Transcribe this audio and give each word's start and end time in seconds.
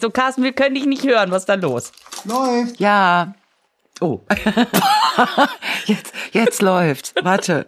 So, 0.00 0.10
Carsten, 0.10 0.42
wir 0.42 0.52
können 0.52 0.74
dich 0.74 0.86
nicht 0.86 1.04
hören. 1.04 1.30
Was 1.30 1.42
ist 1.42 1.48
da 1.48 1.54
los? 1.54 1.92
Läuft. 2.24 2.80
Ja. 2.80 3.34
Oh. 4.00 4.20
jetzt, 5.84 6.14
jetzt 6.32 6.62
läuft. 6.62 7.14
Warte. 7.22 7.66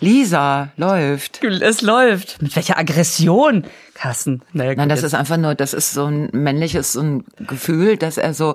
Lisa, 0.00 0.68
läuft. 0.76 1.42
Es 1.42 1.80
läuft. 1.82 2.42
Mit 2.42 2.54
welcher 2.54 2.78
Aggression? 2.78 3.64
Carsten. 3.94 4.42
Naja, 4.52 4.74
Nein, 4.76 4.90
das 4.90 4.98
jetzt- 5.00 5.06
ist 5.06 5.14
einfach 5.14 5.38
nur, 5.38 5.54
das 5.54 5.72
ist 5.72 5.92
so 5.92 6.04
ein 6.04 6.28
männliches 6.32 6.92
so 6.92 7.00
ein 7.00 7.24
Gefühl, 7.38 7.96
dass 7.96 8.18
er 8.18 8.34
so, 8.34 8.54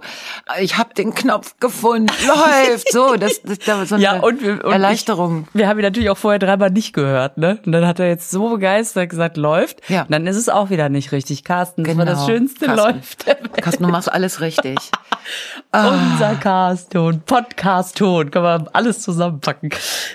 ich 0.59 0.77
habe 0.77 0.93
den 0.93 1.15
Knopf 1.15 1.55
gefunden, 1.59 2.13
läuft, 2.27 2.91
so, 2.91 3.15
das, 3.15 3.41
das, 3.41 3.57
das 3.57 3.89
so 3.89 3.95
eine 3.95 4.03
ja, 4.03 4.19
und, 4.19 4.43
wir, 4.43 4.63
und 4.63 4.71
Erleichterung. 4.71 5.47
Ich, 5.49 5.55
wir 5.61 5.67
haben 5.67 5.79
ihn 5.79 5.83
natürlich 5.85 6.11
auch 6.11 6.17
vorher 6.17 6.37
dreimal 6.37 6.69
nicht 6.69 6.93
gehört, 6.93 7.39
ne? 7.39 7.57
Und 7.65 7.71
dann 7.71 7.87
hat 7.87 7.99
er 7.99 8.07
jetzt 8.07 8.29
so 8.29 8.49
begeistert 8.49 9.09
gesagt, 9.09 9.35
läuft. 9.35 9.89
Ja. 9.89 10.03
Und 10.03 10.11
dann 10.11 10.27
ist 10.27 10.35
es 10.37 10.47
auch 10.47 10.69
wieder 10.69 10.89
nicht 10.89 11.11
richtig. 11.11 11.43
Carsten, 11.43 11.83
das 11.85 11.97
war 11.97 12.05
das 12.05 12.19
Genau. 12.19 12.27
schönste 12.27 12.65
Carsten. 12.67 12.93
läuft. 12.97 13.25
Carsten, 13.63 13.83
du 13.83 13.89
machst 13.89 14.11
alles 14.11 14.41
richtig. 14.41 14.77
Unser 15.73 16.35
Cast-Ton, 16.35 17.21
Podcast-Ton, 17.25 18.29
können 18.29 18.45
wir 18.45 18.67
alles 18.73 19.01
zusammenpacken. 19.01 19.69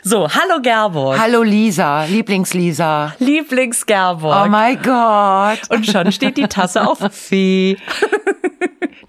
So, 0.04 0.28
hallo 0.28 0.60
Gerburg. 1.16 1.32
Hallo 1.32 1.42
Lisa, 1.42 2.04
Lieblings-Lisa. 2.04 3.14
Lieblings-Gerburg. 3.18 4.44
Oh 4.44 4.48
mein 4.48 4.80
Gott. 4.82 5.60
Und 5.70 5.86
schon 5.86 6.12
steht 6.12 6.36
die 6.36 6.46
Tasse 6.46 6.86
auf 6.86 6.98
Fee. 7.10 7.76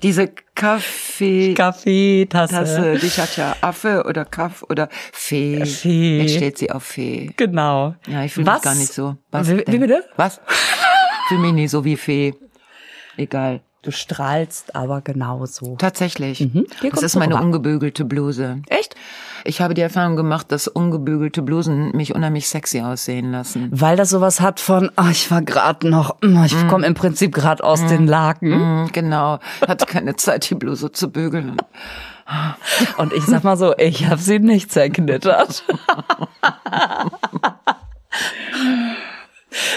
Diese 0.03 0.27
Kaffee. 0.55 1.53
Kaffeetasse. 1.53 2.53
Tasse, 2.55 2.97
die 3.01 3.09
hat 3.09 3.35
ja 3.37 3.55
Affe 3.61 4.03
oder 4.07 4.25
Kaff 4.25 4.63
oder 4.69 4.89
Fee. 5.11 5.65
Fee. 5.65 6.21
Jetzt 6.21 6.35
steht 6.35 6.57
sie 6.59 6.71
auf 6.71 6.83
Fee. 6.83 7.31
Genau. 7.35 7.95
Ja, 8.07 8.23
ich 8.23 8.33
fühle 8.33 8.51
mich 8.51 8.61
gar 8.61 8.75
nicht 8.75 8.93
so. 8.93 9.17
Was 9.31 9.49
Wie, 9.49 9.63
wie 9.67 9.77
bitte? 9.77 10.03
Was? 10.15 10.39
fühle 11.27 11.41
mich 11.41 11.53
nicht 11.53 11.71
so 11.71 11.83
wie 11.83 11.97
Fee. 11.97 12.35
Egal. 13.17 13.61
Du 13.81 13.91
strahlst 13.91 14.75
aber 14.75 15.01
genauso. 15.01 15.75
Tatsächlich. 15.77 16.39
Dir 16.39 16.65
Das 16.91 17.03
ist 17.03 17.15
meine 17.15 17.35
rüber. 17.35 17.43
ungebügelte 17.45 18.05
Bluse. 18.05 18.61
Echt? 18.67 18.95
Ich 19.43 19.61
habe 19.61 19.73
die 19.73 19.81
Erfahrung 19.81 20.15
gemacht, 20.15 20.51
dass 20.51 20.67
ungebügelte 20.67 21.41
Blusen 21.41 21.91
mich 21.95 22.13
unheimlich 22.15 22.47
sexy 22.47 22.81
aussehen 22.81 23.31
lassen. 23.31 23.69
Weil 23.71 23.95
das 23.97 24.09
sowas 24.09 24.41
hat 24.41 24.59
von, 24.59 24.91
ah, 24.95 25.09
ich 25.11 25.29
war 25.31 25.41
gerade 25.41 25.87
noch, 25.89 26.17
mm, 26.21 26.43
ich 26.45 26.67
komme 26.67 26.85
im 26.87 26.93
Prinzip 26.93 27.33
gerade 27.33 27.63
aus 27.63 27.85
den 27.85 28.07
Laken. 28.07 28.83
Mm, 28.83 28.89
Genau. 28.91 29.39
Hatte 29.67 29.85
keine 29.85 30.15
Zeit, 30.15 30.49
die 30.49 30.55
Bluse 30.55 30.91
zu 30.91 31.09
bügeln. 31.11 31.57
Und 32.97 33.13
ich 33.13 33.23
sag 33.25 33.43
mal 33.43 33.55
so, 33.57 33.73
ich 33.77 34.05
habe 34.07 34.21
sie 34.21 34.39
nicht 34.39 34.71
zerknittert. 34.71 35.63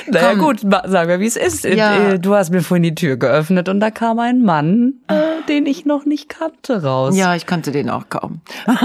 naja 0.07 0.31
Komm. 0.31 0.39
gut, 0.41 0.61
sagen 0.61 1.09
wir, 1.09 1.21
wie 1.21 1.27
es 1.27 1.37
ist. 1.37 1.65
Ja. 1.65 2.13
Äh, 2.13 2.19
Du 2.19 2.35
hast 2.35 2.51
mir 2.51 2.63
vorhin 2.63 2.83
die 2.83 2.95
Tür 2.95 3.17
geöffnet 3.17 3.69
und 3.69 3.81
da 3.81 3.91
kam 3.91 4.19
ein 4.19 4.43
Mann, 4.43 4.95
äh, 5.09 5.15
den 5.49 5.67
ich 5.67 5.85
noch 5.85 6.05
nicht 6.05 6.29
kannte, 6.29 6.83
raus. 6.83 7.17
Ja, 7.17 7.35
ich 7.35 7.47
kannte 7.47 7.73
den 7.73 7.91
auch 7.91 8.09
kaum. 8.09 8.41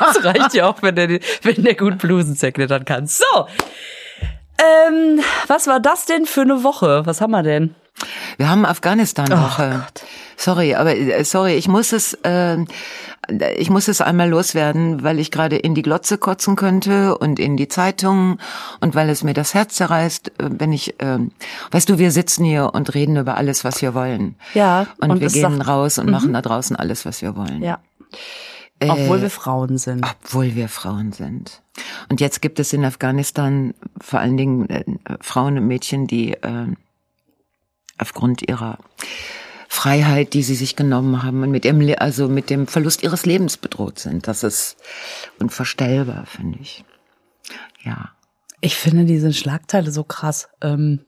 Das 0.00 0.24
reicht 0.24 0.54
ja 0.54 0.66
auch, 0.66 0.82
wenn 0.82 0.96
der, 0.96 1.08
wenn 1.42 1.62
der 1.62 1.76
gut 1.76 1.98
Blusen 1.98 2.34
zerknittern 2.34 2.84
kann. 2.84 3.06
So, 3.06 3.24
ähm, 4.58 5.20
was 5.46 5.66
war 5.66 5.80
das 5.80 6.04
denn 6.06 6.26
für 6.26 6.42
eine 6.42 6.64
Woche? 6.64 7.02
Was 7.06 7.20
haben 7.20 7.30
wir 7.30 7.42
denn? 7.44 7.74
Wir 8.36 8.48
haben 8.48 8.64
Afghanistan-Woche. 8.64 9.84
Oh 9.86 10.00
sorry, 10.36 10.74
aber 10.74 10.96
äh, 10.96 11.24
sorry, 11.24 11.54
ich 11.54 11.68
muss 11.68 11.92
es, 11.92 12.14
äh, 12.24 12.56
ich 13.56 13.70
muss 13.70 13.88
es 13.88 14.00
einmal 14.00 14.28
loswerden, 14.28 15.02
weil 15.02 15.18
ich 15.18 15.30
gerade 15.30 15.56
in 15.56 15.74
die 15.74 15.82
Glotze 15.82 16.18
kotzen 16.18 16.56
könnte 16.56 17.16
und 17.18 17.38
in 17.38 17.56
die 17.56 17.68
Zeitung 17.68 18.38
und 18.80 18.94
weil 18.94 19.08
es 19.08 19.22
mir 19.24 19.34
das 19.34 19.54
Herz 19.54 19.74
zerreißt, 19.74 20.28
äh, 20.40 20.50
wenn 20.58 20.72
ich, 20.72 21.00
äh, 21.00 21.18
weißt 21.70 21.88
du, 21.88 21.98
wir 21.98 22.10
sitzen 22.10 22.44
hier 22.44 22.70
und 22.74 22.94
reden 22.94 23.16
über 23.16 23.36
alles, 23.36 23.64
was 23.64 23.82
wir 23.82 23.94
wollen. 23.94 24.36
Ja, 24.54 24.86
Und, 25.00 25.10
und 25.10 25.20
wir 25.20 25.28
gehen 25.28 25.54
Mhm. 25.54 25.60
raus 25.60 25.98
und 25.98 26.10
machen 26.10 26.32
da 26.32 26.42
draußen 26.42 26.76
alles, 26.76 27.04
was 27.04 27.22
wir 27.22 27.36
wollen. 27.36 27.62
Ja. 27.62 27.78
Obwohl 28.86 29.22
wir 29.22 29.30
Frauen 29.30 29.78
sind. 29.78 30.04
Obwohl 30.04 30.54
wir 30.54 30.68
Frauen 30.68 31.12
sind. 31.12 31.62
Und 32.10 32.20
jetzt 32.20 32.42
gibt 32.42 32.58
es 32.60 32.72
in 32.72 32.84
Afghanistan 32.84 33.72
vor 34.00 34.20
allen 34.20 34.36
Dingen 34.36 34.68
äh, 34.68 34.84
Frauen 35.20 35.56
und 35.58 35.66
Mädchen, 35.66 36.06
die 36.06 36.32
äh, 36.34 36.66
aufgrund 37.98 38.46
ihrer 38.48 38.78
Freiheit, 39.74 40.34
die 40.34 40.44
sie 40.44 40.54
sich 40.54 40.76
genommen 40.76 41.24
haben 41.24 41.42
und 41.42 41.50
mit 41.50 41.64
ihrem, 41.64 41.92
also 41.98 42.28
mit 42.28 42.48
dem 42.48 42.68
Verlust 42.68 43.02
ihres 43.02 43.26
Lebens 43.26 43.56
bedroht 43.56 43.98
sind. 43.98 44.28
Das 44.28 44.44
ist 44.44 44.76
unvorstellbar, 45.40 46.26
finde 46.26 46.60
ich. 46.60 46.84
Ja. 47.82 48.10
Ich 48.60 48.76
finde 48.76 49.04
diese 49.04 49.32
Schlagzeile 49.32 49.90
so 49.90 50.04
krass. 50.04 50.48
Ähm, 50.62 51.00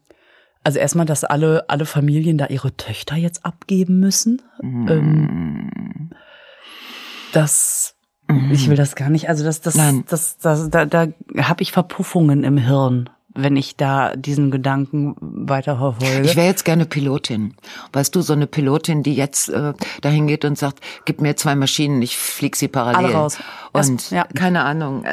also 0.65 0.81
erstmal, 0.81 1.07
dass 1.07 1.23
alle, 1.23 1.71
alle 1.71 1.87
Familien 1.87 2.39
da 2.39 2.49
ihre 2.49 2.77
Töchter 2.77 3.15
jetzt 3.15 3.47
abgeben 3.47 4.01
müssen. 4.01 4.43
Ähm, 4.63 6.11
das, 7.33 7.95
ich 8.51 8.69
will 8.69 8.77
das 8.77 8.97
gar 8.97 9.11
nicht. 9.11 9.29
Also 9.29 9.45
das, 9.45 9.61
das, 9.61 9.77
Nein. 9.77 10.05
das, 10.09 10.39
das, 10.39 10.69
da, 10.71 10.87
da 10.87 11.07
habe 11.39 11.63
ich 11.63 11.71
Verpuffungen 11.71 12.43
im 12.43 12.59
Hirn, 12.59 13.11
wenn 13.37 13.57
ich 13.57 13.77
da 13.77 14.15
diesen 14.17 14.51
Gedanken 14.51 15.15
weiterverfolge. 15.21 16.23
Ich 16.23 16.37
wäre 16.37 16.47
jetzt 16.47 16.65
gerne 16.65 16.87
Pilotin. 16.87 17.55
Weißt 17.93 18.15
du, 18.15 18.23
so 18.23 18.33
eine 18.33 18.47
Pilotin, 18.47 19.03
die 19.03 19.15
jetzt 19.15 19.49
äh, 19.49 19.75
dahin 20.01 20.27
geht 20.27 20.45
und 20.45 20.59
sagt, 20.59 20.81
gib 21.05 21.21
mir 21.21 21.37
zwei 21.37 21.55
Maschinen, 21.55 22.03
ich 22.03 22.17
flieg 22.17 22.57
sie 22.57 22.69
parallel. 22.69 23.07
Alle 23.07 23.15
raus. 23.15 23.39
Und 23.73 24.11
ja. 24.11 24.25
keine 24.35 24.65
Ahnung. 24.65 25.05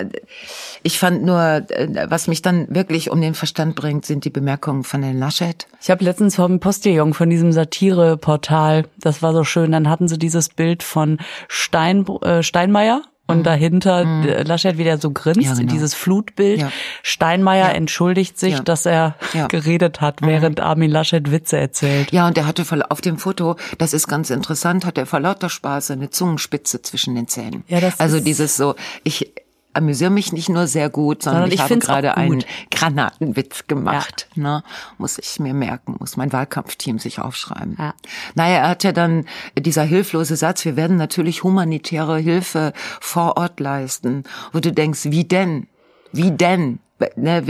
Ich 0.84 1.00
fand 1.00 1.24
nur, 1.24 1.40
äh, 1.40 2.08
was 2.10 2.28
mich 2.28 2.42
dann 2.42 2.74
wirklich 2.74 3.12
um 3.12 3.22
den 3.22 3.34
Verstand 3.34 3.76
bringt, 3.76 4.06
sind 4.06 4.26
die 4.26 4.30
Bemerkungen 4.30 4.84
von 4.84 5.04
Herrn 5.04 5.20
Laschet. 5.20 5.68
Ich 5.82 5.90
habe 5.90 6.04
letztens 6.04 6.36
vom 6.36 6.60
Postillon 6.60 7.14
von 7.14 7.30
diesem 7.30 7.52
Satireportal, 7.52 8.86
das 8.98 9.22
war 9.22 9.34
so 9.34 9.44
schön, 9.44 9.72
dann 9.72 9.90
hatten 9.90 10.08
sie 10.08 10.18
dieses 10.18 10.50
Bild 10.50 10.84
von 10.84 11.20
Stein, 11.48 12.06
äh, 12.22 12.42
Steinmeier 12.44 13.02
und 13.26 13.44
dahinter 13.46 14.02
äh, 14.26 14.44
Laschet, 14.44 14.78
wie 14.78 14.84
der 14.84 14.98
so 14.98 15.12
grinst, 15.12 15.40
Mhm. 15.42 15.46
Ja, 15.46 15.54
genau. 15.56 15.72
dieses 15.72 15.94
Flutbild. 15.94 16.60
Ja. 16.62 16.72
Steinmeier 17.04 17.74
entschuldigt 17.74 18.38
sich, 18.38 18.54
Ja. 18.56 18.60
dass 18.60 18.86
er 18.86 19.16
Ja. 19.34 19.44
Mhm. 19.44 19.48
geredet 19.50 20.02
hat, 20.02 20.22
während 20.22 20.60
Armin 20.60 20.92
Laschet 20.92 21.32
Witze 21.32 21.58
erzählt. 21.58 22.12
Ja, 22.12 22.28
und 22.28 22.38
er 22.38 22.46
hatte 22.48 22.64
auf 22.90 23.02
dem 23.02 23.18
Foto, 23.18 23.56
das 23.78 23.94
ist 23.94 24.08
ganz 24.08 24.30
interessant, 24.30 24.86
hat 24.86 24.98
er 24.98 25.06
vor 25.06 25.20
lauter 25.20 25.50
Spaß 25.50 25.92
eine 25.92 26.10
Zungenspitze 26.10 26.82
zwischen 26.82 27.16
den 27.16 27.28
Zähnen. 27.28 27.64
Ja, 27.68 27.80
das 27.80 28.00
also 28.00 28.20
dieses 28.20 28.56
so, 28.58 28.76
ich 29.04 29.32
amüsiere 29.74 30.10
mich 30.10 30.34
nicht 30.34 30.50
nur 30.50 30.68
sehr 30.68 30.90
gut, 30.90 31.24
sondern, 31.24 31.44
Sondern 31.44 31.54
ich, 31.54 31.56
ich 31.56 31.62
habe 31.62 31.80
gerade 31.80 32.18
einen. 32.18 32.44
Granatenwitz 32.72 33.68
gemacht. 33.68 34.28
Ne? 34.36 34.64
Muss 34.98 35.18
ich 35.18 35.40
mir 35.40 35.54
merken, 35.54 35.96
muss 36.00 36.18
mein 36.18 36.32
Wahlkampfteam 36.34 37.00
sich 37.00 37.20
aufschreiben. 37.20 37.76
Ja. 37.80 37.94
Naja, 38.36 38.58
er 38.58 38.70
hat 38.70 38.84
ja 38.84 38.92
dann 38.92 39.26
dieser 39.58 39.84
hilflose 39.84 40.36
Satz, 40.36 40.66
wir 40.66 40.76
werden 40.76 40.98
natürlich 40.98 41.44
humanitäre 41.44 42.18
Hilfe 42.18 42.74
vor 43.00 43.38
Ort 43.38 43.60
leisten. 43.60 44.24
Wo 44.52 44.60
du 44.60 44.72
denkst, 44.72 45.06
wie 45.06 45.24
denn? 45.24 45.68
Wie 46.12 46.32
denn? 46.32 46.80
Ne, 47.16 47.44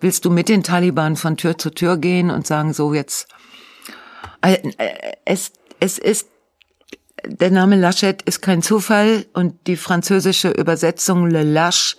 willst 0.00 0.24
du 0.24 0.30
mit 0.30 0.48
den 0.48 0.62
Taliban 0.62 1.16
von 1.16 1.36
Tür 1.36 1.58
zu 1.58 1.70
Tür 1.70 1.96
gehen 1.96 2.30
und 2.30 2.46
sagen, 2.46 2.72
so 2.72 2.94
jetzt, 2.94 3.28
äh, 4.42 4.54
äh, 4.78 5.14
es, 5.24 5.52
es 5.80 5.98
ist, 5.98 6.28
der 7.28 7.50
Name 7.50 7.76
Laschet 7.76 8.20
ist 8.22 8.40
kein 8.42 8.62
Zufall 8.62 9.26
und 9.32 9.54
die 9.66 9.76
französische 9.76 10.50
Übersetzung 10.50 11.28
Le 11.28 11.42
Lâche, 11.42 11.96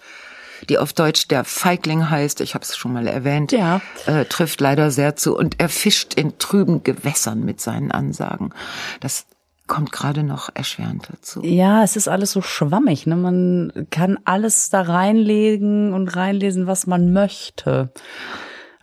die 0.70 0.78
auf 0.78 0.94
Deutsch 0.94 1.28
der 1.28 1.44
Feigling 1.44 2.10
heißt, 2.10 2.42
ich 2.42 2.56
habe 2.56 2.64
es 2.64 2.76
schon 2.78 2.94
mal 2.94 3.08
erwähnt, 3.08 3.52
Ja. 3.52 3.82
äh, 4.08 4.26
trifft 4.26 4.62
leider 4.62 4.90
sehr 4.92 5.16
zu. 5.16 5.36
Und 5.38 5.60
er 5.60 5.70
fischt 5.70 6.14
in 6.16 6.38
trüben 6.40 6.84
Gewässern 6.84 7.44
mit 7.44 7.62
seinen 7.62 7.92
Ansagen. 7.92 8.54
Das 9.00 9.26
kommt 9.68 9.92
gerade 9.92 10.24
noch 10.24 10.50
erschwerend 10.54 11.08
dazu. 11.12 11.42
Ja, 11.44 11.84
es 11.84 11.96
ist 11.96 12.08
alles 12.08 12.32
so 12.32 12.42
schwammig. 12.42 13.06
Ne? 13.08 13.16
Man 13.16 13.88
kann 13.90 14.20
alles 14.24 14.70
da 14.70 14.82
reinlegen 14.82 15.94
und 15.94 16.16
reinlesen, 16.16 16.68
was 16.68 16.88
man 16.88 17.14
möchte. 17.14 17.92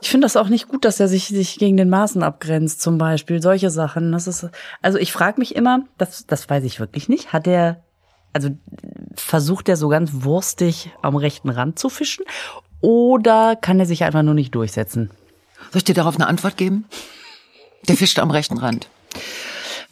Ich 0.02 0.10
finde 0.10 0.24
das 0.24 0.36
auch 0.36 0.48
nicht 0.48 0.66
gut, 0.66 0.84
dass 0.84 0.98
er 0.98 1.06
sich, 1.06 1.28
sich 1.28 1.58
gegen 1.58 1.76
den 1.76 1.88
Maßen 1.88 2.24
abgrenzt, 2.24 2.82
zum 2.82 2.98
Beispiel. 2.98 3.40
Solche 3.40 3.70
Sachen. 3.70 4.10
Das 4.10 4.26
ist, 4.26 4.48
also 4.82 4.98
ich 4.98 5.12
frage 5.12 5.38
mich 5.38 5.54
immer, 5.54 5.84
das, 5.96 6.26
das 6.26 6.50
weiß 6.50 6.64
ich 6.64 6.80
wirklich 6.80 7.08
nicht, 7.08 7.32
hat 7.32 7.46
er, 7.46 7.84
also 8.32 8.50
versucht 9.14 9.68
er 9.68 9.76
so 9.76 9.88
ganz 9.88 10.10
wurstig 10.12 10.90
am 11.02 11.14
rechten 11.14 11.50
Rand 11.50 11.78
zu 11.78 11.88
fischen? 11.88 12.24
Oder 12.80 13.54
kann 13.54 13.78
er 13.78 13.86
sich 13.86 14.02
einfach 14.02 14.22
nur 14.24 14.34
nicht 14.34 14.52
durchsetzen? 14.56 15.10
Soll 15.70 15.78
ich 15.78 15.84
dir 15.84 15.94
darauf 15.94 16.16
eine 16.16 16.26
Antwort 16.26 16.56
geben? 16.56 16.84
Der 17.86 17.96
fischt 17.96 18.18
am 18.18 18.32
rechten 18.32 18.58
Rand. 18.58 18.88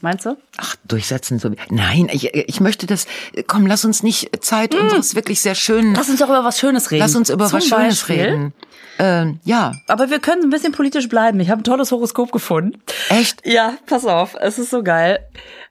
Meinst 0.00 0.26
du? 0.26 0.37
Ach, 0.56 0.75
durchsetzen 0.87 1.38
so. 1.38 1.50
Nein, 1.69 2.08
ich, 2.11 2.35
ich 2.35 2.61
möchte 2.61 2.87
das. 2.87 3.06
Komm, 3.46 3.67
lass 3.67 3.85
uns 3.85 4.02
nicht 4.02 4.43
Zeit 4.43 4.75
unseres 4.75 5.14
wirklich 5.14 5.40
sehr 5.40 5.55
schönen. 5.55 5.94
Lass 5.94 6.08
uns 6.08 6.19
doch 6.19 6.29
über 6.31 6.43
was 6.43 6.58
Schönes 6.58 6.90
reden. 6.90 7.00
Lass 7.02 7.14
uns 7.14 7.29
über 7.31 7.46
Zum 7.46 7.58
was 7.58 7.67
Schönes 7.67 8.00
Beispiel- 8.00 8.17
reden. 8.17 8.55
Ähm, 9.02 9.41
ja, 9.44 9.73
Aber 9.88 10.11
wir 10.11 10.19
können 10.19 10.43
ein 10.43 10.50
bisschen 10.50 10.73
politisch 10.73 11.08
bleiben. 11.08 11.41
Ich 11.41 11.49
habe 11.49 11.62
ein 11.62 11.64
tolles 11.64 11.91
Horoskop 11.91 12.32
gefunden. 12.32 12.82
echt? 13.08 13.47
Ja, 13.47 13.75
pass 13.87 14.05
auf, 14.05 14.37
es 14.38 14.58
ist 14.58 14.69
so 14.70 14.82
geil. 14.82 15.20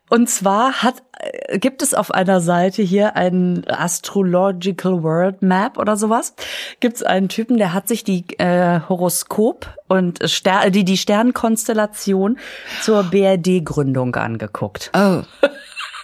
Und 0.09 0.27
zwar 0.27 0.81
hat, 0.81 1.03
äh, 1.19 1.59
gibt 1.59 1.83
es 1.83 1.93
auf 1.93 2.09
einer 2.11 2.41
Seite 2.41 2.81
hier 2.81 3.15
ein 3.15 3.63
Astrological 3.69 5.03
World 5.03 5.43
Map 5.43 5.77
oder 5.77 5.95
sowas. 5.95 6.33
Gibt 6.79 6.95
es 6.95 7.03
einen 7.03 7.29
Typen, 7.29 7.57
der 7.57 7.73
hat 7.73 7.87
sich 7.87 8.03
die 8.03 8.25
äh, 8.39 8.79
Horoskop 8.89 9.67
und 9.87 10.27
Ster 10.27 10.71
die, 10.71 10.83
die 10.83 10.97
Sternkonstellation 10.97 12.39
zur 12.81 13.03
BRD-Gründung 13.03 14.15
angeguckt. 14.15 14.91
Oh. 14.95 15.21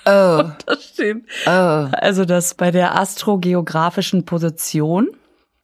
Oh. 0.08 0.44
Das 0.68 0.84
stimmt. 0.84 1.26
Oh. 1.48 1.50
Also 1.50 2.26
das 2.26 2.54
bei 2.54 2.70
der 2.70 2.96
astrogeografischen 2.96 4.24
Position 4.24 5.08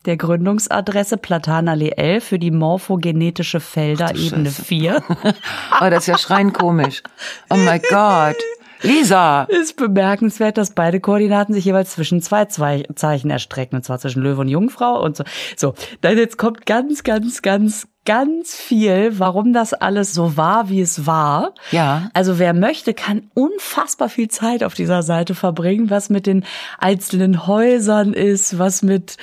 der 0.05 0.17
Gründungsadresse 0.17 1.17
Platanallee 1.17 1.91
11 1.95 2.23
für 2.23 2.39
die 2.39 2.51
morphogenetische 2.51 3.59
Felder 3.59 4.15
Ebene 4.15 4.49
Scheiße. 4.49 4.63
4 4.63 5.03
Oh, 5.81 5.89
das 5.89 5.99
ist 5.99 6.07
ja 6.07 6.17
schreienkomisch. 6.17 7.03
Oh 7.49 7.55
mein 7.55 7.81
Gott. 7.89 8.35
Lisa. 8.83 9.43
ist 9.43 9.77
bemerkenswert, 9.77 10.57
dass 10.57 10.71
beide 10.71 10.99
Koordinaten 10.99 11.53
sich 11.53 11.65
jeweils 11.65 11.91
zwischen 11.91 12.19
zwei 12.21 12.45
Zwei- 12.45 12.83
Zeichen 12.95 13.29
erstrecken, 13.29 13.75
und 13.75 13.83
zwar 13.83 13.99
zwischen 13.99 14.23
Löwe 14.23 14.41
und 14.41 14.47
Jungfrau 14.47 14.99
und 15.03 15.15
so. 15.15 15.23
So, 15.55 15.73
dann 16.01 16.17
jetzt 16.17 16.39
kommt 16.39 16.65
ganz, 16.65 17.03
ganz, 17.03 17.43
ganz, 17.43 17.87
ganz 18.05 18.55
viel, 18.55 19.19
warum 19.19 19.53
das 19.53 19.73
alles 19.73 20.15
so 20.15 20.35
war, 20.35 20.69
wie 20.69 20.81
es 20.81 21.05
war. 21.05 21.53
Ja. 21.69 22.09
Also 22.15 22.39
wer 22.39 22.55
möchte, 22.55 22.95
kann 22.95 23.29
unfassbar 23.35 24.09
viel 24.09 24.29
Zeit 24.29 24.63
auf 24.63 24.73
dieser 24.73 25.03
Seite 25.03 25.35
verbringen, 25.35 25.91
was 25.91 26.09
mit 26.09 26.25
den 26.25 26.43
einzelnen 26.79 27.45
Häusern 27.45 28.13
ist, 28.13 28.57
was 28.57 28.81
mit 28.81 29.17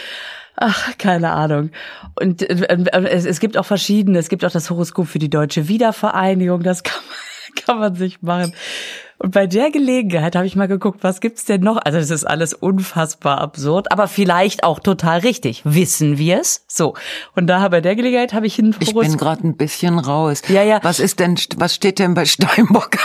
Ach, 0.61 0.99
keine 0.99 1.31
Ahnung. 1.31 1.71
Und 2.21 2.43
äh, 2.43 2.67
äh, 2.67 3.09
es, 3.11 3.25
es 3.27 3.39
gibt 3.39 3.57
auch 3.57 3.65
verschiedene. 3.65 4.19
Es 4.19 4.29
gibt 4.29 4.45
auch 4.45 4.51
das 4.51 4.71
Horoskop 4.71 5.07
für 5.07 5.21
die 5.21 5.31
deutsche 5.31 5.69
Wiedervereinigung. 5.69 6.65
Das 6.65 6.83
kann 6.83 7.01
man, 7.07 7.65
kann 7.65 7.79
man 7.79 7.95
sich 7.95 8.23
machen. 8.23 8.53
Und 9.19 9.33
bei 9.33 9.49
der 9.49 9.71
Gelegenheit 9.73 10.37
habe 10.37 10.47
ich 10.47 10.55
mal 10.55 10.69
geguckt, 10.69 11.01
was 11.03 11.21
gibt's 11.21 11.45
denn 11.45 11.61
noch? 11.61 11.77
Also 11.77 11.99
das 11.99 12.11
ist 12.11 12.25
alles 12.25 12.55
unfassbar 12.55 13.41
absurd, 13.41 13.91
aber 13.91 14.07
vielleicht 14.07 14.63
auch 14.63 14.79
total 14.79 15.19
richtig. 15.21 15.63
Wissen 15.65 16.19
wir 16.19 16.41
es? 16.41 16.65
So. 16.69 16.95
Und 17.35 17.49
da 17.49 17.67
bei 17.69 17.81
der 17.81 17.97
Gelegenheit 17.97 18.33
habe 18.33 18.47
ich 18.47 18.61
ein 18.61 18.77
Ich 18.79 18.95
bin 18.95 19.17
gerade 19.17 19.47
ein 19.47 19.57
bisschen 19.57 19.99
raus. 19.99 20.43
Ja, 20.49 20.63
ja. 20.63 20.79
Was 20.83 21.01
ist 21.01 21.19
denn, 21.19 21.37
was 21.57 21.75
steht 21.75 21.99
denn 21.99 22.15
bei 22.15 22.27
Steinbock? 22.27 22.91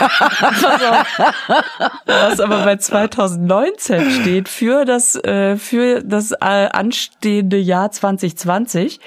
was 2.06 2.38
aber 2.38 2.64
bei 2.64 2.76
2019 2.76 4.10
steht 4.10 4.48
für 4.48 4.84
das 4.84 5.16
äh, 5.16 5.56
für 5.56 6.02
das 6.02 6.30
äh, 6.30 6.68
anstehende 6.72 7.58
Jahr 7.58 7.90
2020. 7.90 9.00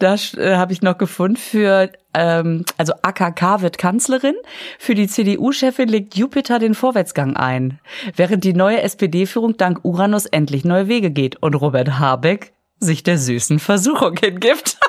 Da 0.00 0.16
äh, 0.36 0.56
habe 0.56 0.72
ich 0.72 0.82
noch 0.82 0.98
gefunden 0.98 1.36
für 1.36 1.90
ähm, 2.14 2.64
also 2.76 2.94
AKK 3.02 3.62
wird 3.62 3.78
Kanzlerin. 3.78 4.34
Für 4.78 4.94
die 4.94 5.06
CDU-Chefin 5.06 5.88
legt 5.88 6.16
Jupiter 6.16 6.58
den 6.58 6.74
Vorwärtsgang 6.74 7.36
ein, 7.36 7.78
während 8.16 8.42
die 8.44 8.54
neue 8.54 8.82
SPD-Führung 8.82 9.56
dank 9.56 9.84
Uranus 9.84 10.26
endlich 10.26 10.64
neue 10.64 10.88
Wege 10.88 11.10
geht 11.10 11.36
und 11.42 11.54
Robert 11.54 11.98
Habeck 11.98 12.52
sich 12.80 13.02
der 13.02 13.18
süßen 13.18 13.58
Versuchung 13.58 14.16
hingibt. 14.16 14.78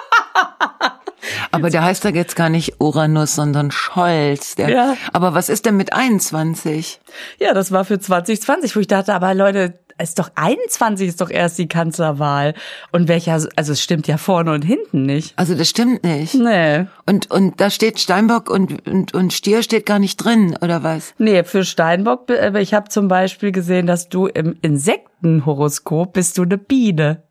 Aber 1.51 1.69
der 1.69 1.83
heißt 1.83 2.03
ja 2.05 2.09
jetzt 2.11 2.35
gar 2.35 2.49
nicht 2.49 2.79
Uranus, 2.79 3.35
sondern 3.35 3.69
Scholz. 3.69 4.55
Der, 4.55 4.69
Ja. 4.69 4.97
Aber 5.13 5.33
was 5.33 5.49
ist 5.49 5.65
denn 5.65 5.77
mit 5.77 5.93
21? 5.93 6.99
Ja, 7.39 7.53
das 7.53 7.71
war 7.71 7.85
für 7.85 7.99
2020, 7.99 8.75
wo 8.75 8.79
ich 8.79 8.87
dachte, 8.87 9.13
aber 9.13 9.33
Leute, 9.33 9.77
ist 10.01 10.19
doch 10.19 10.31
21 10.35 11.07
ist 11.07 11.21
doch 11.21 11.29
erst 11.29 11.57
die 11.57 11.67
Kanzlerwahl. 11.67 12.53
Und 12.91 13.07
welcher, 13.07 13.33
also 13.55 13.71
es 13.71 13.81
stimmt 13.81 14.07
ja 14.07 14.17
vorne 14.17 14.51
und 14.51 14.63
hinten 14.63 15.03
nicht. 15.03 15.33
Also 15.37 15.55
das 15.55 15.69
stimmt 15.69 16.03
nicht. 16.03 16.35
Nee. 16.35 16.85
Und, 17.05 17.31
und 17.31 17.61
da 17.61 17.69
steht 17.69 17.99
Steinbock 17.99 18.49
und, 18.49 18.87
und, 18.87 19.13
und 19.13 19.33
Stier 19.33 19.63
steht 19.63 19.85
gar 19.85 19.99
nicht 19.99 20.17
drin, 20.17 20.57
oder 20.61 20.83
was? 20.83 21.13
Nee, 21.17 21.43
für 21.43 21.63
Steinbock, 21.63 22.29
aber 22.31 22.61
ich 22.61 22.73
habe 22.73 22.89
zum 22.89 23.07
Beispiel 23.07 23.51
gesehen, 23.51 23.87
dass 23.87 24.09
du 24.09 24.27
im 24.27 24.57
Insektenhoroskop 24.61 26.13
bist 26.13 26.37
du 26.37 26.43
eine 26.43 26.57
Biene. 26.57 27.23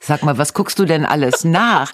Sag 0.00 0.22
mal, 0.22 0.38
was 0.38 0.54
guckst 0.54 0.78
du 0.78 0.84
denn 0.84 1.04
alles 1.04 1.44
nach? 1.44 1.92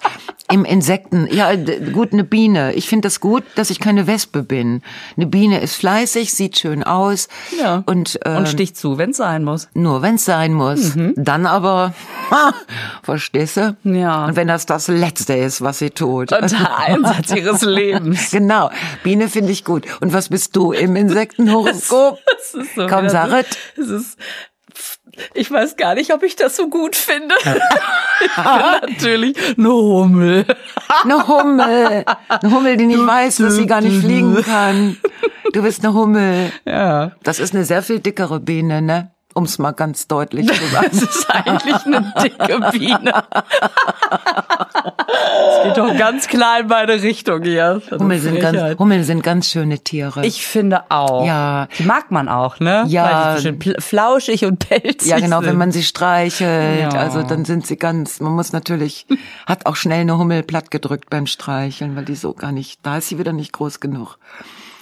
Im 0.51 0.65
Insekten, 0.65 1.27
ja, 1.31 1.55
gut, 1.55 2.13
eine 2.13 2.23
Biene. 2.23 2.73
Ich 2.73 2.87
finde 2.87 3.07
das 3.07 3.19
gut, 3.19 3.43
dass 3.55 3.69
ich 3.69 3.79
keine 3.79 4.07
Wespe 4.07 4.43
bin. 4.43 4.81
Eine 5.15 5.25
Biene 5.25 5.61
ist 5.61 5.75
fleißig, 5.75 6.33
sieht 6.33 6.57
schön 6.59 6.83
aus. 6.83 7.27
Ja. 7.59 7.81
Und, 7.85 8.19
äh, 8.25 8.35
Und 8.37 8.49
stich 8.49 8.75
zu, 8.75 8.97
wenn's 8.97 9.17
sein 9.17 9.43
muss. 9.43 9.69
nur 9.73 10.01
wenn's 10.01 10.25
sein 10.25 10.53
muss. 10.53 10.93
Dann 11.15 11.45
aber, 11.45 11.93
ha, 12.29 12.53
verstehst 13.01 13.57
du? 13.57 13.75
Ja. 13.83 14.25
Und 14.25 14.35
wenn 14.35 14.47
das 14.47 14.65
das 14.65 14.87
Letzte 14.89 15.33
ist, 15.33 15.61
was 15.61 15.79
sie 15.79 15.89
tut. 15.91 16.31
Und 16.33 16.51
der 16.51 16.77
Einsatz 16.77 17.31
ihres 17.31 17.61
Lebens. 17.63 18.31
Genau, 18.31 18.69
Biene 19.03 19.29
finde 19.29 19.51
ich 19.51 19.63
gut. 19.63 19.85
Und 20.01 20.13
was 20.13 20.29
bist 20.29 20.55
du 20.55 20.71
im 20.71 20.95
Insektenhoroskop? 20.95 22.19
Das 22.53 22.65
ist 22.65 22.75
so 22.75 22.87
Komm, 22.87 23.05
es. 23.05 23.13
Es 23.77 23.87
ist, 23.89 24.17
ich 25.33 25.51
weiß 25.51 25.75
gar 25.77 25.95
nicht, 25.95 26.13
ob 26.13 26.23
ich 26.23 26.35
das 26.35 26.55
so 26.55 26.69
gut 26.69 26.95
finde. 26.95 27.35
ich 27.43 28.35
bin 28.35 28.91
natürlich 28.93 29.37
eine 29.57 29.69
Hummel. 29.69 30.45
Eine 31.03 31.27
Hummel. 31.27 32.05
Eine 32.27 32.51
Hummel, 32.51 32.77
die 32.77 32.85
nicht 32.87 33.05
weiß, 33.05 33.37
dass 33.37 33.55
sie 33.55 33.67
gar 33.67 33.81
nicht 33.81 33.99
fliegen 33.99 34.41
kann. 34.43 34.97
Du 35.53 35.61
bist 35.61 35.83
eine 35.83 35.93
Hummel. 35.93 36.51
Ja. 36.65 37.11
Das 37.23 37.39
ist 37.39 37.53
eine 37.53 37.65
sehr 37.65 37.83
viel 37.83 37.99
dickere 37.99 38.39
Biene, 38.39 38.81
ne? 38.81 39.11
Um 39.33 39.45
es 39.45 39.57
mal 39.57 39.71
ganz 39.71 40.07
deutlich 40.07 40.47
zu 40.47 40.67
sagen. 40.67 40.89
Das 40.91 41.01
ist 41.01 41.29
eigentlich 41.29 41.85
eine 41.85 42.13
dicke 42.21 42.71
Biene. 42.71 43.23
Es 45.15 45.63
geht 45.63 45.77
doch 45.77 45.97
ganz 45.97 46.27
klar 46.27 46.59
in 46.59 46.67
meine 46.67 47.01
Richtung 47.01 47.43
hier. 47.43 47.81
Hummel 47.91 48.19
sind, 48.19 48.39
ganz, 48.39 48.79
Hummel 48.79 49.03
sind 49.03 49.23
ganz 49.23 49.47
schöne 49.49 49.79
Tiere. 49.79 50.25
Ich 50.25 50.45
finde 50.45 50.83
auch. 50.89 51.25
Ja. 51.25 51.67
Die 51.77 51.83
mag 51.83 52.11
man 52.11 52.29
auch, 52.29 52.59
ne? 52.59 52.83
Ja. 52.87 53.03
Weil 53.05 53.35
die 53.35 53.41
so 53.41 53.47
schön 53.47 53.81
flauschig 53.81 54.45
und 54.45 54.59
pelzig 54.59 55.09
ja, 55.09 55.19
genau, 55.19 55.39
sind. 55.39 55.49
wenn 55.49 55.57
man 55.57 55.71
sie 55.71 55.83
streichelt, 55.83 56.81
Ja. 56.81 56.89
also 56.89 57.23
dann 57.23 57.45
sind 57.45 57.65
sie 57.67 57.77
ganz, 57.77 58.19
man 58.19 58.33
muss 58.33 58.53
natürlich, 58.53 59.05
hat 59.45 59.65
auch 59.65 59.75
schnell 59.75 60.01
eine 60.01 60.17
Hummel 60.17 60.43
plattgedrückt 60.43 61.09
beim 61.09 61.27
Streicheln, 61.27 61.95
weil 61.95 62.05
die 62.05 62.15
so 62.15 62.33
gar 62.33 62.51
nicht, 62.51 62.79
da 62.83 62.97
ist 62.97 63.09
sie 63.09 63.17
wieder 63.17 63.33
nicht 63.33 63.53
groß 63.53 63.79
genug. 63.79 64.17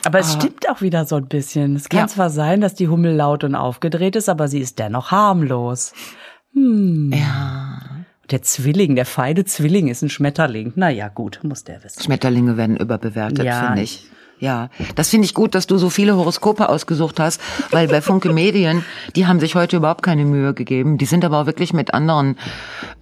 Aber 0.06 0.20
es 0.20 0.34
stimmt 0.34 0.68
auch 0.70 0.82
wieder 0.82 1.06
so 1.06 1.16
ein 1.16 1.28
bisschen. 1.28 1.76
Es 1.76 1.90
kann 1.90 2.02
Ja. 2.02 2.08
zwar 2.08 2.30
sein, 2.30 2.62
dass 2.62 2.74
die 2.74 2.88
Hummel 2.88 3.14
laut 3.16 3.44
und 3.44 3.56
aufgedreht 3.56 4.16
ist, 4.16 4.30
aber 4.30 4.48
sie 4.48 4.60
ist 4.60 4.80
dennoch 4.80 5.12
harmlos. 5.12 5.94
Hm. 6.54 7.14
Ja. 7.14 7.80
Der 8.32 8.42
Zwilling, 8.42 8.96
der 8.96 9.06
feine 9.06 9.46
Zwilling 9.46 9.90
ist 9.90 10.02
ein 10.02 10.10
Schmetterling. 10.10 10.74
Na 10.76 10.90
ja, 10.90 11.08
gut, 11.10 11.40
muss 11.44 11.64
der 11.64 11.84
wissen. 11.84 12.02
Schmetterlinge 12.02 12.58
werden 12.58 12.78
überbewertet, 12.78 13.44
Ja. 13.46 13.68
finde 13.68 13.82
ich. 13.84 14.06
Ja, 14.40 14.70
das 14.96 15.10
finde 15.10 15.26
ich 15.26 15.36
gut, 15.36 15.54
dass 15.54 15.68
du 15.68 15.78
so 15.78 15.92
viele 15.92 16.16
Horoskope 16.16 16.68
ausgesucht 16.68 17.20
hast, 17.20 17.40
weil 17.70 17.88
bei 17.88 18.02
Funke 18.02 18.30
Medien, 18.34 18.84
die 19.16 19.28
haben 19.28 19.40
sich 19.40 19.54
heute 19.54 19.78
überhaupt 19.78 20.02
keine 20.02 20.26
Mühe 20.26 20.56
gegeben. 20.56 20.98
Die 20.98 21.06
sind 21.06 21.24
aber 21.24 21.42
auch 21.42 21.46
wirklich 21.46 21.74
mit 21.74 21.94
anderen. 21.94 22.38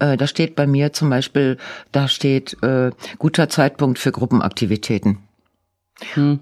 Äh, 0.00 0.18
da 0.18 0.26
steht 0.26 0.54
bei 0.54 0.66
mir 0.66 0.92
zum 0.92 1.08
Beispiel, 1.08 1.56
da 1.92 2.08
steht 2.08 2.62
äh, 2.62 2.90
guter 3.18 3.48
Zeitpunkt 3.48 3.98
für 3.98 4.12
Gruppenaktivitäten. 4.12 5.18
Swinger 6.12 6.40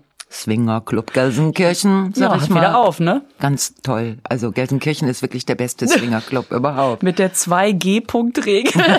Club 0.85 1.13
Gelsenkirchen, 1.15 2.13
sag 2.15 2.33
Hm. 2.33 2.39
Ja, 2.39 2.45
ich 2.45 2.51
mal. 2.51 2.61
wieder 2.61 2.79
auf, 2.79 3.01
ne? 3.01 3.23
Ganz 3.41 3.75
toll. 3.83 4.19
Also 4.25 4.53
Gelsenkirchen 4.53 5.09
ist 5.09 5.23
wirklich 5.23 5.47
der 5.47 5.55
beste 5.55 5.89
Swinger 5.99 6.21
Club 6.21 6.53
überhaupt. 6.53 7.03
Mit 7.03 7.19
der 7.19 7.33
2G-Punkt-Regel. 7.33 8.73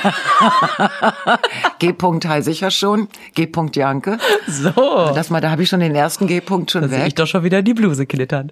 G-Punkt 1.80 2.28
heiße 2.28 2.52
ich 2.52 2.62
ja 2.62 2.72
schon. 2.72 3.08
G-Punkt 3.36 3.76
Janke. 3.76 4.18
so. 4.48 4.72
Lass 4.76 5.30
mal, 5.30 5.42
da 5.42 5.52
habe 5.52 5.64
ich 5.64 5.70
schon 5.70 5.80
den 5.80 5.96
ersten 5.96 6.28
G-Punkt 6.28 6.72
schon 6.72 6.82
Da 6.82 6.88
sehe 6.90 7.00
weg. 7.00 7.08
ich 7.08 7.16
doch 7.16 7.28
schon 7.28 7.44
wieder 7.44 7.62
die 7.62 7.74
Bluse 7.74 8.06
knittern. 8.06 8.52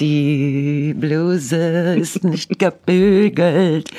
Die 0.00 0.94
Bluse 0.96 1.94
ist 1.94 2.24
nicht 2.24 2.58
gebügelt. 2.58 3.90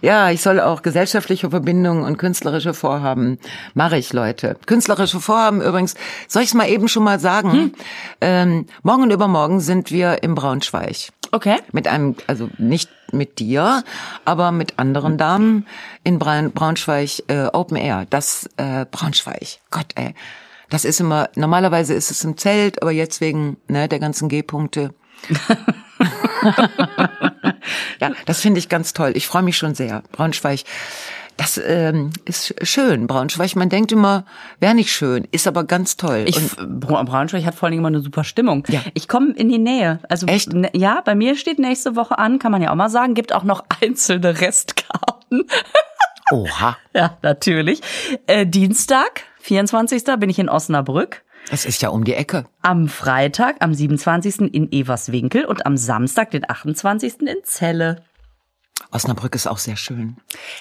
Ja, 0.00 0.30
ich 0.30 0.42
soll 0.42 0.60
auch 0.60 0.82
gesellschaftliche 0.82 1.48
Verbindungen 1.50 2.04
und 2.04 2.18
künstlerische 2.18 2.74
Vorhaben 2.74 3.38
mache 3.72 3.96
ich, 3.96 4.12
Leute. 4.12 4.56
Künstlerische 4.66 5.18
Vorhaben 5.18 5.62
übrigens, 5.62 5.94
soll 6.28 6.42
ich 6.42 6.48
es 6.48 6.54
mal 6.54 6.68
eben 6.68 6.88
schon 6.88 7.04
mal 7.04 7.18
sagen? 7.18 7.63
Ähm, 8.20 8.66
morgen 8.82 9.02
und 9.02 9.10
übermorgen 9.10 9.60
sind 9.60 9.90
wir 9.90 10.22
im 10.22 10.34
Braunschweig. 10.34 11.12
Okay. 11.32 11.56
Mit 11.72 11.88
einem, 11.88 12.16
also 12.26 12.48
nicht 12.58 12.90
mit 13.12 13.38
dir, 13.38 13.84
aber 14.24 14.52
mit 14.52 14.78
anderen 14.78 15.18
Damen 15.18 15.66
in 16.04 16.18
Braun, 16.18 16.52
Braunschweig 16.52 17.22
äh, 17.28 17.46
Open 17.52 17.76
Air. 17.76 18.06
Das 18.10 18.48
äh, 18.56 18.86
Braunschweig. 18.90 19.58
Gott, 19.70 19.86
ey. 19.94 20.14
Das 20.70 20.84
ist 20.84 21.00
immer, 21.00 21.28
normalerweise 21.34 21.94
ist 21.94 22.10
es 22.10 22.24
im 22.24 22.36
Zelt, 22.36 22.82
aber 22.82 22.90
jetzt 22.90 23.20
wegen 23.20 23.56
ne, 23.68 23.88
der 23.88 23.98
ganzen 23.98 24.28
G-Punkte. 24.28 24.94
ja, 28.00 28.12
das 28.26 28.40
finde 28.40 28.58
ich 28.58 28.68
ganz 28.68 28.92
toll. 28.92 29.12
Ich 29.14 29.26
freue 29.26 29.42
mich 29.42 29.56
schon 29.56 29.74
sehr. 29.74 30.02
Braunschweig, 30.12 30.60
das 31.36 31.60
ähm, 31.64 32.10
ist 32.24 32.54
schön. 32.66 33.06
Braunschweig, 33.06 33.56
man 33.56 33.68
denkt 33.68 33.90
immer, 33.92 34.24
wäre 34.60 34.74
nicht 34.74 34.92
schön, 34.92 35.26
ist 35.32 35.46
aber 35.46 35.64
ganz 35.64 35.96
toll. 35.96 36.24
Ich, 36.26 36.36
Und 36.58 36.80
Braunschweig 36.80 37.44
hat 37.44 37.54
vor 37.54 37.66
allen 37.66 37.72
Dingen 37.72 37.80
immer 37.82 37.88
eine 37.88 38.00
super 38.00 38.24
Stimmung. 38.24 38.64
Ja. 38.68 38.82
Ich 38.94 39.08
komme 39.08 39.32
in 39.32 39.48
die 39.48 39.58
Nähe. 39.58 39.98
Also 40.08 40.26
Echt? 40.26 40.52
ne- 40.52 40.70
Ja, 40.74 41.00
bei 41.04 41.14
mir 41.14 41.36
steht 41.36 41.58
nächste 41.58 41.96
Woche 41.96 42.18
an, 42.18 42.38
kann 42.38 42.52
man 42.52 42.62
ja 42.62 42.70
auch 42.70 42.76
mal 42.76 42.88
sagen, 42.90 43.14
gibt 43.14 43.32
auch 43.32 43.44
noch 43.44 43.64
einzelne 43.82 44.40
Restkarten. 44.40 45.44
oha. 46.30 46.76
Ja, 46.94 47.18
natürlich. 47.22 47.80
Äh, 48.26 48.46
Dienstag, 48.46 49.22
24. 49.40 50.04
bin 50.18 50.30
ich 50.30 50.38
in 50.38 50.48
Osnabrück. 50.48 51.22
Das 51.50 51.66
ist 51.66 51.82
ja 51.82 51.90
um 51.90 52.04
die 52.04 52.14
Ecke. 52.14 52.46
Am 52.62 52.88
Freitag, 52.88 53.56
am 53.60 53.74
27. 53.74 54.40
in 54.54 54.72
Everswinkel 54.72 55.44
und 55.44 55.66
am 55.66 55.76
Samstag, 55.76 56.30
den 56.30 56.48
28. 56.48 57.20
in 57.20 57.42
Celle. 57.44 58.02
Osnabrück 58.90 59.34
ist 59.34 59.46
auch 59.48 59.58
sehr 59.58 59.76
schön. 59.76 60.16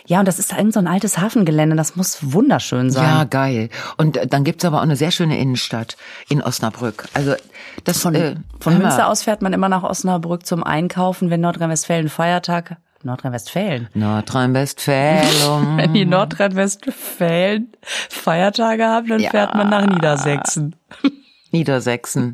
Ja, 0.05 0.19
und 0.19 0.27
das 0.27 0.39
ist 0.39 0.51
irgend 0.53 0.73
so 0.73 0.79
ein 0.79 0.87
altes 0.87 1.17
Hafengelände, 1.19 1.75
das 1.75 1.95
muss 1.95 2.17
wunderschön 2.33 2.89
sein. 2.89 3.03
Ja, 3.03 3.23
geil. 3.25 3.69
Und 3.97 4.17
äh, 4.17 4.27
dann 4.27 4.43
gibt's 4.43 4.65
aber 4.65 4.77
auch 4.79 4.81
eine 4.83 4.95
sehr 4.95 5.11
schöne 5.11 5.37
Innenstadt 5.37 5.97
in 6.29 6.41
Osnabrück. 6.41 7.07
Also 7.13 7.35
das 7.83 7.99
Von, 8.01 8.15
äh, 8.15 8.35
von 8.59 8.73
mal, 8.73 8.83
Münster 8.83 9.07
aus 9.07 9.23
fährt 9.23 9.41
man 9.41 9.53
immer 9.53 9.69
nach 9.69 9.83
Osnabrück 9.83 10.45
zum 10.45 10.63
Einkaufen, 10.63 11.29
wenn 11.29 11.41
Nordrhein-Westfalen 11.41 12.09
Feiertag. 12.09 12.77
Nordrhein-Westfalen. 13.03 13.89
Nordrhein-Westfalen. 13.93 15.77
Wenn 15.77 15.93
die 15.93 16.05
Nordrhein-Westfalen 16.05 17.67
Feiertage 18.09 18.85
haben, 18.85 19.07
dann 19.07 19.19
Ja. 19.19 19.29
fährt 19.29 19.55
man 19.55 19.69
nach 19.69 19.85
Niedersächsen. 19.85 20.75
Niedersächsen. 21.51 22.33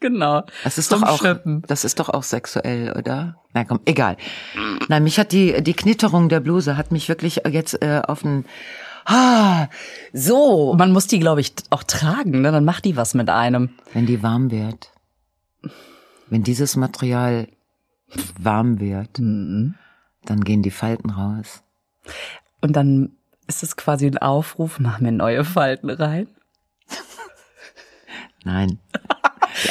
Genau. 0.00 0.44
Das 0.64 0.76
ist 0.78 0.90
Zum 0.90 1.00
doch 1.00 1.08
auch, 1.08 1.18
Schnippen. 1.18 1.62
das 1.66 1.84
ist 1.84 1.98
doch 1.98 2.08
auch 2.10 2.22
sexuell, 2.22 2.92
oder? 2.96 3.36
Na 3.54 3.64
komm, 3.64 3.80
egal. 3.86 4.16
Nein, 4.88 5.04
mich 5.04 5.18
hat 5.18 5.32
die 5.32 5.62
die 5.62 5.72
Knitterung 5.74 6.28
der 6.28 6.40
Bluse 6.40 6.76
hat 6.76 6.92
mich 6.92 7.08
wirklich 7.08 7.40
jetzt 7.50 7.82
äh, 7.82 8.02
auf 8.06 8.22
den 8.22 8.44
Ah, 9.08 9.68
so, 10.12 10.74
Man 10.76 10.90
muss 10.92 11.06
die, 11.06 11.20
glaube 11.20 11.40
ich, 11.40 11.52
auch 11.70 11.84
tragen, 11.84 12.40
ne? 12.40 12.50
Dann 12.50 12.64
macht 12.64 12.84
die 12.84 12.96
was 12.96 13.14
mit 13.14 13.30
einem. 13.30 13.70
wenn 13.92 14.04
die 14.04 14.22
warm 14.22 14.50
wird. 14.50 14.90
Wenn 16.28 16.42
dieses 16.42 16.74
Material 16.76 17.46
warm 18.38 18.80
wird, 18.80 19.18
Mhm. 19.20 19.76
dann 20.24 20.42
gehen 20.42 20.62
die 20.62 20.72
Falten 20.72 21.10
raus. 21.10 21.62
Und 22.60 22.74
dann 22.74 23.12
ist 23.46 23.62
es 23.62 23.76
quasi 23.76 24.06
ein 24.06 24.18
Aufruf, 24.18 24.80
mach 24.80 24.98
mir 24.98 25.12
neue 25.12 25.44
Falten 25.44 25.88
rein. 25.88 26.26
Nein. 28.44 28.78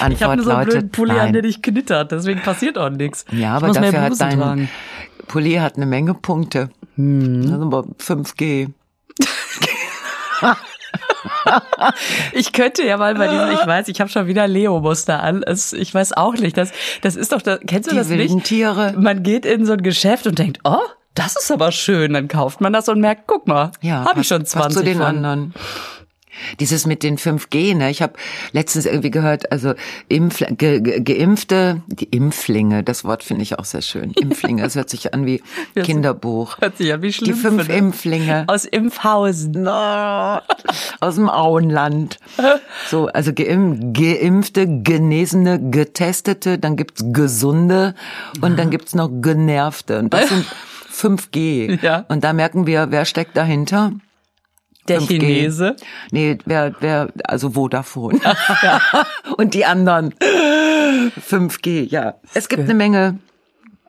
Die 0.07 0.13
Ich 0.13 0.23
habe 0.23 0.33
Antwort 0.33 0.35
nur 0.37 0.45
so 0.45 0.51
einen 0.51 0.69
blöden 0.69 0.89
Pulli 0.91 1.11
an, 1.11 1.17
der 1.33 1.41
nein. 1.41 1.41
nicht 1.43 1.63
knittert, 1.63 2.11
deswegen 2.11 2.41
passiert 2.41 2.77
auch 2.77 2.89
nichts. 2.89 3.25
Ja, 3.31 3.55
aber 3.57 3.67
dafür 3.71 4.01
hat 4.01 4.13
dein 4.19 4.39
tragen. 4.39 4.69
Pulli 5.27 5.53
hat 5.55 5.75
eine 5.77 5.85
Menge 5.85 6.13
Punkte. 6.13 6.69
Hm. 6.95 7.41
Das 7.43 7.51
ist 7.51 7.61
aber 7.61 7.85
5G. 7.99 8.69
Ich 12.33 12.51
könnte 12.53 12.83
ja 12.85 12.97
mal 12.97 13.15
bei 13.15 13.27
diesem, 13.27 13.51
ich 13.51 13.65
weiß, 13.65 13.87
ich 13.87 13.99
habe 13.99 14.09
schon 14.09 14.27
wieder 14.27 14.47
Leo-Muster 14.47 15.21
an. 15.21 15.43
Es, 15.43 15.73
ich 15.73 15.93
weiß 15.93 16.13
auch 16.13 16.33
nicht. 16.35 16.57
Das, 16.57 16.71
das 17.01 17.15
ist 17.15 17.31
doch, 17.31 17.41
das, 17.41 17.59
kennst 17.65 17.87
du 17.87 17.91
Die 17.91 17.97
das 17.97 18.09
wilden 18.09 18.35
nicht? 18.35 18.47
Tiere. 18.47 18.93
Man 18.97 19.23
geht 19.23 19.45
in 19.45 19.65
so 19.65 19.73
ein 19.73 19.83
Geschäft 19.83 20.27
und 20.27 20.39
denkt, 20.39 20.59
oh, 20.63 20.77
das 21.13 21.35
ist 21.35 21.51
aber 21.51 21.71
schön. 21.71 22.13
Dann 22.13 22.27
kauft 22.27 22.61
man 22.61 22.73
das 22.73 22.89
und 22.89 22.99
merkt, 22.99 23.23
guck 23.27 23.47
mal, 23.47 23.71
Ja, 23.81 24.05
habe 24.05 24.21
ich 24.21 24.27
schon 24.27 24.41
passt 24.41 24.51
20 24.53 24.77
zu 24.77 24.83
den 24.83 24.97
von. 24.97 25.05
anderen. 25.05 25.53
Dieses 26.59 26.85
mit 26.85 27.03
den 27.03 27.17
5G, 27.17 27.75
ne? 27.75 27.89
Ich 27.89 28.01
habe 28.01 28.13
letztens 28.51 28.85
irgendwie 28.85 29.11
gehört, 29.11 29.51
also 29.51 29.73
Impf, 30.09 30.43
ge, 30.57 30.81
ge, 30.81 31.01
geimpfte, 31.01 31.81
die 31.87 32.05
Impflinge, 32.05 32.83
das 32.83 33.03
Wort 33.03 33.23
finde 33.23 33.43
ich 33.43 33.57
auch 33.59 33.65
sehr 33.65 33.81
schön. 33.81 34.11
Impflinge, 34.19 34.61
das 34.61 34.75
hört 34.75 34.89
sich 34.89 35.13
an 35.13 35.25
wie 35.25 35.41
Kinderbuch. 35.75 36.59
Hört 36.59 36.77
sich 36.77 36.87
ja 36.87 37.01
wie 37.01 37.07
Die 37.07 37.13
schlimm. 37.13 37.35
fünf 37.35 37.69
Impflinge 37.69 38.45
Aus 38.47 38.65
Impfhausen. 38.65 39.51
Na, 39.65 40.43
aus 40.99 41.15
dem 41.15 41.29
Auenland. 41.29 42.19
So, 42.87 43.07
also 43.07 43.33
geim, 43.33 43.93
geimpfte, 43.93 44.67
genesene, 44.67 45.59
getestete, 45.71 46.59
dann 46.59 46.75
gibt's 46.75 47.03
gesunde 47.07 47.95
und 48.41 48.59
dann 48.59 48.69
gibt's 48.69 48.93
noch 48.93 49.09
genervte. 49.21 49.99
Und 49.99 50.13
das 50.13 50.29
sind 50.29 50.45
5G. 50.93 51.81
Ja. 51.81 52.05
Und 52.07 52.23
da 52.23 52.33
merken 52.33 52.67
wir, 52.67 52.91
wer 52.91 53.05
steckt 53.05 53.35
dahinter? 53.37 53.93
Der 54.87 55.01
5G. 55.01 55.07
Chinese. 55.07 55.75
Nee, 56.11 56.37
wer, 56.45 56.75
wer, 56.79 57.09
also 57.23 57.51
Vodafone. 57.51 58.19
Und 59.37 59.53
die 59.53 59.65
anderen. 59.65 60.13
5G, 60.13 61.89
ja. 61.89 62.15
Es 62.33 62.49
gibt 62.49 62.63
eine 62.63 62.73
Menge. 62.73 63.19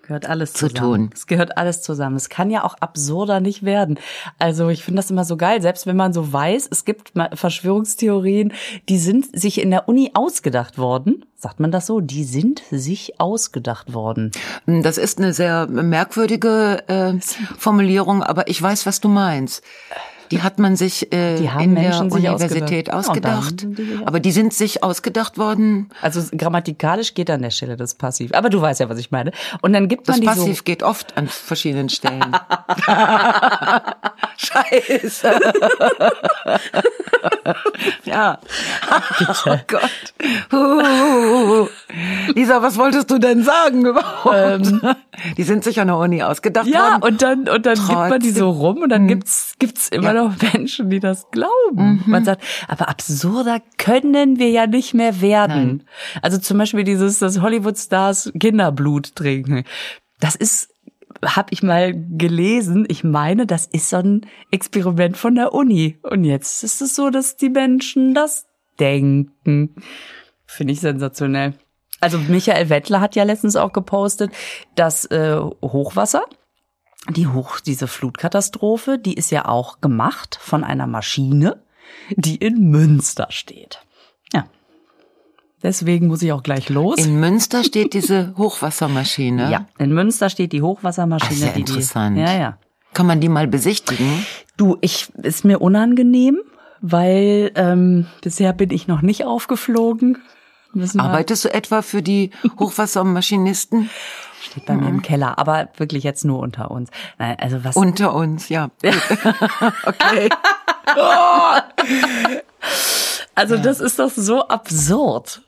Gehört 0.07 0.27
alles 0.27 0.53
Zu 0.53 0.69
zusammen. 0.69 1.09
tun. 1.09 1.11
Es 1.13 1.27
gehört 1.27 1.59
alles 1.59 1.83
zusammen. 1.83 2.15
Es 2.15 2.29
kann 2.29 2.49
ja 2.49 2.63
auch 2.63 2.75
absurder 2.79 3.41
nicht 3.41 3.65
werden. 3.65 3.99
Also 4.39 4.69
ich 4.69 4.85
finde 4.85 5.01
das 5.01 5.11
immer 5.11 5.25
so 5.25 5.37
geil, 5.37 5.61
selbst 5.61 5.85
wenn 5.87 5.97
man 5.97 6.13
so 6.13 6.33
weiß, 6.33 6.69
es 6.71 6.85
gibt 6.85 7.13
Verschwörungstheorien, 7.35 8.53
die 8.89 8.99
sind 8.99 9.37
sich 9.37 9.61
in 9.61 9.73
der 9.73 9.89
Uni 9.89 10.13
ausgedacht 10.15 10.79
worden. 10.79 11.25
Sagt 11.35 11.59
man 11.59 11.73
das 11.73 11.87
so? 11.87 12.01
Die 12.01 12.23
sind 12.23 12.63
sich 12.71 13.21
ausgedacht 13.21 13.95
worden. 13.95 14.31
Das 14.67 14.97
ist 14.97 15.19
eine 15.19 15.33
sehr 15.33 15.67
merkwürdige 15.67 16.85
äh, 16.87 17.15
Formulierung, 17.59 18.23
aber 18.23 18.49
ich 18.49 18.63
weiß, 18.63 18.87
was 18.87 19.01
du 19.01 19.09
meinst. 19.09 19.65
Die 20.31 20.43
hat 20.43 20.59
man 20.59 20.77
sich 20.77 21.13
äh, 21.13 21.37
in 21.37 21.75
Menschen 21.75 22.09
der 22.11 22.19
Universität 22.19 22.93
ausgedacht. 22.93 22.93
Ja, 22.93 22.95
und 22.95 22.99
ausgedacht. 22.99 23.63
dann 23.63 23.75
sind 23.77 23.79
die- 23.79 24.07
aber 24.07 24.21
die 24.21 24.33
sind 24.33 24.53
sich 24.55 24.83
ausgedacht 24.83 25.39
worden. 25.39 25.91
Also 26.03 26.21
grammatikalisch 26.37 27.15
geht 27.15 27.31
an 27.31 27.43
der 27.43 27.51
Stelle 27.51 27.77
das 27.77 27.95
Passiv. 27.95 28.33
Aber 28.35 28.49
du 28.51 28.61
weißt 28.61 28.81
ja, 28.81 28.89
was 28.89 28.99
ich 28.99 29.11
meine. 29.11 29.33
Und 29.63 29.73
dann 29.73 29.89
gibt 29.89 30.09
Das 30.09 30.17
man 30.17 30.21
die 30.23 30.27
Passiv 30.27 30.59
so. 30.59 30.63
geht 30.65 30.83
oft 30.83 31.17
an 31.17 31.29
verschiedenen 31.29 31.89
Stellen. 31.89 32.25
Scheiße. 34.37 35.41
ja. 38.05 38.39
Oh 39.47 39.57
Gott. 39.67 39.91
Uh. 40.53 41.67
Lisa, 42.35 42.61
was 42.63 42.77
wolltest 42.79 43.11
du 43.11 43.19
denn 43.19 43.43
sagen 43.43 43.87
überhaupt? 43.87 44.73
die 45.37 45.43
sind 45.43 45.65
sich 45.65 45.81
an 45.81 45.89
der 45.89 45.97
Uni 45.97 46.23
ausgedacht 46.23 46.67
Ähm. 46.67 46.73
Ja, 46.75 46.93
worden. 46.93 47.03
und 47.03 47.23
dann, 47.23 47.49
und 47.49 47.67
dann 47.67 47.75
gibt 47.75 47.89
man 47.89 48.21
die 48.21 48.31
so 48.31 48.51
rum 48.51 48.83
und 48.83 48.89
dann 48.91 49.05
Mhm. 49.05 49.09
gibt's, 49.09 49.55
gibt's 49.59 49.89
immer 49.89 50.15
Ja. 50.15 50.16
Noch 50.17 50.35
Menschen, 50.53 50.91
die 50.91 51.01
das 51.01 51.31
glauben. 51.31 51.51
Mhm. 51.73 52.03
Man 52.07 52.25
sagt, 52.25 52.43
aber 52.69 52.89
absurder 52.89 53.61
können 53.79 54.39
wir 54.39 54.51
ja 54.51 54.67
nicht 54.67 54.95
mehr 54.95 55.21
werden. 55.21 55.85
Also 56.23 56.39
zum 56.39 56.59
Beispiel 56.59 56.85
dieses, 56.85 57.19
dass 57.19 57.41
Hollywood-Stars 57.41 58.33
Kinderblut 58.39 59.15
trinken. 59.15 59.65
Das 60.21 60.35
ist, 60.35 60.71
habe 61.25 61.49
ich 61.53 61.63
mal 61.63 61.95
gelesen. 61.95 62.87
Ich 62.89 63.05
meine, 63.05 63.47
das 63.47 63.67
ist 63.67 63.91
so 63.91 63.97
ein 63.99 64.27
Experiment 64.51 65.17
von 65.17 65.35
der 65.35 65.55
Uni. 65.55 65.99
Und 66.03 66.25
jetzt 66.25 66.65
ist 66.65 66.83
es 66.83 66.97
so, 66.97 67.11
dass 67.11 67.37
die 67.37 67.51
Menschen 67.51 68.15
das 68.15 68.47
denken. 68.79 69.75
Finde 70.47 70.73
ich 70.73 70.81
sensationell. 70.81 71.55
Also 72.01 72.19
Michael 72.19 72.69
Wettler 72.69 73.01
hat 73.01 73.17
ja 73.17 73.25
letztens 73.25 73.57
auch 73.57 73.73
gepostet, 73.73 74.31
dass 74.75 75.07
äh, 75.07 75.37
Hochwasser, 75.63 76.25
die 77.11 77.27
Hoch, 77.27 77.61
diese 77.61 77.87
Flutkatastrophe, 77.87 78.99
die 78.99 79.15
ist 79.15 79.31
ja 79.31 79.47
auch 79.47 79.81
gemacht 79.81 80.39
von 80.41 80.65
einer 80.65 80.87
Maschine, 80.87 81.63
die 82.17 82.37
in 82.37 82.71
Münster 82.71 83.29
steht. 83.31 83.81
Ja. 84.33 84.47
Deswegen 85.63 86.09
muss 86.09 86.23
ich 86.23 86.33
auch 86.33 86.43
gleich 86.43 86.69
los. 86.69 86.99
In 86.99 87.19
Münster 87.19 87.65
steht 87.65 87.95
diese 87.95 88.35
Hochwassermaschine. 88.37 89.51
ja, 89.51 89.67
in 89.79 89.93
Münster 89.93 90.31
steht 90.31 90.53
die 90.53 90.63
Hochwassermaschine. 90.63 91.33
Ach, 91.33 91.39
sehr 91.39 91.53
die, 91.53 91.65
die, 91.65 91.73
interessant. 91.73 92.19
ja, 92.19 92.33
ja. 92.37 92.59
Kann 92.93 93.07
man 93.07 93.21
die 93.21 93.29
mal 93.29 93.47
besichtigen? 93.47 94.25
Du, 94.57 94.79
ich 94.81 95.09
ist 95.23 95.45
mir 95.45 95.61
unangenehm, 95.61 96.39
weil 96.81 97.53
ähm, 97.55 98.07
bisher 98.23 98.55
bin 98.55 98.71
ich 98.71 98.89
noch 98.89 99.03
nicht 99.03 99.25
aufgeflogen. 99.27 100.19
Arbeitest 100.97 101.45
du 101.45 101.55
etwa 101.55 101.83
für 101.83 102.03
die 102.03 102.31
Hochwassermaschinisten? 102.59 103.91
Steht 104.47 104.67
bei 104.67 104.75
mir 104.75 104.89
im 104.89 105.03
Keller, 105.03 105.39
aber 105.39 105.69
wirklich 105.77 106.05
jetzt 106.05 106.25
nur 106.25 106.39
unter 106.39 106.71
uns. 106.71 106.91
Nein, 107.19 107.37
also 107.39 107.63
was 107.65 107.77
Unter 107.77 108.15
uns, 108.15 108.49
ja. 108.49 108.71
okay. 109.85 110.29
Also 113.35 113.59
das 113.59 113.81
ist 113.81 113.99
doch 113.99 114.11
so 114.11 114.49
absurd. 114.49 115.43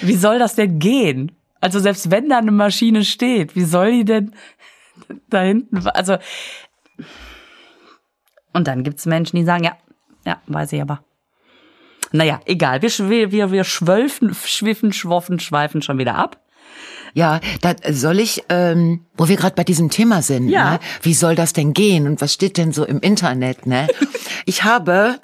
Wie 0.00 0.14
soll 0.14 0.38
das 0.38 0.54
denn 0.54 0.78
gehen? 0.78 1.32
Also 1.60 1.80
selbst 1.80 2.10
wenn 2.12 2.28
da 2.28 2.38
eine 2.38 2.52
Maschine 2.52 3.04
steht, 3.04 3.56
wie 3.56 3.64
soll 3.64 3.90
die 3.90 4.04
denn 4.04 4.34
da 5.28 5.40
hinten? 5.40 5.84
Also 5.88 6.16
und 8.52 8.68
dann 8.68 8.84
gibt's 8.84 9.04
Menschen, 9.04 9.36
die 9.36 9.44
sagen, 9.44 9.64
ja, 9.64 9.76
ja, 10.24 10.40
weiß 10.46 10.72
ich 10.72 10.80
aber. 10.80 11.02
Naja, 12.12 12.40
egal. 12.46 12.80
Wir, 12.82 13.32
wir, 13.32 13.50
wir 13.50 13.64
schwölfen, 13.64 14.32
schwiffen, 14.32 14.92
schwoffen, 14.92 15.40
schweifen 15.40 15.82
schon 15.82 15.98
wieder 15.98 16.14
ab. 16.14 16.40
Ja, 17.14 17.40
da 17.60 17.74
soll 17.92 18.18
ich, 18.20 18.42
ähm, 18.48 19.00
wo 19.16 19.28
wir 19.28 19.36
gerade 19.36 19.54
bei 19.54 19.64
diesem 19.64 19.88
Thema 19.88 20.20
sind, 20.20 20.48
Ja. 20.48 20.72
ne? 20.72 20.80
wie 21.02 21.14
soll 21.14 21.34
das 21.36 21.52
denn 21.52 21.72
gehen 21.72 22.06
und 22.06 22.20
was 22.20 22.34
steht 22.34 22.56
denn 22.58 22.72
so 22.72 22.84
im 22.84 23.00
Internet? 23.00 23.66
Ne? 23.66 23.86
Ich 24.46 24.64
habe 24.64 25.20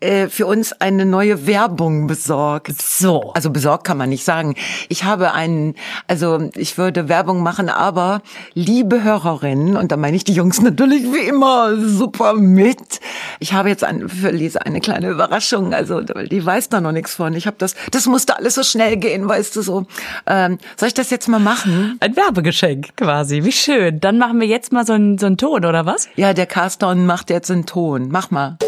äh, 0.00 0.28
für 0.28 0.46
uns 0.46 0.72
eine 0.72 1.06
neue 1.06 1.46
Werbung 1.46 2.06
besorgt. 2.06 2.80
So. 2.80 3.32
Also 3.34 3.50
besorgt 3.50 3.84
kann 3.84 3.98
man 3.98 4.08
nicht 4.08 4.24
sagen. 4.24 4.54
Ich 4.88 5.04
habe 5.04 5.32
einen, 5.32 5.74
also 6.06 6.50
ich 6.54 6.78
würde 6.78 7.08
Werbung 7.08 7.42
machen, 7.42 7.68
aber 7.68 8.22
liebe 8.54 9.02
Hörerinnen, 9.02 9.76
und 9.76 9.92
da 9.92 9.96
meine 9.96 10.16
ich 10.16 10.24
die 10.24 10.34
Jungs 10.34 10.60
natürlich 10.60 11.04
wie 11.04 11.26
immer 11.28 11.76
super 11.76 12.34
mit. 12.34 13.00
Ich 13.40 13.52
habe 13.52 13.68
jetzt 13.68 13.84
ein, 13.84 14.08
für 14.08 14.30
Lisa 14.30 14.60
eine 14.60 14.80
kleine 14.80 15.08
Überraschung, 15.10 15.74
also 15.74 16.00
die 16.00 16.44
weiß 16.44 16.68
da 16.68 16.80
noch 16.80 16.92
nichts 16.92 17.14
von. 17.14 17.34
Ich 17.34 17.46
habe 17.46 17.56
das, 17.58 17.74
das 17.90 18.06
musste 18.06 18.36
alles 18.36 18.54
so 18.54 18.62
schnell 18.62 18.96
gehen, 18.96 19.28
weißt 19.28 19.54
du 19.56 19.62
so. 19.62 19.86
Ähm, 20.26 20.58
soll 20.76 20.88
ich 20.88 20.94
das 20.94 21.10
jetzt 21.10 21.28
mal 21.28 21.40
machen? 21.40 21.96
Ein 22.00 22.16
Werbegeschenk 22.16 22.96
quasi. 22.96 23.44
Wie 23.44 23.52
schön. 23.52 24.00
Dann 24.00 24.18
machen 24.18 24.40
wir 24.40 24.46
jetzt 24.46 24.72
mal 24.72 24.86
so 24.86 24.92
einen, 24.92 25.18
so 25.18 25.26
einen 25.26 25.36
Ton, 25.36 25.64
oder 25.64 25.86
was? 25.86 26.08
Ja, 26.16 26.34
der 26.34 26.46
Carston 26.46 27.06
macht 27.06 27.30
jetzt 27.30 27.50
einen 27.50 27.66
Ton. 27.66 28.08
Mach 28.10 28.30
mal. 28.30 28.58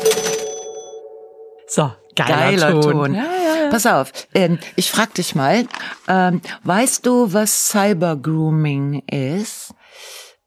So, 1.67 1.93
geiler, 2.15 2.37
Geiler 2.37 2.81
Ton. 2.81 2.93
Ton. 2.93 3.15
Ja, 3.15 3.23
ja, 3.23 3.71
Pass 3.71 3.87
auf, 3.87 4.13
ähm, 4.35 4.59
ich 4.77 4.91
frag 4.91 5.15
dich 5.15 5.35
mal, 5.35 5.67
ähm, 6.09 6.41
weißt 6.65 7.05
du, 7.05 7.33
was 7.33 7.69
Cybergrooming 7.69 9.03
ist? 9.11 9.75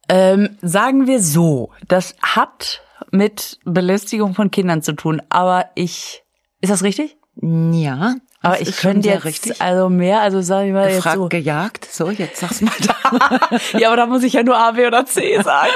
Ähm, 0.08 0.58
sagen 0.62 1.06
wir 1.06 1.22
so, 1.22 1.72
das 1.88 2.16
hat 2.22 2.82
mit 3.12 3.60
Belästigung 3.66 4.34
von 4.34 4.52
Kindern 4.52 4.82
zu 4.82 4.94
tun, 4.94 5.22
aber 5.30 5.70
ich, 5.76 6.24
ist 6.62 6.72
das 6.72 6.84
richtig? 6.84 7.18
Ja. 7.42 8.16
Aber 8.42 8.62
ich 8.62 8.78
könnte 8.78 9.10
jetzt, 9.10 9.26
richtig. 9.26 9.62
also 9.62 9.90
mehr, 9.90 10.22
also 10.22 10.42
sag 10.42 10.66
ich 10.66 10.72
mal 10.72 10.88
jetzt 10.88 10.98
Gefragt, 10.98 11.18
so. 11.18 11.28
gejagt. 11.28 11.86
So, 11.92 12.10
jetzt 12.10 12.40
sag's 12.40 12.62
mal. 12.62 12.72
ja, 13.78 13.90
aber 13.90 13.98
da 13.98 14.06
muss 14.06 14.24
ich 14.24 14.34
ja 14.34 14.44
nur 14.44 14.58
A, 14.58 14.72
B 14.72 14.88
oder 14.88 15.06
C 15.06 15.42
sagen. 15.42 15.72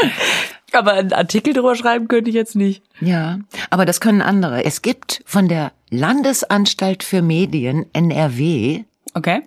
Aber 0.72 0.94
einen 0.94 1.12
Artikel 1.14 1.54
drüber 1.54 1.76
schreiben 1.76 2.08
könnte 2.08 2.30
ich 2.30 2.36
jetzt 2.36 2.56
nicht. 2.56 2.82
ja, 3.02 3.40
aber 3.70 3.86
das 3.86 4.00
können 4.00 4.22
andere. 4.22 4.64
Es 4.66 4.82
gibt 4.82 5.22
von 5.26 5.48
der 5.48 5.72
Landesanstalt 5.90 7.04
für 7.04 7.22
Medien 7.22 7.86
NRW 7.94 8.84
Okay. 9.14 9.42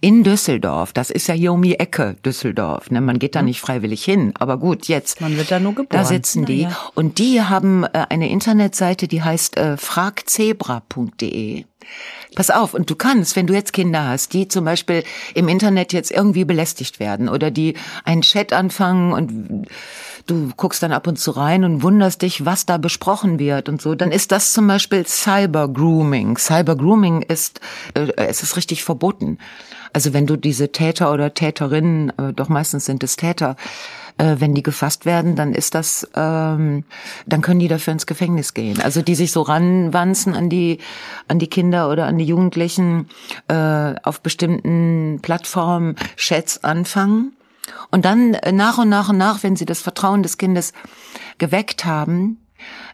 in 0.00 0.22
Düsseldorf, 0.24 0.92
das 0.94 1.10
ist 1.10 1.26
ja 1.26 1.34
hier 1.34 1.52
um 1.52 1.60
die 1.62 1.78
Ecke, 1.80 2.16
Düsseldorf. 2.24 2.90
Ne? 2.90 3.00
Man 3.02 3.18
geht 3.18 3.34
da 3.34 3.42
nicht 3.42 3.60
freiwillig 3.60 4.02
hin. 4.04 4.32
Aber 4.38 4.56
gut, 4.58 4.86
jetzt. 4.88 5.20
Man 5.20 5.36
wird 5.36 5.50
da 5.50 5.58
nur 5.60 5.72
geboren. 5.74 5.88
Da 5.90 6.04
sitzen 6.04 6.44
die. 6.46 6.62
Naja. 6.64 6.76
Und 6.94 7.18
die 7.18 7.42
haben 7.42 7.84
äh, 7.84 8.06
eine 8.08 8.30
Internetseite, 8.30 9.08
die 9.08 9.22
heißt 9.22 9.56
äh, 9.58 9.76
fragzebra.de. 9.76 11.64
Pass 12.34 12.50
auf, 12.50 12.74
und 12.74 12.90
du 12.90 12.96
kannst, 12.96 13.36
wenn 13.36 13.46
du 13.46 13.54
jetzt 13.54 13.72
Kinder 13.72 14.08
hast, 14.08 14.32
die 14.32 14.48
zum 14.48 14.64
Beispiel 14.64 15.04
im 15.34 15.48
Internet 15.48 15.92
jetzt 15.92 16.10
irgendwie 16.10 16.44
belästigt 16.44 16.98
werden 16.98 17.28
oder 17.28 17.50
die 17.50 17.74
einen 18.04 18.22
Chat 18.22 18.52
anfangen 18.52 19.12
und 19.12 19.66
du 20.26 20.50
guckst 20.56 20.82
dann 20.82 20.92
ab 20.92 21.06
und 21.06 21.18
zu 21.18 21.30
rein 21.32 21.64
und 21.64 21.82
wunderst 21.82 22.22
dich, 22.22 22.44
was 22.44 22.66
da 22.66 22.78
besprochen 22.78 23.38
wird 23.38 23.68
und 23.68 23.80
so, 23.80 23.94
dann 23.94 24.10
ist 24.10 24.32
das 24.32 24.52
zum 24.52 24.66
Beispiel 24.66 25.06
Cyber-Grooming. 25.06 26.36
Cyber-Grooming 26.36 27.22
ist, 27.22 27.60
äh, 27.94 28.12
es 28.16 28.42
ist 28.42 28.56
richtig 28.56 28.84
verboten. 28.84 29.38
Also 29.92 30.12
wenn 30.12 30.26
du 30.26 30.36
diese 30.36 30.72
Täter 30.72 31.12
oder 31.12 31.34
Täterinnen, 31.34 32.10
äh, 32.18 32.32
doch 32.32 32.48
meistens 32.48 32.84
sind 32.84 33.04
es 33.04 33.16
Täter, 33.16 33.56
äh, 34.18 34.36
wenn 34.38 34.54
die 34.54 34.62
gefasst 34.62 35.06
werden, 35.06 35.36
dann 35.36 35.54
ist 35.54 35.74
das, 35.74 36.08
ähm, 36.14 36.84
dann 37.26 37.42
können 37.42 37.60
die 37.60 37.68
dafür 37.68 37.92
ins 37.92 38.06
Gefängnis 38.06 38.54
gehen. 38.54 38.80
Also 38.80 39.02
die 39.02 39.14
sich 39.14 39.32
so 39.32 39.42
ranwanzen 39.42 40.34
an 40.34 40.48
die, 40.48 40.78
an 41.28 41.38
die 41.38 41.48
Kinder 41.48 41.90
oder 41.90 42.06
an 42.06 42.18
die 42.18 42.24
Jugendlichen 42.24 43.08
äh, 43.48 43.94
auf 44.02 44.20
bestimmten 44.20 45.18
Plattformen 45.22 45.96
Chats 46.16 46.62
anfangen 46.62 47.32
und 47.90 48.04
dann 48.04 48.36
nach 48.52 48.78
und 48.78 48.88
nach 48.88 49.08
und 49.08 49.18
nach, 49.18 49.42
wenn 49.42 49.56
sie 49.56 49.64
das 49.64 49.80
Vertrauen 49.80 50.22
des 50.22 50.38
Kindes 50.38 50.72
geweckt 51.38 51.84
haben, 51.84 52.38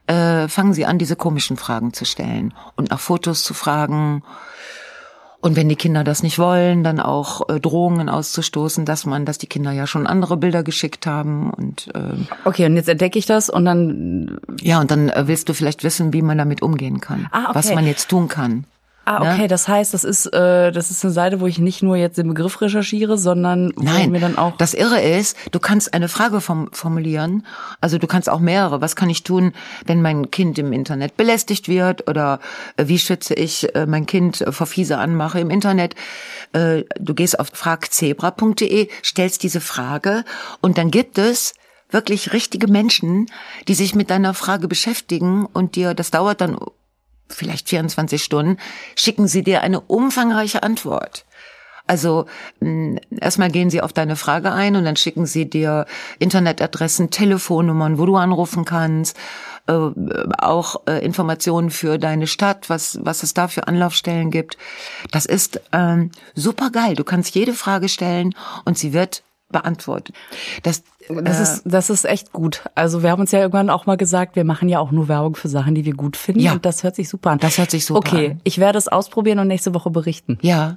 äh, 0.06 0.48
fangen 0.48 0.74
sie 0.74 0.86
an, 0.86 0.98
diese 0.98 1.16
komischen 1.16 1.56
Fragen 1.56 1.92
zu 1.92 2.04
stellen 2.04 2.54
und 2.76 2.90
nach 2.90 3.00
Fotos 3.00 3.42
zu 3.42 3.54
fragen. 3.54 4.22
Und 5.42 5.56
wenn 5.56 5.68
die 5.70 5.76
Kinder 5.76 6.04
das 6.04 6.22
nicht 6.22 6.38
wollen, 6.38 6.84
dann 6.84 7.00
auch 7.00 7.48
äh, 7.48 7.60
Drohungen 7.60 8.10
auszustoßen, 8.10 8.84
dass 8.84 9.06
man, 9.06 9.24
dass 9.24 9.38
die 9.38 9.46
Kinder 9.46 9.72
ja 9.72 9.86
schon 9.86 10.06
andere 10.06 10.36
Bilder 10.36 10.62
geschickt 10.62 11.06
haben 11.06 11.50
und 11.50 11.88
äh, 11.94 12.00
Okay, 12.44 12.66
und 12.66 12.76
jetzt 12.76 12.88
entdecke 12.90 13.18
ich 13.18 13.24
das 13.26 13.48
und 13.48 13.64
dann 13.64 14.38
ja, 14.60 14.80
und 14.80 14.90
dann 14.90 15.08
äh, 15.08 15.26
willst 15.28 15.48
du 15.48 15.54
vielleicht 15.54 15.82
wissen, 15.82 16.12
wie 16.12 16.20
man 16.22 16.36
damit 16.36 16.60
umgehen 16.62 17.00
kann, 17.00 17.26
Ah, 17.32 17.44
okay. 17.44 17.54
was 17.54 17.74
man 17.74 17.86
jetzt 17.86 18.08
tun 18.10 18.28
kann. 18.28 18.64
Ah, 19.06 19.24
Ne? 19.24 19.32
okay, 19.32 19.48
das 19.48 19.66
heißt, 19.66 19.94
das 19.94 20.04
ist 20.04 20.26
äh, 20.26 20.70
das 20.70 20.90
ist 20.90 21.04
eine 21.04 21.12
Seite, 21.12 21.40
wo 21.40 21.46
ich 21.46 21.58
nicht 21.58 21.82
nur 21.82 21.96
jetzt 21.96 22.18
den 22.18 22.28
Begriff 22.28 22.60
recherchiere, 22.60 23.16
sondern 23.18 23.72
wo 23.76 23.82
Nein, 23.82 24.10
mir 24.10 24.20
dann 24.20 24.36
auch 24.38 24.56
das 24.58 24.74
Irre 24.74 25.00
ist, 25.00 25.36
du 25.52 25.58
kannst 25.58 25.94
eine 25.94 26.08
Frage 26.08 26.40
form 26.40 26.68
formulieren, 26.72 27.44
also 27.80 27.98
du 27.98 28.06
kannst 28.06 28.28
auch 28.28 28.40
mehrere. 28.40 28.80
Was 28.80 28.96
kann 28.96 29.08
ich 29.10 29.22
tun, 29.22 29.52
wenn 29.86 30.02
mein 30.02 30.30
Kind 30.30 30.58
im 30.58 30.72
Internet 30.72 31.16
belästigt 31.16 31.66
wird 31.68 32.08
oder 32.08 32.40
äh, 32.76 32.86
wie 32.88 32.98
schütze 32.98 33.34
ich 33.34 33.74
äh, 33.74 33.86
mein 33.86 34.06
Kind 34.06 34.44
vor 34.50 34.66
fiese 34.66 34.98
Anmache 34.98 35.40
im 35.40 35.50
Internet? 35.50 35.94
Äh, 36.52 36.84
Du 37.00 37.14
gehst 37.14 37.40
auf 37.40 37.48
fragzebra.de, 37.52 38.88
stellst 39.04 39.42
diese 39.42 39.60
Frage 39.60 40.24
und 40.60 40.78
dann 40.78 40.90
gibt 40.90 41.18
es 41.18 41.54
wirklich 41.90 42.32
richtige 42.32 42.68
Menschen, 42.68 43.26
die 43.66 43.74
sich 43.74 43.94
mit 43.94 44.10
deiner 44.10 44.34
Frage 44.34 44.68
beschäftigen 44.68 45.46
und 45.46 45.74
dir, 45.76 45.94
das 45.94 46.10
dauert 46.10 46.40
dann 46.40 46.56
vielleicht 47.30 47.68
24 47.68 48.22
Stunden, 48.22 48.58
schicken 48.96 49.28
sie 49.28 49.42
dir 49.42 49.62
eine 49.62 49.80
umfangreiche 49.80 50.62
Antwort. 50.62 51.24
Also 51.86 52.26
mh, 52.60 53.00
erstmal 53.20 53.50
gehen 53.50 53.68
sie 53.68 53.82
auf 53.82 53.92
deine 53.92 54.14
Frage 54.14 54.52
ein 54.52 54.76
und 54.76 54.84
dann 54.84 54.94
schicken 54.94 55.26
sie 55.26 55.50
dir 55.50 55.86
Internetadressen, 56.20 57.10
Telefonnummern, 57.10 57.98
wo 57.98 58.06
du 58.06 58.14
anrufen 58.16 58.64
kannst, 58.64 59.16
äh, 59.66 59.90
auch 60.38 60.82
äh, 60.86 61.04
Informationen 61.04 61.70
für 61.70 61.98
deine 61.98 62.28
Stadt, 62.28 62.70
was 62.70 63.00
was 63.02 63.24
es 63.24 63.34
da 63.34 63.48
für 63.48 63.66
Anlaufstellen 63.66 64.30
gibt. 64.30 64.56
Das 65.10 65.26
ist 65.26 65.60
ähm, 65.72 66.12
super 66.36 66.70
geil. 66.70 66.94
Du 66.94 67.02
kannst 67.02 67.34
jede 67.34 67.54
Frage 67.54 67.88
stellen 67.88 68.36
und 68.64 68.78
sie 68.78 68.92
wird 68.92 69.24
beantwortet. 69.50 70.14
Das, 70.62 70.82
Das 71.08 71.38
äh, 71.38 71.42
ist, 71.42 71.62
das 71.64 71.90
ist 71.90 72.04
echt 72.04 72.32
gut. 72.32 72.64
Also 72.74 73.02
wir 73.02 73.10
haben 73.10 73.20
uns 73.20 73.32
ja 73.32 73.40
irgendwann 73.40 73.70
auch 73.70 73.86
mal 73.86 73.96
gesagt, 73.96 74.36
wir 74.36 74.44
machen 74.44 74.68
ja 74.68 74.78
auch 74.78 74.90
nur 74.90 75.08
Werbung 75.08 75.36
für 75.36 75.48
Sachen, 75.48 75.74
die 75.74 75.84
wir 75.84 75.94
gut 75.94 76.16
finden. 76.16 76.40
Ja. 76.40 76.52
Und 76.52 76.64
das 76.64 76.82
hört 76.82 76.96
sich 76.96 77.08
super 77.08 77.30
an. 77.30 77.38
Das 77.38 77.58
hört 77.58 77.70
sich 77.70 77.84
super 77.84 77.98
okay, 77.98 78.30
an. 78.30 78.40
ich 78.44 78.58
werde 78.58 78.78
es 78.78 78.88
ausprobieren 78.88 79.38
und 79.38 79.48
nächste 79.48 79.74
Woche 79.74 79.90
berichten. 79.90 80.38
Ja. 80.42 80.76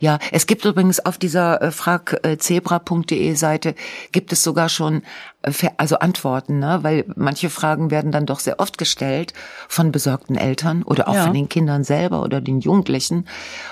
Ja, 0.00 0.18
es 0.30 0.46
gibt 0.46 0.64
übrigens 0.64 1.00
auf 1.04 1.18
dieser 1.18 1.60
äh, 1.62 1.70
fragzebra.de 1.70 3.34
Seite 3.34 3.74
gibt 4.12 4.32
es 4.32 4.42
sogar 4.42 4.68
schon 4.68 5.02
äh, 5.42 5.52
also 5.76 5.98
Antworten, 5.98 6.58
ne? 6.58 6.78
weil 6.82 7.04
manche 7.16 7.50
Fragen 7.50 7.90
werden 7.90 8.12
dann 8.12 8.26
doch 8.26 8.40
sehr 8.40 8.60
oft 8.60 8.78
gestellt 8.78 9.32
von 9.68 9.92
besorgten 9.92 10.36
Eltern 10.36 10.82
oder 10.82 11.08
auch 11.08 11.14
Ja. 11.14 11.24
von 11.24 11.34
den 11.34 11.48
Kindern 11.48 11.84
selber 11.84 12.22
oder 12.22 12.40
den 12.40 12.60
Jugendlichen 12.60 13.26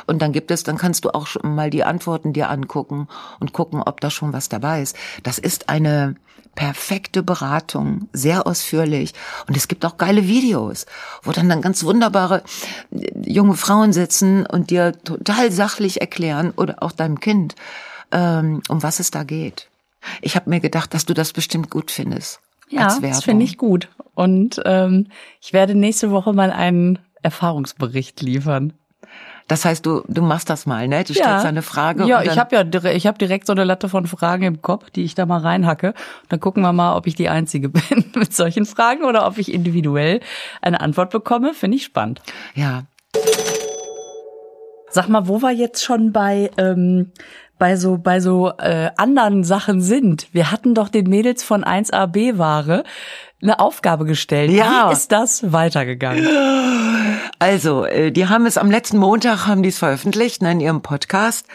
und 0.07 0.21
dann 0.23 0.33
gibt 0.33 0.51
es, 0.51 0.63
dann 0.63 0.79
kannst 0.79 1.05
du 1.05 1.11
auch 1.11 1.29
mal 1.43 1.71
die 1.71 1.85
Antworten 1.85 2.33
dir 2.33 2.51
angucken 2.51 3.09
und 3.39 3.53
gucken, 3.53 3.83
ob 3.83 4.01
da 4.01 4.11
schon 4.11 4.33
was 4.33 4.49
dabei 4.49 4.83
ist. 4.83 4.97
Das 5.23 5.39
ist 5.39 5.69
eine 5.69 6.17
perfekte 6.55 7.23
Beratung, 7.23 8.09
sehr 8.13 8.47
ausführlich. 8.47 9.13
Und 9.49 9.57
es 9.57 9.69
gibt 9.69 9.85
auch 9.85 9.97
geile 9.97 10.27
Videos, 10.27 10.87
wo 11.23 11.33
dann, 11.33 11.49
dann 11.49 11.63
ganz 11.63 11.85
wunderbare 11.85 12.43
äh, 12.93 13.11
junge 13.27 13.55
Frauen 13.55 13.93
sitzen 13.93 14.47
und 14.47 14.71
dir 14.71 14.93
total 15.05 15.53
sachlich 15.53 16.01
erklären 16.01 16.53
oder 16.57 16.83
auch 16.83 16.93
deinem 16.93 17.21
Kind, 17.21 17.55
ähm, 18.13 18.63
um 18.69 18.83
was 18.83 19.01
es 19.01 19.11
da 19.11 19.23
geht. 19.23 19.69
Ich 20.23 20.37
habe 20.37 20.51
mir 20.51 20.61
gedacht, 20.61 20.95
dass 20.95 21.07
du 21.07 21.15
das 21.15 21.33
bestimmt 21.33 21.71
gut 21.71 21.91
findest. 21.91 22.41
Ja, 22.69 22.99
das 23.01 23.25
finde 23.25 23.45
ich 23.45 23.59
gut. 23.59 23.89
Und 24.15 24.61
ähm, 24.65 25.09
ich 25.41 25.53
werde 25.53 25.75
nächste 25.75 26.11
Woche 26.11 26.33
mal 26.33 26.53
einen 26.53 26.99
Erfahrungsbericht 27.23 28.21
liefern. 28.21 28.73
Das 29.51 29.65
heißt, 29.65 29.85
du, 29.85 30.05
du 30.07 30.23
machst 30.23 30.49
das 30.49 30.65
mal, 30.65 30.87
ne? 30.87 31.03
Du 31.03 31.13
stellst 31.13 31.45
eine 31.45 31.63
Frage. 31.63 32.05
Ja, 32.05 32.23
ich 32.23 32.39
habe 32.39 32.55
ja 32.55 32.93
ich 32.93 33.09
habe 33.09 33.19
direkt 33.19 33.49
so 33.49 33.53
eine 33.53 33.65
Latte 33.65 33.89
von 33.89 34.07
Fragen 34.07 34.45
im 34.45 34.63
Kopf, 34.63 34.91
die 34.91 35.03
ich 35.03 35.17
da 35.17 35.27
mal 35.27 35.41
reinhacke. 35.41 35.93
Dann 36.29 36.39
gucken 36.39 36.63
wir 36.63 36.73
mal, 36.73 36.97
ob 36.97 37.09
ich 37.09 37.17
die 37.17 37.29
einzige 37.29 37.69
bin 37.69 38.05
mit 38.15 38.33
solchen 38.33 38.65
Fragen 38.65 39.05
oder 39.05 39.27
ob 39.27 39.39
ich 39.39 39.53
individuell 39.53 40.21
eine 40.63 40.81
Antwort 40.81 41.11
bekomme. 41.11 41.53
Finde 41.53 41.79
ich 41.79 41.85
spannend. 41.85 42.23
Ja, 42.55 42.85
Sag 44.89 45.09
mal, 45.09 45.27
wo 45.27 45.43
wir 45.43 45.51
jetzt 45.51 45.83
schon 45.83 46.13
bei 46.13 46.51
ähm, 46.57 47.11
bei 47.59 47.75
so 47.75 47.99
bei 47.99 48.21
so 48.21 48.53
äh, 48.59 48.91
anderen 48.97 49.43
Sachen 49.43 49.81
sind. 49.81 50.29
Wir 50.33 50.53
hatten 50.53 50.75
doch 50.75 50.89
den 50.89 51.09
Mädels 51.09 51.43
von 51.43 51.65
1AB 51.65 52.39
Ware 52.39 52.85
eine 53.43 53.59
Aufgabe 53.59 54.05
gestellt. 54.05 54.53
Ja. 54.53 54.89
Wie 54.89 54.93
ist 54.93 55.11
das 55.11 55.53
weitergegangen? 55.53 56.27
Also, 57.41 57.87
äh, 57.87 58.13
die 58.13 58.29
haben 58.29 58.45
es 58.45 58.59
am 58.59 58.71
letzten 58.71 58.99
Montag 58.99 59.47
haben 59.47 59.63
die 59.63 59.71
es 59.71 59.79
veröffentlicht 59.79 60.43
ne, 60.43 60.53
in 60.53 60.61
ihrem 60.61 60.83
Podcast, 60.83 61.47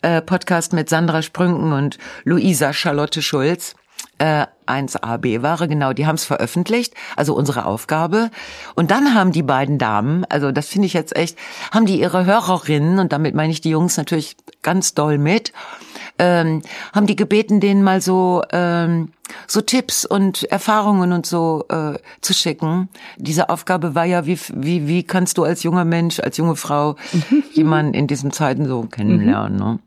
äh, 0.00 0.22
Podcast 0.22 0.72
mit 0.72 0.88
Sandra 0.88 1.20
Sprünken 1.20 1.74
und 1.74 1.98
Luisa 2.24 2.72
Charlotte 2.72 3.20
Schulz. 3.20 3.74
Äh, 4.16 4.46
1AB 4.66 5.42
Ware, 5.42 5.68
genau, 5.68 5.92
die 5.92 6.06
haben 6.06 6.14
es 6.14 6.24
veröffentlicht, 6.24 6.94
also 7.14 7.34
unsere 7.34 7.66
Aufgabe. 7.66 8.30
Und 8.74 8.90
dann 8.90 9.14
haben 9.14 9.30
die 9.32 9.42
beiden 9.42 9.76
Damen, 9.76 10.24
also 10.30 10.50
das 10.50 10.68
finde 10.68 10.86
ich 10.86 10.94
jetzt 10.94 11.14
echt, 11.14 11.38
haben 11.72 11.84
die 11.84 12.00
ihre 12.00 12.24
Hörerinnen, 12.24 12.98
und 12.98 13.12
damit 13.12 13.34
meine 13.34 13.52
ich 13.52 13.60
die 13.60 13.70
Jungs 13.70 13.98
natürlich 13.98 14.36
ganz 14.62 14.94
doll 14.94 15.18
mit, 15.18 15.52
ähm, 16.18 16.62
haben 16.94 17.06
die 17.06 17.16
gebeten, 17.16 17.60
denen 17.60 17.82
mal 17.82 18.00
so 18.00 18.42
ähm, 18.50 19.12
so 19.46 19.60
Tipps 19.60 20.04
und 20.04 20.44
Erfahrungen 20.44 21.12
und 21.12 21.26
so 21.26 21.64
äh, 21.68 21.98
zu 22.20 22.34
schicken. 22.34 22.88
Diese 23.16 23.50
Aufgabe 23.50 23.94
war 23.94 24.04
ja, 24.04 24.26
wie 24.26 24.38
wie 24.54 24.86
wie 24.86 25.02
kannst 25.02 25.38
du 25.38 25.44
als 25.44 25.62
junger 25.62 25.84
Mensch, 25.84 26.20
als 26.20 26.36
junge 26.36 26.56
Frau 26.56 26.96
jemanden 27.52 27.94
in 27.94 28.06
diesen 28.06 28.32
Zeiten 28.32 28.66
so 28.66 28.82
kennenlernen, 28.82 29.58
ne? 29.58 29.78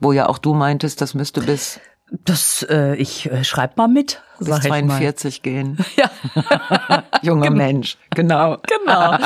Wo 0.00 0.12
ja 0.12 0.28
auch 0.28 0.38
du 0.38 0.54
meintest, 0.54 1.00
das 1.00 1.14
müsste 1.14 1.42
bis 1.42 1.78
Das 2.24 2.66
äh, 2.68 2.96
ich 2.96 3.30
äh, 3.30 3.44
schreib 3.44 3.76
mal 3.76 3.86
mit, 3.86 4.22
bis 4.38 4.48
sag 4.48 4.64
ich 4.64 4.70
mal. 4.70 4.98
42 4.98 5.42
gehen. 5.42 5.78
Ja. 5.96 7.04
Junger 7.22 7.50
Mensch, 7.50 7.98
genau. 8.14 8.56
Genau. 8.62 9.18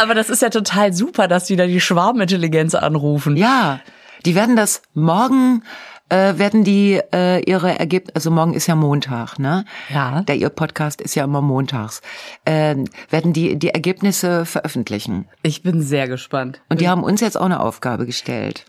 Aber 0.00 0.14
das 0.14 0.30
ist 0.30 0.42
ja 0.42 0.50
total 0.50 0.92
super, 0.92 1.26
dass 1.28 1.44
die 1.44 1.56
da 1.56 1.66
die 1.66 1.80
Schwarmintelligenz 1.80 2.74
anrufen. 2.74 3.36
Ja, 3.36 3.80
die 4.26 4.34
werden 4.34 4.56
das 4.56 4.82
morgen 4.92 5.62
äh, 6.08 6.38
werden 6.38 6.64
die 6.64 7.00
äh, 7.12 7.40
ihre 7.40 7.78
Ergebnisse, 7.78 8.14
also 8.14 8.30
morgen 8.30 8.54
ist 8.54 8.66
ja 8.66 8.76
Montag, 8.76 9.38
ne? 9.38 9.64
Ja. 9.88 10.22
Der 10.22 10.36
ihr 10.36 10.50
Podcast 10.50 11.00
ist 11.00 11.14
ja 11.14 11.24
immer 11.24 11.42
montags. 11.42 12.00
Äh, 12.44 12.76
werden 13.10 13.32
die 13.32 13.58
die 13.58 13.70
Ergebnisse 13.70 14.46
veröffentlichen. 14.46 15.26
Ich 15.42 15.62
bin 15.62 15.82
sehr 15.82 16.06
gespannt. 16.06 16.60
Und 16.68 16.80
die 16.80 16.88
haben 16.88 17.02
uns 17.02 17.20
jetzt 17.20 17.36
auch 17.36 17.44
eine 17.44 17.60
Aufgabe 17.60 18.06
gestellt. 18.06 18.66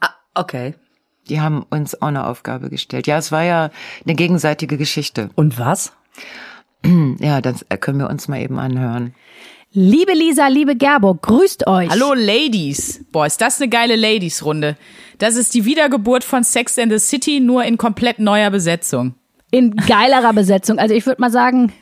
Ah, 0.00 0.10
okay. 0.34 0.74
Die 1.28 1.40
haben 1.40 1.62
uns 1.70 2.00
auch 2.00 2.08
eine 2.08 2.26
Aufgabe 2.26 2.70
gestellt. 2.70 3.06
Ja, 3.06 3.18
es 3.18 3.30
war 3.30 3.44
ja 3.44 3.70
eine 4.04 4.14
gegenseitige 4.14 4.76
Geschichte. 4.76 5.30
Und 5.36 5.58
was? 5.58 5.92
Ja, 7.18 7.42
das 7.42 7.66
können 7.80 7.98
wir 7.98 8.08
uns 8.08 8.26
mal 8.26 8.40
eben 8.40 8.58
anhören. 8.58 9.14
Liebe 9.72 10.14
Lisa, 10.14 10.48
liebe 10.48 10.74
Gerburg, 10.74 11.22
grüßt 11.22 11.68
euch. 11.68 11.88
Hallo 11.90 12.12
Ladies. 12.12 13.04
Boah, 13.12 13.26
ist 13.26 13.40
das 13.40 13.60
eine 13.60 13.70
geile 13.70 13.94
Ladies-Runde. 13.94 14.76
Das 15.18 15.36
ist 15.36 15.54
die 15.54 15.64
Wiedergeburt 15.64 16.24
von 16.24 16.42
Sex 16.42 16.76
and 16.76 16.90
the 16.90 16.98
City, 16.98 17.38
nur 17.38 17.62
in 17.62 17.78
komplett 17.78 18.18
neuer 18.18 18.50
Besetzung. 18.50 19.14
In 19.52 19.76
geilerer 19.76 20.32
Besetzung. 20.32 20.80
Also 20.80 20.96
ich 20.96 21.06
würde 21.06 21.20
mal 21.20 21.30
sagen, 21.30 21.72